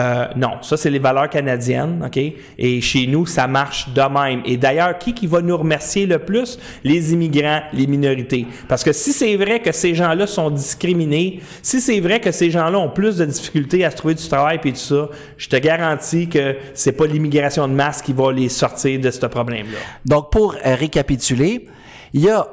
euh, 0.00 0.26
non, 0.36 0.62
ça 0.62 0.78
c'est 0.78 0.88
les 0.88 0.98
valeurs 0.98 1.28
canadiennes, 1.28 2.02
ok? 2.06 2.18
Et 2.58 2.80
chez 2.80 3.06
nous, 3.06 3.26
ça 3.26 3.46
marche 3.46 3.90
de 3.90 4.00
même. 4.00 4.40
Et 4.46 4.56
d'ailleurs, 4.56 4.96
qui 4.96 5.12
qui 5.12 5.26
va 5.26 5.42
nous 5.42 5.56
remercier 5.56 6.06
le 6.06 6.18
plus? 6.18 6.58
Les 6.82 7.12
immigrants, 7.12 7.60
les 7.74 7.86
minorités. 7.86 8.46
Parce 8.68 8.82
que 8.82 8.92
si 8.92 9.12
c'est 9.12 9.36
vrai 9.36 9.60
que 9.60 9.70
ces 9.70 9.94
gens-là 9.94 10.26
sont 10.26 10.48
discriminés, 10.50 11.40
si 11.62 11.80
c'est 11.80 12.00
vrai 12.00 12.20
que 12.20 12.32
ces 12.32 12.50
gens-là 12.50 12.78
ont 12.78 12.88
plus 12.88 13.18
de 13.18 13.26
difficultés 13.26 13.84
à 13.84 13.90
se 13.90 13.96
trouver 13.96 14.14
du 14.14 14.26
travail 14.26 14.58
et 14.64 14.72
tout 14.72 14.78
ça, 14.78 15.10
je 15.36 15.48
te 15.48 15.56
garantis 15.56 16.26
que 16.26 16.56
c'est 16.72 16.92
pas 16.92 17.06
l'immigration 17.06 17.68
de 17.68 17.74
masse 17.74 18.00
qui 18.00 18.14
va 18.14 18.32
les 18.32 18.48
sortir 18.48 18.98
de 18.98 19.10
ce 19.10 19.26
problème-là. 19.26 19.78
Donc, 20.06 20.32
pour 20.32 20.54
euh, 20.54 20.74
récapituler, 20.74 21.66
il 22.14 22.22
y 22.22 22.30
a 22.30 22.46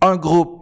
un 0.00 0.16
groupe 0.16 0.61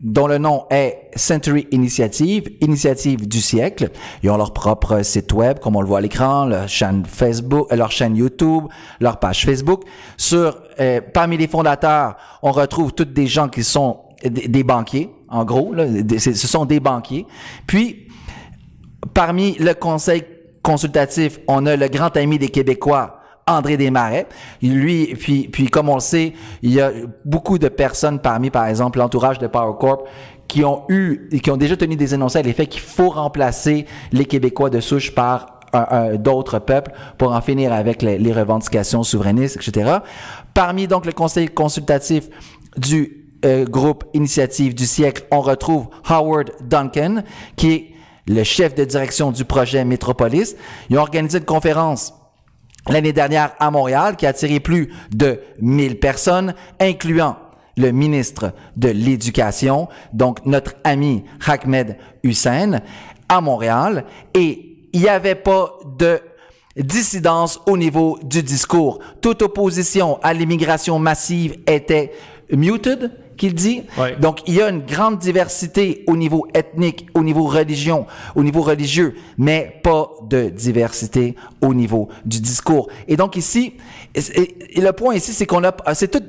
dont 0.00 0.26
le 0.26 0.38
nom 0.38 0.66
est 0.70 1.10
Century 1.16 1.66
Initiative, 1.70 2.50
Initiative 2.60 3.26
du 3.26 3.40
siècle. 3.40 3.90
Ils 4.22 4.30
ont 4.30 4.36
leur 4.36 4.52
propre 4.52 5.02
site 5.02 5.32
web, 5.32 5.58
comme 5.58 5.76
on 5.76 5.80
le 5.80 5.86
voit 5.86 5.98
à 5.98 6.00
l'écran, 6.02 6.44
leur 6.44 6.68
chaîne 6.68 7.04
Facebook, 7.06 7.68
euh, 7.72 7.76
leur 7.76 7.90
chaîne 7.90 8.16
YouTube, 8.16 8.64
leur 9.00 9.18
page 9.18 9.44
Facebook. 9.44 9.84
Sur, 10.16 10.60
euh, 10.80 11.00
parmi 11.14 11.36
les 11.36 11.48
fondateurs, 11.48 12.16
on 12.42 12.52
retrouve 12.52 12.92
toutes 12.92 13.12
des 13.12 13.26
gens 13.26 13.48
qui 13.48 13.64
sont 13.64 14.00
des, 14.22 14.48
des 14.48 14.64
banquiers, 14.64 15.10
en 15.28 15.44
gros. 15.44 15.72
Là, 15.72 15.86
ce 16.18 16.32
sont 16.34 16.66
des 16.66 16.80
banquiers. 16.80 17.26
Puis, 17.66 18.06
Parmi 19.14 19.54
le 19.58 19.74
conseil 19.74 20.24
consultatif, 20.62 21.38
on 21.48 21.64
a 21.66 21.76
le 21.76 21.88
grand 21.88 22.16
ami 22.16 22.38
des 22.38 22.48
Québécois, 22.48 23.15
André 23.48 23.76
Desmarais. 23.76 24.26
Lui, 24.60 25.14
puis, 25.14 25.48
puis 25.48 25.68
comme 25.68 25.88
on 25.88 25.94
le 25.94 26.00
sait, 26.00 26.32
il 26.62 26.72
y 26.72 26.80
a 26.80 26.90
beaucoup 27.24 27.58
de 27.58 27.68
personnes 27.68 28.18
parmi, 28.18 28.50
par 28.50 28.66
exemple, 28.66 28.98
l'entourage 28.98 29.38
de 29.38 29.46
Power 29.46 29.74
Corp 29.78 30.06
qui 30.48 30.64
ont 30.64 30.82
eu, 30.88 31.28
qui 31.42 31.50
ont 31.50 31.56
déjà 31.56 31.76
tenu 31.76 31.96
des 31.96 32.14
énoncés 32.14 32.38
à 32.38 32.42
l'effet 32.42 32.66
qu'il 32.66 32.80
faut 32.80 33.10
remplacer 33.10 33.86
les 34.12 34.24
Québécois 34.24 34.70
de 34.70 34.80
souche 34.80 35.14
par 35.14 35.60
d'autres 36.14 36.58
peuples 36.58 36.92
pour 37.18 37.32
en 37.32 37.40
finir 37.40 37.72
avec 37.72 38.00
les, 38.00 38.18
les 38.18 38.32
revendications 38.32 39.02
souverainistes, 39.02 39.56
etc. 39.56 39.98
Parmi 40.54 40.86
donc 40.86 41.04
le 41.04 41.12
conseil 41.12 41.48
consultatif 41.48 42.28
du 42.76 43.26
euh, 43.44 43.64
groupe 43.64 44.04
Initiative 44.14 44.74
du 44.74 44.86
siècle, 44.86 45.24
on 45.30 45.40
retrouve 45.40 45.88
Howard 46.08 46.52
Duncan, 46.62 47.22
qui 47.56 47.72
est 47.72 47.90
le 48.26 48.42
chef 48.42 48.74
de 48.74 48.84
direction 48.84 49.30
du 49.30 49.44
projet 49.44 49.84
Métropolis. 49.84 50.56
Ils 50.88 50.98
ont 50.98 51.02
organisé 51.02 51.38
une 51.38 51.44
conférence 51.44 52.14
l'année 52.88 53.12
dernière 53.12 53.52
à 53.58 53.70
Montréal 53.70 54.16
qui 54.16 54.26
a 54.26 54.30
attiré 54.30 54.60
plus 54.60 54.92
de 55.14 55.40
1000 55.60 55.98
personnes, 55.98 56.54
incluant 56.80 57.36
le 57.76 57.90
ministre 57.90 58.52
de 58.76 58.88
l'Éducation, 58.88 59.88
donc 60.12 60.44
notre 60.46 60.74
ami 60.84 61.24
Ahmed 61.46 61.98
Hussein, 62.22 62.80
à 63.28 63.40
Montréal. 63.40 64.04
Et 64.34 64.88
il 64.92 65.00
n'y 65.00 65.08
avait 65.08 65.34
pas 65.34 65.78
de 65.98 66.20
dissidence 66.76 67.60
au 67.66 67.76
niveau 67.76 68.18
du 68.22 68.42
discours. 68.42 68.98
Toute 69.20 69.42
opposition 69.42 70.18
à 70.22 70.32
l'immigration 70.32 70.98
massive 70.98 71.56
était 71.66 72.12
muted, 72.50 73.10
qu'il 73.36 73.54
dit. 73.54 73.82
Ouais. 73.98 74.16
Donc, 74.16 74.40
il 74.46 74.54
y 74.54 74.62
a 74.62 74.68
une 74.68 74.84
grande 74.84 75.18
diversité 75.18 76.04
au 76.06 76.16
niveau 76.16 76.46
ethnique, 76.54 77.06
au 77.14 77.22
niveau 77.22 77.44
religion, 77.44 78.06
au 78.34 78.42
niveau 78.42 78.62
religieux, 78.62 79.14
mais 79.38 79.80
pas 79.82 80.10
de 80.28 80.48
diversité 80.48 81.36
au 81.62 81.72
niveau 81.74 82.08
du 82.24 82.40
discours. 82.40 82.88
Et 83.08 83.16
donc 83.16 83.36
ici, 83.36 83.74
et, 84.14 84.20
et- 84.40 84.78
et 84.78 84.80
le 84.80 84.92
point 84.92 85.14
ici, 85.14 85.32
c'est 85.32 85.46
qu'on 85.46 85.64
a, 85.64 85.74
c'est 85.94 86.10
tout, 86.10 86.20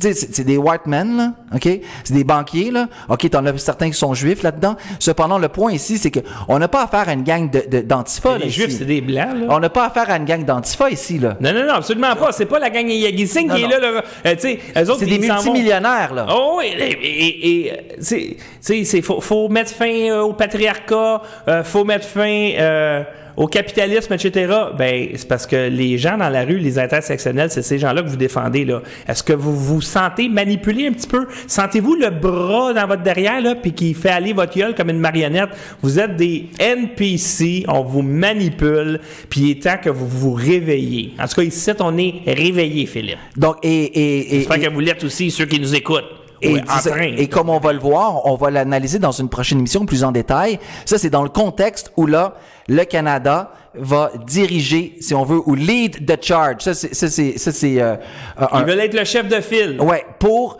c'est 0.00 0.44
des 0.44 0.56
white 0.56 0.86
men, 0.86 1.16
là, 1.16 1.32
ok? 1.54 1.68
C'est 2.04 2.14
des 2.14 2.24
banquiers, 2.24 2.70
là. 2.70 2.88
Ok, 3.08 3.28
t'en 3.30 3.44
as 3.46 3.56
certains 3.58 3.88
qui 3.90 3.96
sont 3.98 4.14
juifs 4.14 4.42
là-dedans. 4.42 4.76
Cependant, 4.98 5.38
le 5.38 5.48
point 5.48 5.72
ici, 5.72 5.98
c'est 5.98 6.10
que 6.10 6.20
on 6.48 6.58
n'a 6.58 6.68
pas 6.68 6.84
affaire 6.84 7.08
à 7.08 7.12
une 7.12 7.22
gang 7.22 7.50
de, 7.50 7.80
d'antifa, 7.80 8.38
Les 8.38 8.46
ici. 8.46 8.60
Juifs, 8.60 8.76
c'est 8.78 8.84
des 8.84 9.00
Blancs, 9.00 9.34
là. 9.34 9.46
On 9.48 9.60
n'a 9.60 9.70
pas 9.70 9.86
affaire 9.86 10.10
à 10.10 10.16
une 10.16 10.24
gang 10.24 10.44
d'antifa 10.44 10.90
ici, 10.90 11.18
là. 11.18 11.36
Non, 11.40 11.52
non, 11.52 11.64
non, 11.66 11.74
absolument 11.74 12.14
pas. 12.16 12.32
C'est 12.32 12.46
pas 12.46 12.58
la 12.58 12.70
gang 12.70 12.86
Yagi 12.88 13.26
Singh 13.26 13.42
qui 13.54 13.62
non. 13.62 13.68
est 13.68 13.80
là. 13.80 13.92
là. 13.92 14.02
Euh, 14.26 14.34
tu 14.34 14.40
sais, 14.40 14.58
C'est 14.74 15.06
des 15.06 15.18
multimillionnaires, 15.18 16.12
là. 16.14 16.26
Oh, 16.30 16.56
oui, 16.58 16.66
et, 16.76 16.90
et, 16.92 17.66
et, 17.66 17.72
c'est, 18.00 18.36
c'est, 18.60 18.84
c'est- 18.84 19.02
faut, 19.02 19.20
faut 19.20 19.48
mettre 19.48 19.70
fin 19.72 19.90
euh, 20.10 20.20
au 20.22 20.32
patriarcat, 20.32 21.22
euh, 21.48 21.64
faut 21.64 21.84
mettre 21.84 22.06
fin 22.06 22.50
euh, 22.58 23.02
au 23.40 23.46
capitalisme, 23.46 24.12
etc. 24.12 24.52
Ben, 24.76 25.08
c'est 25.16 25.26
parce 25.26 25.46
que 25.46 25.68
les 25.70 25.96
gens 25.96 26.18
dans 26.18 26.28
la 26.28 26.44
rue, 26.44 26.58
les 26.58 26.78
intersectionnels, 26.78 27.50
c'est 27.50 27.62
ces 27.62 27.78
gens-là 27.78 28.02
que 28.02 28.08
vous 28.08 28.18
défendez, 28.18 28.66
là. 28.66 28.82
Est-ce 29.08 29.22
que 29.22 29.32
vous 29.32 29.56
vous 29.56 29.80
sentez 29.80 30.28
manipulé 30.28 30.86
un 30.88 30.92
petit 30.92 31.08
peu? 31.08 31.26
Sentez-vous 31.46 31.94
le 31.94 32.10
bras 32.10 32.74
dans 32.74 32.86
votre 32.86 33.02
derrière, 33.02 33.40
là, 33.40 33.54
puis 33.54 33.72
qui 33.72 33.94
fait 33.94 34.10
aller 34.10 34.34
votre 34.34 34.54
gueule 34.54 34.74
comme 34.74 34.90
une 34.90 34.98
marionnette? 35.00 35.48
Vous 35.80 35.98
êtes 35.98 36.16
des 36.16 36.50
NPC, 36.58 37.64
on 37.66 37.82
vous 37.82 38.02
manipule, 38.02 39.00
puis 39.30 39.40
il 39.40 39.50
est 39.52 39.62
temps 39.62 39.78
que 39.82 39.88
vous 39.88 40.06
vous 40.06 40.34
réveillez. 40.34 41.14
En 41.18 41.26
tout 41.26 41.36
cas, 41.36 41.42
ici, 41.42 41.70
on 41.80 41.96
est 41.96 42.16
réveillés, 42.26 42.84
Philippe. 42.84 43.16
Donc, 43.38 43.56
et, 43.62 43.68
et, 43.70 44.34
et, 44.34 44.38
J'espère 44.40 44.58
et- 44.58 44.60
que 44.66 44.68
vous 44.70 44.80
l'êtes 44.80 45.02
aussi, 45.02 45.30
ceux 45.30 45.46
qui 45.46 45.58
nous 45.58 45.74
écoutent. 45.74 46.19
Et, 46.42 46.54
Ouais, 46.54 46.62
en 46.70 46.76
dis- 46.76 46.88
train. 46.88 47.00
et 47.16 47.28
comme 47.28 47.50
on 47.50 47.58
va 47.58 47.72
le 47.72 47.78
voir, 47.78 48.24
on 48.26 48.34
va 48.36 48.50
l'analyser 48.50 48.98
dans 48.98 49.12
une 49.12 49.28
prochaine 49.28 49.58
émission 49.58 49.84
plus 49.86 50.04
en 50.04 50.12
détail. 50.12 50.58
Ça, 50.86 50.96
c'est 50.98 51.10
dans 51.10 51.22
le 51.22 51.28
contexte 51.28 51.92
où 51.96 52.06
là, 52.06 52.34
le 52.68 52.84
Canada 52.84 53.52
va 53.74 54.10
diriger, 54.26 54.96
si 55.00 55.14
on 55.14 55.22
veut, 55.24 55.40
ou 55.46 55.54
lead 55.54 56.06
the 56.06 56.22
charge. 56.24 56.62
Ça, 56.62 56.74
c'est, 56.74 56.94
ça, 56.94 57.08
c'est, 57.08 57.38
ça, 57.38 57.52
c'est, 57.52 57.80
euh, 57.80 57.96
euh, 58.40 58.46
Ils 58.54 58.64
veulent 58.64 58.80
être 58.80 58.94
le 58.98 59.04
chef 59.04 59.28
de 59.28 59.40
file. 59.40 59.80
ouais, 59.80 60.04
pour 60.18 60.58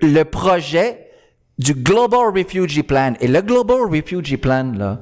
le 0.00 0.22
projet 0.24 1.08
du 1.58 1.74
Global 1.74 2.32
Refugee 2.34 2.82
Plan. 2.82 3.14
Et 3.20 3.28
le 3.28 3.40
Global 3.40 3.78
Refugee 3.90 4.36
Plan, 4.36 4.72
là, 4.76 4.98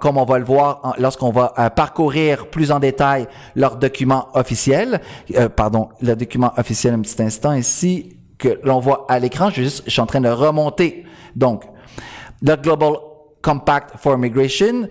comme, 0.00 0.16
on 0.16 0.24
va 0.24 0.38
le 0.38 0.44
voir 0.44 0.94
lorsqu'on 0.98 1.30
va 1.30 1.52
euh, 1.58 1.68
parcourir 1.68 2.46
plus 2.48 2.70
en 2.72 2.78
détail 2.78 3.26
leur 3.54 3.76
document 3.76 4.28
officiel, 4.34 5.00
euh, 5.36 5.48
pardon, 5.48 5.88
le 6.00 6.14
document 6.14 6.52
officiel 6.56 6.94
un 6.94 7.00
petit 7.00 7.20
instant 7.22 7.52
ici, 7.54 8.16
que 8.38 8.60
l'on 8.62 8.78
voit 8.80 9.06
à 9.08 9.18
l'écran, 9.18 9.50
je, 9.50 9.62
juste, 9.62 9.82
je 9.86 9.90
suis 9.90 10.00
en 10.00 10.06
train 10.06 10.20
de 10.20 10.28
remonter. 10.28 11.04
Donc, 11.34 11.64
le 12.42 12.54
Global 12.56 12.92
Compact 13.42 13.98
for 13.98 14.16
Migration, 14.16 14.88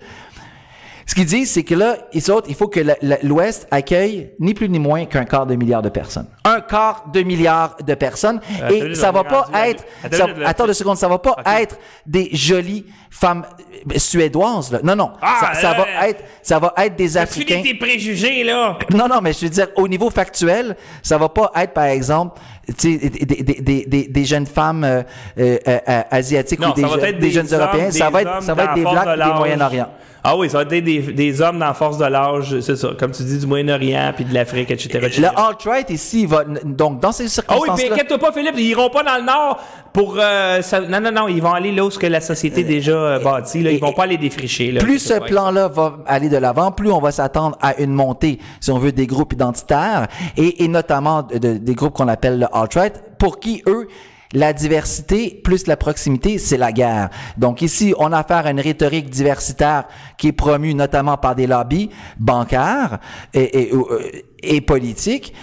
ce 1.06 1.14
qu'ils 1.14 1.24
disent, 1.24 1.52
c'est 1.52 1.62
que 1.62 1.74
là, 1.74 1.96
ils 2.12 2.30
autres, 2.30 2.48
il 2.50 2.54
faut 2.54 2.68
que 2.68 2.80
l'Ouest 3.22 3.66
accueille 3.70 4.32
ni 4.38 4.52
plus 4.52 4.68
ni 4.68 4.78
moins 4.78 5.06
qu'un 5.06 5.24
quart 5.24 5.46
de 5.46 5.54
milliard 5.54 5.80
de 5.80 5.88
personnes. 5.88 6.26
Un 6.44 6.60
quart 6.60 7.06
de 7.10 7.22
milliard 7.22 7.76
de 7.82 7.94
personnes. 7.94 8.40
Attends, 8.62 8.74
et 8.74 8.94
ça 8.94 9.10
va 9.10 9.24
pas 9.24 9.46
à- 9.50 9.70
être, 9.70 9.84
Attends, 10.04 10.26
ça- 10.58 10.66
deux 10.66 10.74
secondes, 10.74 10.98
ça 10.98 11.08
va 11.08 11.18
pas 11.18 11.36
être 11.60 11.78
des 12.04 12.28
jolies 12.34 12.84
femmes 13.10 13.46
euh, 13.90 13.98
suédoises, 13.98 14.70
là. 14.70 14.80
Non, 14.84 14.94
non. 14.96 15.12
Ah, 15.22 15.52
ça, 15.54 15.72
va 15.72 16.06
être, 16.08 16.22
ça 16.42 16.58
va 16.58 16.74
être 16.76 16.96
des 16.96 17.12
Tu 17.12 17.16
Africains. 17.18 17.56
finis 17.62 17.68
tes 17.72 17.78
préjugés, 17.78 18.44
là? 18.44 18.76
Non, 18.94 19.08
non, 19.08 19.20
mais 19.22 19.32
je 19.32 19.46
veux 19.46 19.50
dire, 19.50 19.68
au 19.76 19.88
niveau 19.88 20.10
factuel, 20.10 20.76
ça 21.02 21.16
va 21.16 21.30
pas 21.30 21.50
être, 21.56 21.72
par 21.72 21.84
exemple, 21.84 22.38
tu 22.38 22.57
des, 22.82 22.98
des, 22.98 23.60
des, 23.62 23.84
des, 23.86 24.08
des 24.08 24.24
jeunes 24.24 24.46
femmes 24.46 24.84
euh, 24.84 25.02
euh, 25.38 25.58
euh, 25.66 26.02
asiatiques 26.10 26.60
Non, 26.60 26.70
ou 26.70 26.74
des, 26.74 26.82
je- 26.82 27.00
des 27.06 27.12
des, 27.14 27.30
jeunes 27.30 27.52
hommes, 27.52 27.60
Européens. 27.60 27.90
Ça 27.90 28.06
des 28.06 28.12
va 28.12 28.22
être, 28.22 28.42
ça 28.42 28.54
va 28.54 28.64
être 28.64 28.74
des 28.74 28.82
blacks 28.82 29.04
de 29.06 29.18
l'âge. 29.18 29.38
Moyen-Orient. 29.38 29.88
Ah 30.24 30.36
oui, 30.36 30.50
ça 30.50 30.58
va 30.58 30.62
être 30.64 30.84
des, 30.84 31.00
des, 31.00 31.40
hommes 31.42 31.58
dans 31.58 31.66
la 31.66 31.74
force 31.74 31.96
de 31.96 32.04
l'âge, 32.04 32.58
c'est 32.60 32.76
ça. 32.76 32.88
Comme 32.98 33.12
tu 33.12 33.22
dis, 33.22 33.38
du 33.38 33.46
Moyen-Orient, 33.46 34.12
puis 34.16 34.24
de 34.24 34.34
l'Afrique, 34.34 34.70
etc. 34.70 34.98
etc. 35.06 35.20
Le 35.22 35.40
alt-right 35.40 35.88
ici 35.90 36.26
va, 36.26 36.44
donc 36.64 37.00
dans 37.00 37.12
ces 37.12 37.24
Ah 37.24 37.26
oui, 37.26 37.30
circonstances 37.30 37.80
puis 37.80 37.90
inquiète-toi 37.92 38.18
pas, 38.18 38.32
Philippe, 38.32 38.54
ils 38.58 38.66
iront 38.70 38.90
pas 38.90 39.04
dans 39.04 39.16
le 39.16 39.22
Nord 39.24 39.58
pour... 39.92 40.16
euh, 40.18 40.60
ça- 40.62 40.80
non, 40.80 41.00
non, 41.00 41.12
non, 41.12 41.28
ils 41.28 41.40
vont 41.40 41.52
aller 41.52 41.70
là 41.72 41.84
où 41.84 41.90
ce 41.90 41.98
que 41.98 42.06
la 42.06 42.20
société 42.20 42.60
est 42.62 42.64
déjà 42.64 42.92
euh, 42.92 43.18
bâtie. 43.20 43.62
Là. 43.62 43.70
Ils 43.70 43.80
vont 43.80 43.92
pas 43.92 44.02
aller 44.04 44.16
défricher. 44.16 44.72
Là. 44.72 44.80
plus 44.80 44.98
ce 44.98 45.14
plan-là 45.14 45.68
va 45.68 45.98
aller 46.06 46.28
de 46.28 46.36
l'avant, 46.36 46.72
plus 46.72 46.90
on 46.90 47.00
va 47.00 47.12
s'attendre 47.12 47.56
à 47.60 47.76
une 47.80 47.92
montée, 47.92 48.38
si 48.60 48.70
on 48.72 48.78
veut, 48.78 48.92
des 48.92 49.06
groupes 49.06 49.32
identitaires 49.32 50.08
et, 50.36 50.64
et 50.64 50.68
notamment 50.68 51.22
de- 51.22 51.38
de- 51.38 51.58
des 51.58 51.74
groupes 51.74 51.94
qu'on 51.94 52.08
appelle 52.08 52.40
le 52.40 52.46
alt-right, 52.52 52.94
pour 53.18 53.38
qui 53.40 53.62
eux 53.68 53.86
la 54.32 54.52
diversité 54.52 55.40
plus 55.42 55.66
la 55.66 55.76
proximité, 55.76 56.38
c'est 56.38 56.56
la 56.56 56.72
guerre. 56.72 57.10
Donc 57.36 57.62
ici, 57.62 57.94
on 57.98 58.12
a 58.12 58.18
affaire 58.18 58.46
à 58.46 58.50
une 58.50 58.60
rhétorique 58.60 59.10
diversitaire 59.10 59.84
qui 60.16 60.28
est 60.28 60.32
promue 60.32 60.74
notamment 60.74 61.16
par 61.16 61.34
des 61.34 61.46
lobbies 61.46 61.90
bancaires 62.18 62.98
et, 63.34 63.70
euh, 63.72 64.60
politiques. 64.66 65.34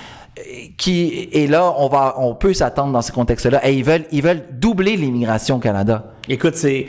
Qui 0.78 1.30
et 1.32 1.48
là, 1.48 1.74
on 1.78 1.88
va, 1.88 2.16
on 2.18 2.36
peut 2.36 2.54
s'attendre 2.54 2.92
dans 2.92 3.02
ce 3.02 3.14
contexte-là. 3.14 3.66
Et 3.66 3.74
ils 3.74 3.86
veulent, 3.86 4.04
ils 4.12 4.22
veulent 4.22 4.44
doubler 4.52 4.98
l'immigration 4.98 5.56
au 5.56 5.60
Canada. 5.60 6.12
Écoute, 6.28 6.56
c'est. 6.56 6.88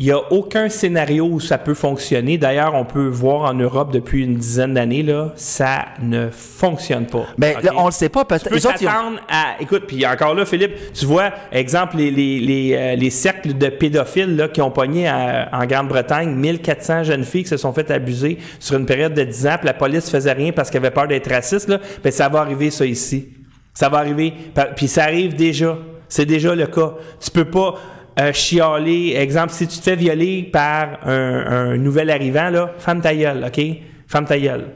Il 0.00 0.06
n'y 0.06 0.12
a 0.12 0.20
aucun 0.32 0.68
scénario 0.68 1.26
où 1.26 1.40
ça 1.40 1.58
peut 1.58 1.74
fonctionner. 1.74 2.38
D'ailleurs, 2.38 2.74
on 2.76 2.84
peut 2.84 3.08
voir 3.08 3.50
en 3.50 3.54
Europe 3.54 3.90
depuis 3.92 4.22
une 4.22 4.36
dizaine 4.36 4.74
d'années, 4.74 5.02
là, 5.02 5.32
ça 5.34 5.86
ne 6.00 6.28
fonctionne 6.30 7.06
pas. 7.06 7.26
Ben 7.36 7.56
OK? 7.56 7.64
là, 7.64 7.72
on 7.76 7.86
le 7.86 7.90
sait 7.90 8.08
pas. 8.08 8.20
Tu 8.20 8.26
Peut-être. 8.28 8.48
peux 8.48 8.54
eux 8.56 8.66
autres, 8.68 8.76
ils 8.80 8.86
ont- 8.86 8.90
t'attendre 8.90 9.20
à. 9.28 9.56
Écoute, 9.60 9.84
puis 9.88 10.06
encore 10.06 10.34
là, 10.34 10.44
Philippe, 10.46 10.92
tu 10.92 11.04
vois, 11.04 11.32
exemple, 11.50 11.96
les, 11.96 12.12
les, 12.12 12.38
les, 12.38 12.74
euh, 12.76 12.94
les 12.94 13.10
cercles 13.10 13.58
de 13.58 13.68
pédophiles 13.70 14.36
là, 14.36 14.46
qui 14.46 14.62
ont 14.62 14.70
pogné 14.70 15.08
à- 15.08 15.48
en 15.52 15.66
Grande-Bretagne 15.66 16.32
1400 16.32 17.02
jeunes 17.02 17.24
filles 17.24 17.42
qui 17.42 17.48
se 17.48 17.56
sont 17.56 17.72
fait 17.72 17.90
abuser 17.90 18.38
sur 18.60 18.78
une 18.78 18.86
période 18.86 19.14
de 19.14 19.24
10 19.24 19.48
ans, 19.48 19.56
puis 19.58 19.66
la 19.66 19.74
police 19.74 20.08
faisait 20.08 20.32
rien 20.32 20.52
parce 20.52 20.70
qu'elle 20.70 20.84
avait 20.84 20.94
peur 20.94 21.08
d'être 21.08 21.28
raciste. 21.28 21.68
Là. 21.68 21.78
Ben, 22.04 22.12
ça 22.12 22.28
va 22.28 22.38
arriver, 22.42 22.70
ça, 22.70 22.86
ici. 22.86 23.30
Ça 23.74 23.88
va 23.88 23.98
arriver. 23.98 24.32
Puis 24.76 24.86
ça 24.86 25.02
arrive 25.04 25.34
déjà. 25.34 25.76
C'est 26.08 26.24
déjà 26.24 26.54
le 26.54 26.66
cas. 26.68 26.94
Tu 27.20 27.30
peux 27.32 27.44
pas 27.44 27.74
euh, 28.18 28.32
chialer. 28.32 29.14
Exemple, 29.16 29.52
si 29.52 29.66
tu 29.66 29.78
te 29.78 29.82
fais 29.82 29.96
violer 29.96 30.42
par 30.52 31.00
un, 31.04 31.46
un 31.72 31.76
nouvel 31.76 32.10
arrivant, 32.10 32.50
là, 32.50 32.72
femme 32.78 33.00
ta 33.00 33.14
gueule, 33.14 33.44
OK? 33.46 33.60
Femme 34.06 34.24
ta 34.26 34.38
gueule. 34.38 34.66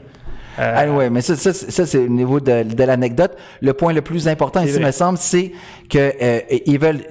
Euh, 0.59 0.73
Ah 0.77 0.87
ouais, 0.87 1.09
mais 1.09 1.21
ça, 1.21 1.35
ça, 1.35 1.51
ça, 1.51 1.85
c'est 1.85 1.97
au 1.97 2.07
niveau 2.07 2.39
de, 2.39 2.63
de 2.63 2.83
l'anecdote. 2.83 3.35
Le 3.61 3.73
point 3.73 3.91
le 3.93 4.01
plus 4.01 4.27
important 4.27 4.61
ici, 4.61 4.73
vrai. 4.73 4.85
me 4.85 4.91
semble, 4.91 5.17
c'est 5.17 5.51
que 5.89 6.13
euh, 6.21 6.39
ils 6.67 6.77
veulent 6.79 7.01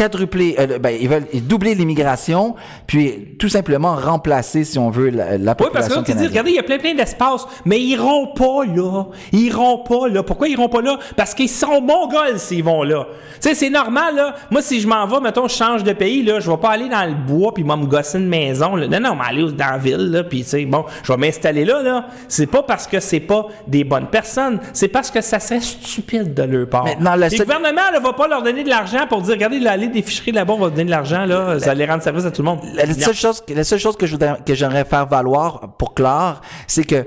quadrupler, 0.00 0.56
euh, 0.58 0.78
ben, 0.78 0.96
ils 0.98 1.08
veulent 1.10 1.26
doubler 1.42 1.74
l'immigration, 1.74 2.54
puis 2.86 3.36
tout 3.38 3.50
simplement 3.50 3.96
remplacer, 3.96 4.64
si 4.64 4.78
on 4.78 4.88
veut, 4.88 5.10
la, 5.10 5.36
la 5.36 5.54
Oui, 5.60 5.66
parce 5.72 5.88
que 5.88 5.94
population 5.94 5.96
là, 5.96 6.04
tu 6.06 6.14
dis, 6.14 6.26
regardez, 6.26 6.50
il 6.52 6.56
y 6.56 6.58
a 6.58 6.62
plein, 6.62 6.78
plein 6.78 6.94
d'espace, 6.94 7.46
mais 7.66 7.78
ils 7.78 7.90
iront 7.90 8.28
pas 8.28 8.64
là. 8.64 9.04
Ils 9.32 9.48
iront 9.48 9.78
pas 9.78 10.08
là. 10.08 10.22
Pourquoi 10.22 10.48
ils 10.48 10.52
iront 10.52 10.70
pas 10.70 10.80
là? 10.80 10.98
Parce 11.16 11.34
qu'ils 11.34 11.50
seront 11.50 11.82
mongols 11.82 12.38
s'ils 12.38 12.64
vont 12.64 12.82
là. 12.82 13.06
Tu 13.34 13.48
sais, 13.48 13.54
c'est 13.54 13.68
normal, 13.68 14.16
là. 14.16 14.34
Moi, 14.50 14.62
si 14.62 14.80
je 14.80 14.88
m'en 14.88 15.06
vais, 15.06 15.20
mettons, 15.20 15.48
je 15.48 15.54
change 15.54 15.84
de 15.84 15.92
pays, 15.92 16.22
là, 16.22 16.40
je 16.40 16.50
vais 16.50 16.56
pas 16.56 16.70
aller 16.70 16.88
dans 16.88 17.04
le 17.04 17.14
bois 17.14 17.52
puis 17.52 17.62
moi 17.62 17.76
me 17.76 17.84
gosser 17.84 18.16
une 18.16 18.28
maison, 18.28 18.76
là. 18.76 18.86
Non, 18.88 19.00
non, 19.00 19.16
mais 19.16 19.24
aller 19.28 19.52
dans 19.52 19.66
la 19.66 19.78
ville, 19.78 20.10
là, 20.10 20.24
puis 20.24 20.44
tu 20.44 20.48
sais, 20.48 20.64
bon, 20.64 20.86
je 21.02 21.12
vais 21.12 21.18
m'installer 21.18 21.66
là, 21.66 21.82
là. 21.82 22.06
C'est 22.26 22.46
pas 22.46 22.62
parce 22.62 22.86
que 22.86 23.00
c'est 23.00 23.20
pas 23.20 23.48
des 23.66 23.84
bonnes 23.84 24.08
personnes, 24.08 24.60
c'est 24.72 24.88
parce 24.88 25.10
que 25.10 25.20
ça 25.20 25.38
serait 25.40 25.60
stupide 25.60 26.32
de 26.32 26.42
leur 26.42 26.68
part. 26.70 26.86
Le 26.86 27.44
gouvernement, 27.44 27.90
là, 27.92 28.00
va 28.00 28.14
pas 28.14 28.28
leur 28.28 28.42
donner 28.42 28.64
de 28.64 28.70
l'argent 28.70 29.06
pour 29.06 29.20
dire, 29.20 29.34
regardez, 29.34 29.58
là, 29.58 29.72
allez 29.72 29.89
des 29.90 30.02
ficheries 30.02 30.32
là-bas, 30.32 30.54
on 30.54 30.58
va 30.58 30.70
donner 30.70 30.84
de 30.84 30.90
l'argent, 30.90 31.24
là, 31.26 31.58
ça 31.60 31.72
allait 31.72 31.86
rendre 31.86 32.02
service 32.02 32.24
à 32.24 32.30
tout 32.30 32.42
le 32.42 32.46
monde. 32.46 32.60
La, 32.74 32.86
seule 32.92 33.14
chose, 33.14 33.42
la 33.54 33.64
seule 33.64 33.78
chose 33.78 33.96
que 33.96 34.06
je 34.06 34.12
voudrais, 34.12 34.36
que 34.46 34.54
j'aimerais 34.54 34.84
faire 34.84 35.06
valoir 35.06 35.74
pour 35.78 35.94
clore, 35.94 36.40
c'est 36.66 36.84
que 36.84 37.06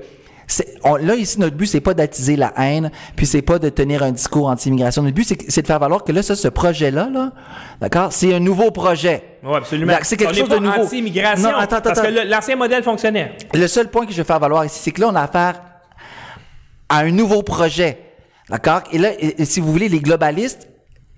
on- 0.84 0.98
là 0.98 1.16
ici 1.16 1.40
notre 1.40 1.56
but 1.56 1.66
c'est 1.66 1.80
pas 1.82 1.94
d'attiser 1.94 2.36
la 2.36 2.54
haine, 2.58 2.92
puis 3.16 3.26
c'est 3.26 3.42
pas 3.42 3.58
de 3.60 3.70
tenir 3.70 4.04
un 4.04 4.12
discours 4.12 4.48
anti-immigration. 4.50 5.02
Notre 5.02 5.16
but 5.16 5.28
c'est 5.48 5.62
de 5.62 5.68
faire 5.68 5.80
valoir 5.80 6.04
que 6.04 6.12
là 6.12 6.22
ça, 6.22 6.36
ce 6.36 6.50
projet-là, 6.50 7.10
là, 7.12 7.32
d'accord, 7.82 8.12
c'est 8.12 8.34
un 8.36 8.40
nouveau 8.40 8.70
projet. 8.70 9.24
Oui, 9.44 9.56
absolument. 9.56 9.94
C'est 10.04 10.18
quelque 10.18 10.32
On 10.32 10.40
chose 10.40 10.50
de 10.50 10.58
nouveau. 10.58 10.82
anti-immigration, 10.84 11.50
Non, 11.52 11.58
attends, 11.58 11.78
attends, 11.78 11.90
parce 11.94 12.02
que 12.02 12.08
attends. 12.20 12.30
l'ancien 12.30 12.56
modèle 12.58 12.84
fonctionnait. 12.84 13.38
Le 13.54 13.68
seul 13.68 13.90
point 13.90 14.06
que 14.06 14.12
je 14.12 14.18
veux 14.18 14.24
faire 14.26 14.40
valoir 14.40 14.66
ici, 14.66 14.80
c'est 14.84 14.92
que 14.92 15.02
là, 15.02 15.08
on 15.12 15.16
a 15.16 15.22
affaire 15.22 15.62
à 16.90 17.00
un 17.00 17.12
nouveau 17.12 17.42
projet. 17.42 18.00
D'accord? 18.50 18.82
Et 18.92 18.98
là, 18.98 19.10
et- 19.18 19.42
et 19.42 19.46
si 19.46 19.62
vous 19.62 19.72
voulez, 19.72 19.88
les 19.90 20.02
globalistes, 20.02 20.68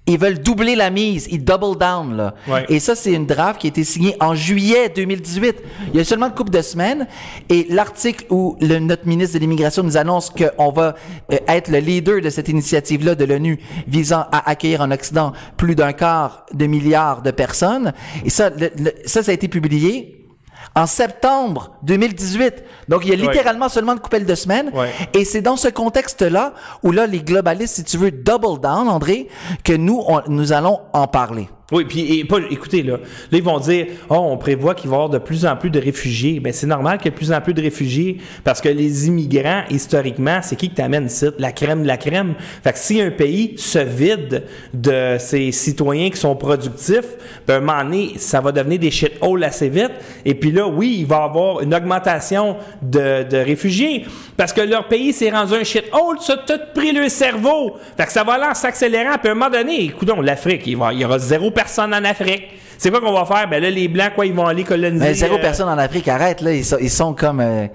Ils 0.08 0.20
veulent 0.20 0.38
doubler 0.40 0.76
la 0.76 0.92
mise, 0.92 1.28
ils 1.32 1.44
double 1.44 1.80
down 1.80 2.16
là. 2.16 2.36
Ouais. 2.48 2.66
Et 2.70 2.80
ça 2.80 2.94
c'est 2.96 3.12
une 3.14 3.26
draft 3.26 3.60
qui 3.60 3.66
a 3.68 3.70
été 3.70 3.84
signée 3.84 4.16
en 4.20 4.36
juillet 4.36 4.90
2018. 4.96 5.56
Il 5.94 5.98
y 5.98 6.00
a 6.00 6.04
seulement 6.06 6.28
une 6.28 6.34
couple 6.36 6.52
de 6.52 6.62
semaines 6.62 7.08
et 7.50 7.66
l'article 7.72 8.24
où 8.30 8.56
le, 8.62 8.78
notre 8.78 9.08
ministre 9.08 9.34
de 9.34 9.40
l'immigration 9.40 9.82
nous 9.82 9.98
annonce 9.98 10.30
qu'on 10.30 10.72
va 10.72 10.96
euh, 11.34 11.38
être 11.48 11.70
le 11.72 11.80
leader 11.80 12.22
de 12.22 12.30
cette 12.30 12.50
initiative 12.50 13.04
là 13.04 13.16
de 13.16 13.26
l'ONU 13.26 13.60
visant 13.88 14.26
à 14.32 14.48
accueillir 14.50 14.82
en 14.82 14.92
Occident 14.92 15.34
plus 15.58 15.74
d'un 15.74 15.92
quart 15.94 16.46
de 16.54 16.68
milliard 16.68 17.24
de 17.24 17.32
personnes. 17.32 17.92
Et 18.24 18.30
ça, 18.30 18.52
le- 18.52 18.72
le- 18.78 18.94
ça, 19.06 19.24
ça 19.24 19.32
a 19.32 19.34
été 19.34 19.48
publié 19.48 20.25
en 20.76 20.86
septembre 20.88 21.72
2018. 21.84 22.64
Donc, 22.90 23.02
il 23.06 23.10
y 23.10 23.14
a 23.14 23.16
Ouais. 23.16 23.32
littéralement 23.32 23.70
seulement 23.70 23.94
une 23.94 24.00
couple 24.00 24.26
de 24.26 24.36
semaines. 24.36 24.72
Ouais. 24.74 24.92
Et 25.14 25.24
c'est 25.26 25.42
dans 25.42 25.56
ce 25.56 25.68
contexte-là 25.70 26.54
où 26.84 26.92
là, 26.92 27.08
les 27.08 27.22
globalistes, 27.22 27.76
si 27.76 27.84
tu 27.84 27.98
veux, 27.98 28.12
double 28.12 28.60
down, 28.60 28.88
André, 28.90 29.28
que 29.64 29.74
nous, 29.74 30.04
on- 30.08 30.22
nous 30.28 30.52
allons 30.54 30.82
en 30.94 31.08
parler. 31.08 31.50
Oui, 31.72 31.84
puis 31.86 32.20
et 32.20 32.26
pas, 32.26 32.38
écoutez, 32.52 32.84
là, 32.84 32.94
là, 32.98 33.00
ils 33.38 33.42
vont 33.42 33.58
dire, 33.60 33.88
oh, 34.10 34.18
on 34.20 34.38
prévoit 34.38 34.76
qu'il 34.76 34.88
va 34.88 34.98
y 34.98 34.98
avoir 34.98 35.10
de 35.10 35.18
plus 35.18 35.48
en 35.48 35.56
plus 35.56 35.72
de 35.72 35.80
réfugiés. 35.80 36.40
Ben, 36.40 36.54
c'est 36.54 36.68
normal 36.68 37.00
qu'il 37.00 37.06
y 37.06 37.08
ait 37.08 37.12
de 37.12 37.16
plus 37.16 37.32
en 37.32 37.42
plus 37.42 37.56
de 37.56 37.62
réfugiés 37.64 38.18
parce 38.44 38.62
que 38.62 38.70
les 38.70 39.08
immigrants, 39.08 39.64
historiquement, 39.72 40.42
c'est 40.44 40.56
qui 40.56 40.70
qui 40.70 40.76
t'amène 40.76 41.08
ici? 41.08 41.26
La 41.40 41.52
crème 41.52 41.82
de 41.82 41.88
la 41.88 41.98
crème. 41.98 42.36
Fait 42.64 42.72
que 42.72 42.78
si 42.78 43.02
un 43.02 43.10
pays 43.10 43.56
se 43.58 43.80
vide 43.80 44.44
de 44.76 45.16
ses 45.18 45.52
citoyens 45.52 46.12
qui 46.12 46.18
sont 46.18 46.36
productifs, 46.36 47.16
ben, 47.48 47.56
un 47.56 47.60
moment 47.62 47.84
donné, 47.84 48.14
ça 48.18 48.42
va 48.42 48.52
devenir 48.52 48.78
des 48.78 48.92
shitholes 48.92 49.44
assez 49.44 49.68
vite. 49.70 49.92
Et 50.24 50.36
puis 50.36 50.52
là, 50.52 50.68
oui, 50.68 50.98
il 51.00 51.08
va 51.08 51.16
y 51.16 51.24
avoir 51.24 51.62
une 51.62 51.74
augmentation 51.74 52.58
de, 52.84 53.24
de 53.28 53.38
réfugiés 53.38 54.06
parce 54.38 54.54
que 54.54 54.62
leur 54.62 54.88
pays 54.88 55.14
s'est 55.14 55.32
rendu 55.32 55.56
un 55.56 55.64
shithole, 55.64 56.18
ça 56.20 56.34
a 56.34 56.38
tout 56.38 56.62
pris 56.76 56.92
le 56.92 57.10
cerveau. 57.10 57.74
Fait 57.98 58.06
que 58.06 58.12
ça 58.12 58.24
va 58.24 58.34
aller 58.34 58.46
en 58.52 58.54
s'accélérant. 58.54 59.18
Puis 59.20 59.30
à 59.30 59.32
un 59.32 59.36
moment 59.36 59.50
donné, 59.50 59.86
écoute, 59.86 60.12
l'Afrique, 60.22 60.62
il, 60.68 60.78
va- 60.78 60.94
il 60.94 61.00
y 61.00 61.06
aura 61.06 61.18
zéro 61.18 61.50
personne 61.56 61.94
en 61.94 62.04
Afrique. 62.04 62.50
C'est 62.78 62.92
quoi 62.92 63.00
qu'on 63.02 63.14
va 63.14 63.26
faire? 63.26 63.50
Ben 63.50 63.62
là, 63.62 63.70
les 63.70 63.88
Blancs, 63.88 64.12
quoi, 64.14 64.26
ils 64.26 64.34
vont 64.34 64.46
aller 64.46 64.64
coloniser. 64.64 65.04
Mais 65.04 65.14
zéro 65.14 65.36
euh, 65.36 65.42
personne 65.42 65.70
en 65.70 65.78
Afrique, 65.78 66.08
arrête, 66.08 66.42
là, 66.42 66.54
ils 66.54 66.66
sont, 66.66 66.78
ils 66.80 66.90
sont 66.90 67.14
comme 67.14 67.40
euh, 67.40 67.68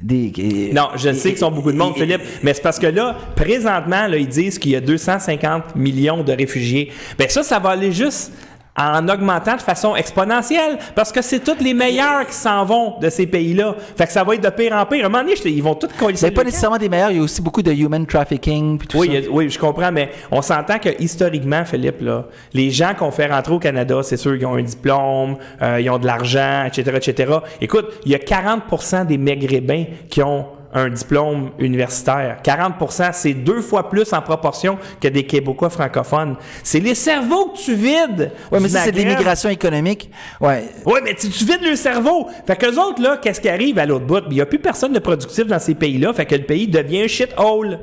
des... 0.00 0.70
Non, 0.72 0.90
je 0.96 1.12
sais 1.12 1.30
qu'ils 1.30 1.38
sont 1.38 1.50
beaucoup 1.50 1.72
de 1.72 1.76
monde, 1.76 1.94
Philippe, 1.96 2.22
mais 2.42 2.54
c'est 2.54 2.62
parce 2.62 2.78
que 2.78 2.86
là, 2.86 3.16
présentement, 3.34 4.06
là, 4.06 4.16
ils 4.16 4.28
disent 4.28 4.58
qu'il 4.58 4.70
y 4.70 4.76
a 4.76 4.80
250 4.80 5.74
millions 5.74 6.22
de 6.22 6.32
réfugiés. 6.32 6.92
Ben 7.18 7.28
ça, 7.28 7.42
ça 7.42 7.58
va 7.58 7.70
aller 7.70 7.92
juste 7.92 8.32
en 8.76 9.08
augmentant 9.08 9.56
de 9.56 9.60
façon 9.62 9.96
exponentielle, 9.96 10.78
parce 10.94 11.12
que 11.12 11.22
c'est 11.22 11.40
tous 11.40 11.62
les 11.62 11.74
meilleurs 11.74 12.26
qui 12.26 12.34
s'en 12.34 12.64
vont 12.64 12.94
de 13.00 13.08
ces 13.08 13.26
pays-là. 13.26 13.74
Fait 13.96 14.06
que 14.06 14.12
ça 14.12 14.22
va 14.24 14.34
être 14.34 14.42
de 14.42 14.50
pire 14.50 14.72
en 14.74 14.84
pire. 14.86 15.04
À 15.04 15.06
un 15.06 15.08
moment 15.08 15.24
donné, 15.24 15.34
ils 15.46 15.62
vont 15.62 15.74
tous 15.74 15.88
coller 15.98 16.16
Mais 16.22 16.30
pas 16.30 16.44
nécessairement 16.44 16.76
des 16.78 16.88
meilleurs, 16.88 17.10
il 17.10 17.16
y 17.16 17.20
a 17.20 17.22
aussi 17.22 17.40
beaucoup 17.40 17.62
de 17.62 17.72
human 17.72 18.06
trafficking 18.06 18.78
puis 18.78 18.88
tout 18.88 18.98
Oui, 18.98 19.08
ça. 19.10 19.28
a- 19.28 19.30
oui, 19.32 19.48
je 19.50 19.58
comprends, 19.58 19.92
mais 19.92 20.10
on 20.30 20.42
s'entend 20.42 20.78
que 20.78 20.90
historiquement, 21.00 21.64
Philippe, 21.64 22.00
là, 22.00 22.24
les 22.52 22.70
gens 22.70 22.92
qu'on 22.98 23.10
fait 23.10 23.26
rentrer 23.26 23.54
au 23.54 23.58
Canada, 23.58 24.00
c'est 24.02 24.16
sûr 24.16 24.36
qu'ils 24.36 24.46
ont 24.46 24.56
un 24.56 24.62
diplôme, 24.62 25.36
euh, 25.62 25.80
ils 25.80 25.88
ont 25.90 25.98
de 25.98 26.06
l'argent, 26.06 26.64
etc., 26.66 26.96
etc. 26.96 27.32
Écoute, 27.60 27.86
il 28.04 28.12
y 28.12 28.14
a 28.14 28.18
40% 28.18 29.04
des 29.06 29.18
Maghrébins 29.18 29.84
qui 30.08 30.22
ont 30.22 30.46
un 30.76 30.90
diplôme 30.90 31.50
universitaire. 31.58 32.38
40% 32.44 33.10
c'est 33.12 33.32
deux 33.32 33.62
fois 33.62 33.88
plus 33.88 34.12
en 34.12 34.20
proportion 34.20 34.78
que 35.00 35.08
des 35.08 35.24
Québécois 35.24 35.70
francophones. 35.70 36.36
C'est 36.62 36.80
les 36.80 36.94
cerveaux 36.94 37.46
que 37.46 37.58
tu 37.58 37.74
vides. 37.74 38.30
Ouais, 38.52 38.60
mais 38.60 38.68
ça, 38.68 38.80
c'est 38.80 38.92
de 38.92 38.96
Maghreb. 38.96 39.12
l'immigration 39.12 39.48
économique. 39.48 40.10
Ouais. 40.40 40.64
Oui, 40.84 41.00
mais 41.02 41.14
tu, 41.14 41.30
tu 41.30 41.44
vides 41.44 41.62
le 41.62 41.76
cerveau. 41.76 42.28
Fait 42.46 42.56
que 42.56 42.66
autres, 42.78 43.02
là, 43.02 43.18
qu'est-ce 43.20 43.40
qui 43.40 43.48
arrive 43.48 43.78
à 43.78 43.86
l'autre 43.86 44.04
bout? 44.04 44.22
Il 44.28 44.34
n'y 44.34 44.40
a 44.40 44.46
plus 44.46 44.58
personne 44.58 44.92
de 44.92 44.98
productif 44.98 45.46
dans 45.46 45.58
ces 45.58 45.74
pays-là. 45.74 46.12
Fait 46.12 46.26
que 46.26 46.34
le 46.34 46.44
pays 46.44 46.68
devient 46.68 47.04
un 47.04 47.08
shithole. 47.08 47.78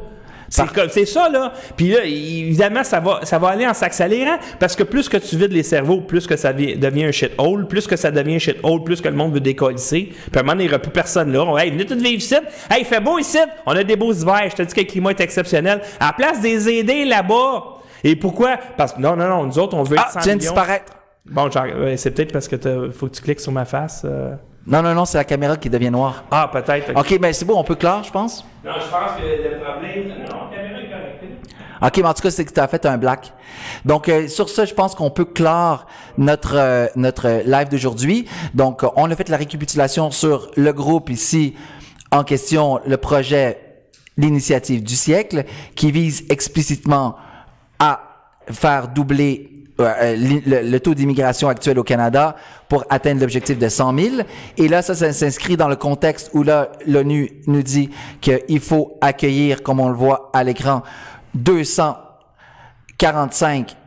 C'est 0.55 0.71
comme 0.73 0.89
c'est 0.89 1.05
ça 1.05 1.29
là. 1.29 1.51
Puis 1.75 1.89
là, 1.89 2.03
évidemment, 2.05 2.83
ça 2.83 2.99
va 2.99 3.21
ça 3.23 3.39
va 3.39 3.49
aller 3.49 3.65
en 3.67 3.73
s'accélérant 3.73 4.37
parce 4.59 4.75
que 4.75 4.83
plus 4.83 5.09
que 5.09 5.17
tu 5.17 5.35
vides 5.35 5.51
les 5.51 5.63
cerveaux, 5.63 6.01
plus 6.01 6.27
que 6.27 6.35
ça 6.35 6.51
vi- 6.51 6.77
devient 6.77 7.05
un 7.05 7.11
shithole, 7.11 7.67
plus 7.67 7.87
que 7.87 7.95
ça 7.95 8.11
devient 8.11 8.35
un 8.35 8.39
shithole, 8.39 8.83
plus 8.83 9.01
que 9.01 9.07
le 9.09 9.15
monde 9.15 9.33
veut 9.33 9.39
décoller. 9.39 9.75
Puis 9.75 10.13
à 10.35 10.39
un 10.39 10.43
moment 10.43 10.59
il 10.59 10.65
n'y 10.65 10.69
aura 10.69 10.79
plus 10.79 10.91
personne 10.91 11.31
là. 11.31 11.43
On, 11.43 11.57
hey, 11.57 11.71
venez 11.71 11.85
tous 11.85 11.95
vivre 11.95 12.17
ici. 12.17 12.35
Hey, 12.69 12.81
il 12.81 12.85
fait 12.85 12.99
beau 13.01 13.17
ici. 13.17 13.39
On 13.65 13.71
a 13.75 13.83
des 13.83 13.95
beaux 13.95 14.13
hivers. 14.13 14.49
Je 14.51 14.55
te 14.57 14.61
dis 14.61 14.73
que 14.73 14.81
le 14.81 14.85
climat 14.87 15.09
est 15.11 15.21
exceptionnel. 15.21 15.81
À 15.99 16.07
la 16.07 16.13
place 16.13 16.39
des 16.41 16.69
aider 16.69 17.05
là-bas. 17.05 17.63
Et 18.03 18.15
pourquoi? 18.15 18.57
Parce 18.77 18.93
que 18.93 18.99
non, 19.01 19.15
non, 19.15 19.27
non, 19.27 19.45
nous 19.45 19.57
autres, 19.57 19.75
on 19.75 19.83
veut 19.83 19.97
Ah, 19.97 20.03
être 20.03 20.11
100 20.13 20.19
tu 20.19 20.25
viens 20.25 20.35
de 20.35 20.41
disparaître. 20.41 20.93
Bon, 21.25 21.49
c'est 21.95 22.11
peut-être 22.11 22.33
parce 22.33 22.47
que 22.47 22.57
t'as- 22.57 22.91
faut 22.91 23.07
que 23.07 23.15
tu 23.15 23.21
cliques 23.21 23.39
sur 23.39 23.51
ma 23.53 23.65
face. 23.65 24.03
euh. 24.05 24.35
Non, 24.65 24.81
non, 24.81 24.93
non, 24.93 25.03
c'est 25.03 25.17
la 25.17 25.25
caméra 25.25 25.57
qui 25.57 25.69
devient 25.69 25.89
noire. 25.91 26.23
Ah, 26.31 26.49
peut-être. 26.51 26.91
OK, 26.97 27.19
ben 27.19 27.33
c'est 27.33 27.43
bon, 27.43 27.57
on 27.59 27.63
peut 27.65 27.75
clore, 27.75 28.03
je 28.03 28.11
pense. 28.11 28.45
Non, 28.63 28.71
je 28.75 28.89
pense 28.89 29.11
que 29.17 29.21
le 29.25 29.59
problème. 29.61 30.07
Non, 30.09 30.49
la 30.49 30.55
caméra 30.57 30.79
est 30.79 30.89
correcte. 30.89 31.23
OK, 31.83 31.97
mais 31.97 32.05
en 32.05 32.13
tout 32.13 32.23
cas, 32.23 32.31
c'est 32.31 32.45
que 32.45 32.53
tu 32.53 32.59
as 32.59 32.67
fait 32.67 32.85
un 32.85 32.97
black. 32.97 33.33
Donc, 33.83 34.07
euh, 34.07 34.27
sur 34.27 34.49
ça, 34.49 34.65
je 34.65 34.73
pense 34.73 34.95
qu'on 34.95 35.09
peut 35.09 35.25
clore 35.25 35.85
notre, 36.17 36.55
euh, 36.55 36.87
notre 36.95 37.43
live 37.45 37.69
d'aujourd'hui. 37.69 38.25
Donc, 38.53 38.83
euh, 38.83 38.87
on 38.95 39.11
a 39.11 39.15
fait 39.15 39.29
la 39.29 39.37
récapitulation 39.37 40.09
sur 40.11 40.49
le 40.55 40.71
groupe 40.71 41.09
ici 41.09 41.55
en 42.11 42.23
question, 42.23 42.79
le 42.85 42.97
projet 42.97 43.59
L'initiative 44.15 44.83
du 44.83 44.95
siècle, 44.95 45.43
qui 45.73 45.91
vise 45.91 46.23
explicitement 46.29 47.15
à 47.79 47.99
faire 48.51 48.89
doubler 48.89 49.53
euh, 49.79 49.91
euh, 50.01 50.15
le, 50.45 50.69
le 50.69 50.79
taux 50.79 50.93
d'immigration 50.93 51.49
actuel 51.49 51.79
au 51.79 51.83
Canada 51.83 52.35
pour 52.69 52.85
atteindre 52.91 53.21
l'objectif 53.21 53.57
de 53.57 53.67
100 53.67 53.97
000. 53.97 54.15
Et 54.57 54.67
là, 54.67 54.83
ça, 54.83 54.93
ça 54.93 55.11
s'inscrit 55.11 55.57
dans 55.57 55.67
le 55.67 55.75
contexte 55.75 56.29
où 56.35 56.43
là, 56.43 56.71
l'ONU 56.85 57.41
nous 57.47 57.63
dit 57.63 57.89
qu'il 58.21 58.59
faut 58.59 58.99
accueillir, 59.01 59.63
comme 59.63 59.79
on 59.79 59.89
le 59.89 59.95
voit 59.95 60.29
à 60.33 60.43
l'écran, 60.43 60.83
245 61.35 63.77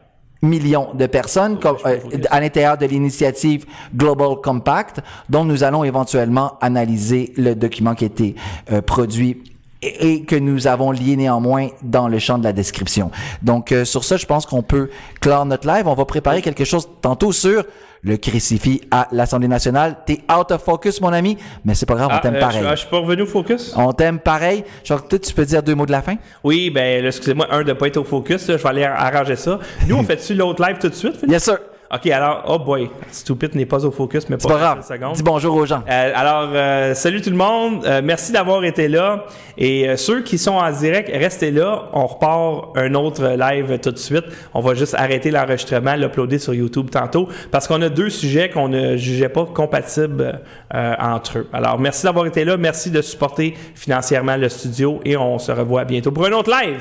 millions 0.42 0.92
de 0.94 1.06
personnes 1.06 1.58
comme, 1.58 1.78
euh, 1.86 1.98
à 2.30 2.40
l'intérieur 2.40 2.78
de 2.78 2.86
l'initiative 2.86 3.66
Global 3.94 4.36
Compact, 4.42 5.00
dont 5.28 5.44
nous 5.44 5.62
allons 5.64 5.84
éventuellement 5.84 6.58
analyser 6.60 7.32
le 7.36 7.54
document 7.54 7.94
qui 7.94 8.04
a 8.04 8.08
été 8.08 8.34
euh, 8.70 8.80
produit 8.82 9.55
et, 9.82 10.12
et 10.12 10.22
que 10.24 10.36
nous 10.36 10.66
avons 10.66 10.90
lié 10.90 11.16
néanmoins 11.16 11.68
dans 11.82 12.08
le 12.08 12.18
champ 12.18 12.38
de 12.38 12.44
la 12.44 12.52
description. 12.52 13.10
Donc, 13.42 13.72
euh, 13.72 13.84
sur 13.84 14.04
ça, 14.04 14.16
je 14.16 14.26
pense 14.26 14.46
qu'on 14.46 14.62
peut 14.62 14.90
clore 15.20 15.46
notre 15.46 15.66
live. 15.66 15.86
On 15.86 15.94
va 15.94 16.04
préparer 16.04 16.42
quelque 16.42 16.64
chose 16.64 16.88
tantôt 17.02 17.32
sur 17.32 17.64
le 18.02 18.16
crucifix 18.18 18.80
à 18.90 19.08
l'Assemblée 19.10 19.48
nationale. 19.48 19.96
T'es 20.06 20.20
out 20.32 20.52
of 20.52 20.62
focus, 20.62 21.00
mon 21.00 21.12
ami, 21.12 21.36
mais 21.64 21.74
c'est 21.74 21.86
pas 21.86 21.94
grave, 21.94 22.10
on 22.12 22.16
Ah, 22.16 22.20
t'aime 22.20 22.36
euh, 22.36 22.40
pareil. 22.40 22.62
Je, 22.62 22.70
je 22.70 22.76
suis 22.76 22.88
pas 22.88 22.98
revenu 22.98 23.22
au 23.22 23.26
focus? 23.26 23.72
On 23.76 23.92
t'aime 23.92 24.18
pareil. 24.20 24.64
Genre, 24.84 25.06
tu 25.08 25.18
peux 25.34 25.44
dire 25.44 25.62
deux 25.62 25.74
mots 25.74 25.86
de 25.86 25.92
la 25.92 26.02
fin? 26.02 26.14
Oui, 26.44 26.70
ben, 26.70 27.04
excusez-moi, 27.04 27.48
un, 27.50 27.64
de 27.64 27.72
pas 27.72 27.88
être 27.88 27.96
au 27.96 28.04
focus, 28.04 28.46
là, 28.48 28.56
je 28.58 28.62
vais 28.62 28.68
aller 28.68 28.84
arranger 28.84 29.36
ça. 29.36 29.58
Nous, 29.88 29.96
on 29.96 30.02
fait-tu 30.04 30.34
l'autre 30.34 30.64
live 30.64 30.76
tout 30.78 30.88
de 30.88 30.94
suite, 30.94 31.14
Philippe? 31.16 31.32
Yes, 31.32 31.44
sir. 31.44 31.58
Ok, 31.92 32.06
alors, 32.08 32.42
oh 32.48 32.58
boy, 32.58 32.90
Stupid 33.12 33.54
n'est 33.54 33.64
pas 33.64 33.84
au 33.86 33.92
focus, 33.92 34.28
mais 34.28 34.36
pas 34.38 34.48
grave. 34.48 34.78
30 34.80 34.84
secondes. 34.84 35.14
Dis 35.14 35.22
bonjour 35.22 35.54
aux 35.54 35.66
gens. 35.66 35.84
Euh, 35.88 36.12
alors, 36.16 36.50
euh, 36.52 36.94
salut 36.94 37.22
tout 37.22 37.30
le 37.30 37.36
monde. 37.36 37.84
Euh, 37.86 38.00
merci 38.02 38.32
d'avoir 38.32 38.64
été 38.64 38.88
là. 38.88 39.24
Et 39.56 39.88
euh, 39.88 39.96
ceux 39.96 40.22
qui 40.22 40.36
sont 40.36 40.54
en 40.54 40.70
direct, 40.72 41.08
restez 41.12 41.52
là. 41.52 41.84
On 41.92 42.06
repart 42.06 42.76
un 42.76 42.92
autre 42.94 43.24
live 43.38 43.78
tout 43.78 43.92
de 43.92 43.98
suite. 43.98 44.24
On 44.52 44.60
va 44.60 44.74
juste 44.74 44.94
arrêter 44.94 45.30
l'enregistrement, 45.30 45.94
l'uploader 45.94 46.40
sur 46.40 46.54
YouTube 46.54 46.90
tantôt, 46.90 47.28
parce 47.52 47.68
qu'on 47.68 47.80
a 47.82 47.88
deux 47.88 48.10
sujets 48.10 48.50
qu'on 48.50 48.68
ne 48.68 48.96
jugeait 48.96 49.28
pas 49.28 49.44
compatibles 49.44 50.40
euh, 50.74 50.94
entre 50.98 51.38
eux. 51.38 51.48
Alors, 51.52 51.78
merci 51.78 52.04
d'avoir 52.04 52.26
été 52.26 52.44
là. 52.44 52.56
Merci 52.56 52.90
de 52.90 53.00
supporter 53.00 53.54
financièrement 53.76 54.36
le 54.36 54.48
studio 54.48 55.00
et 55.04 55.16
on 55.16 55.38
se 55.38 55.52
revoit 55.52 55.84
bientôt 55.84 56.10
pour 56.10 56.26
un 56.26 56.32
autre 56.32 56.50
live. 56.50 56.80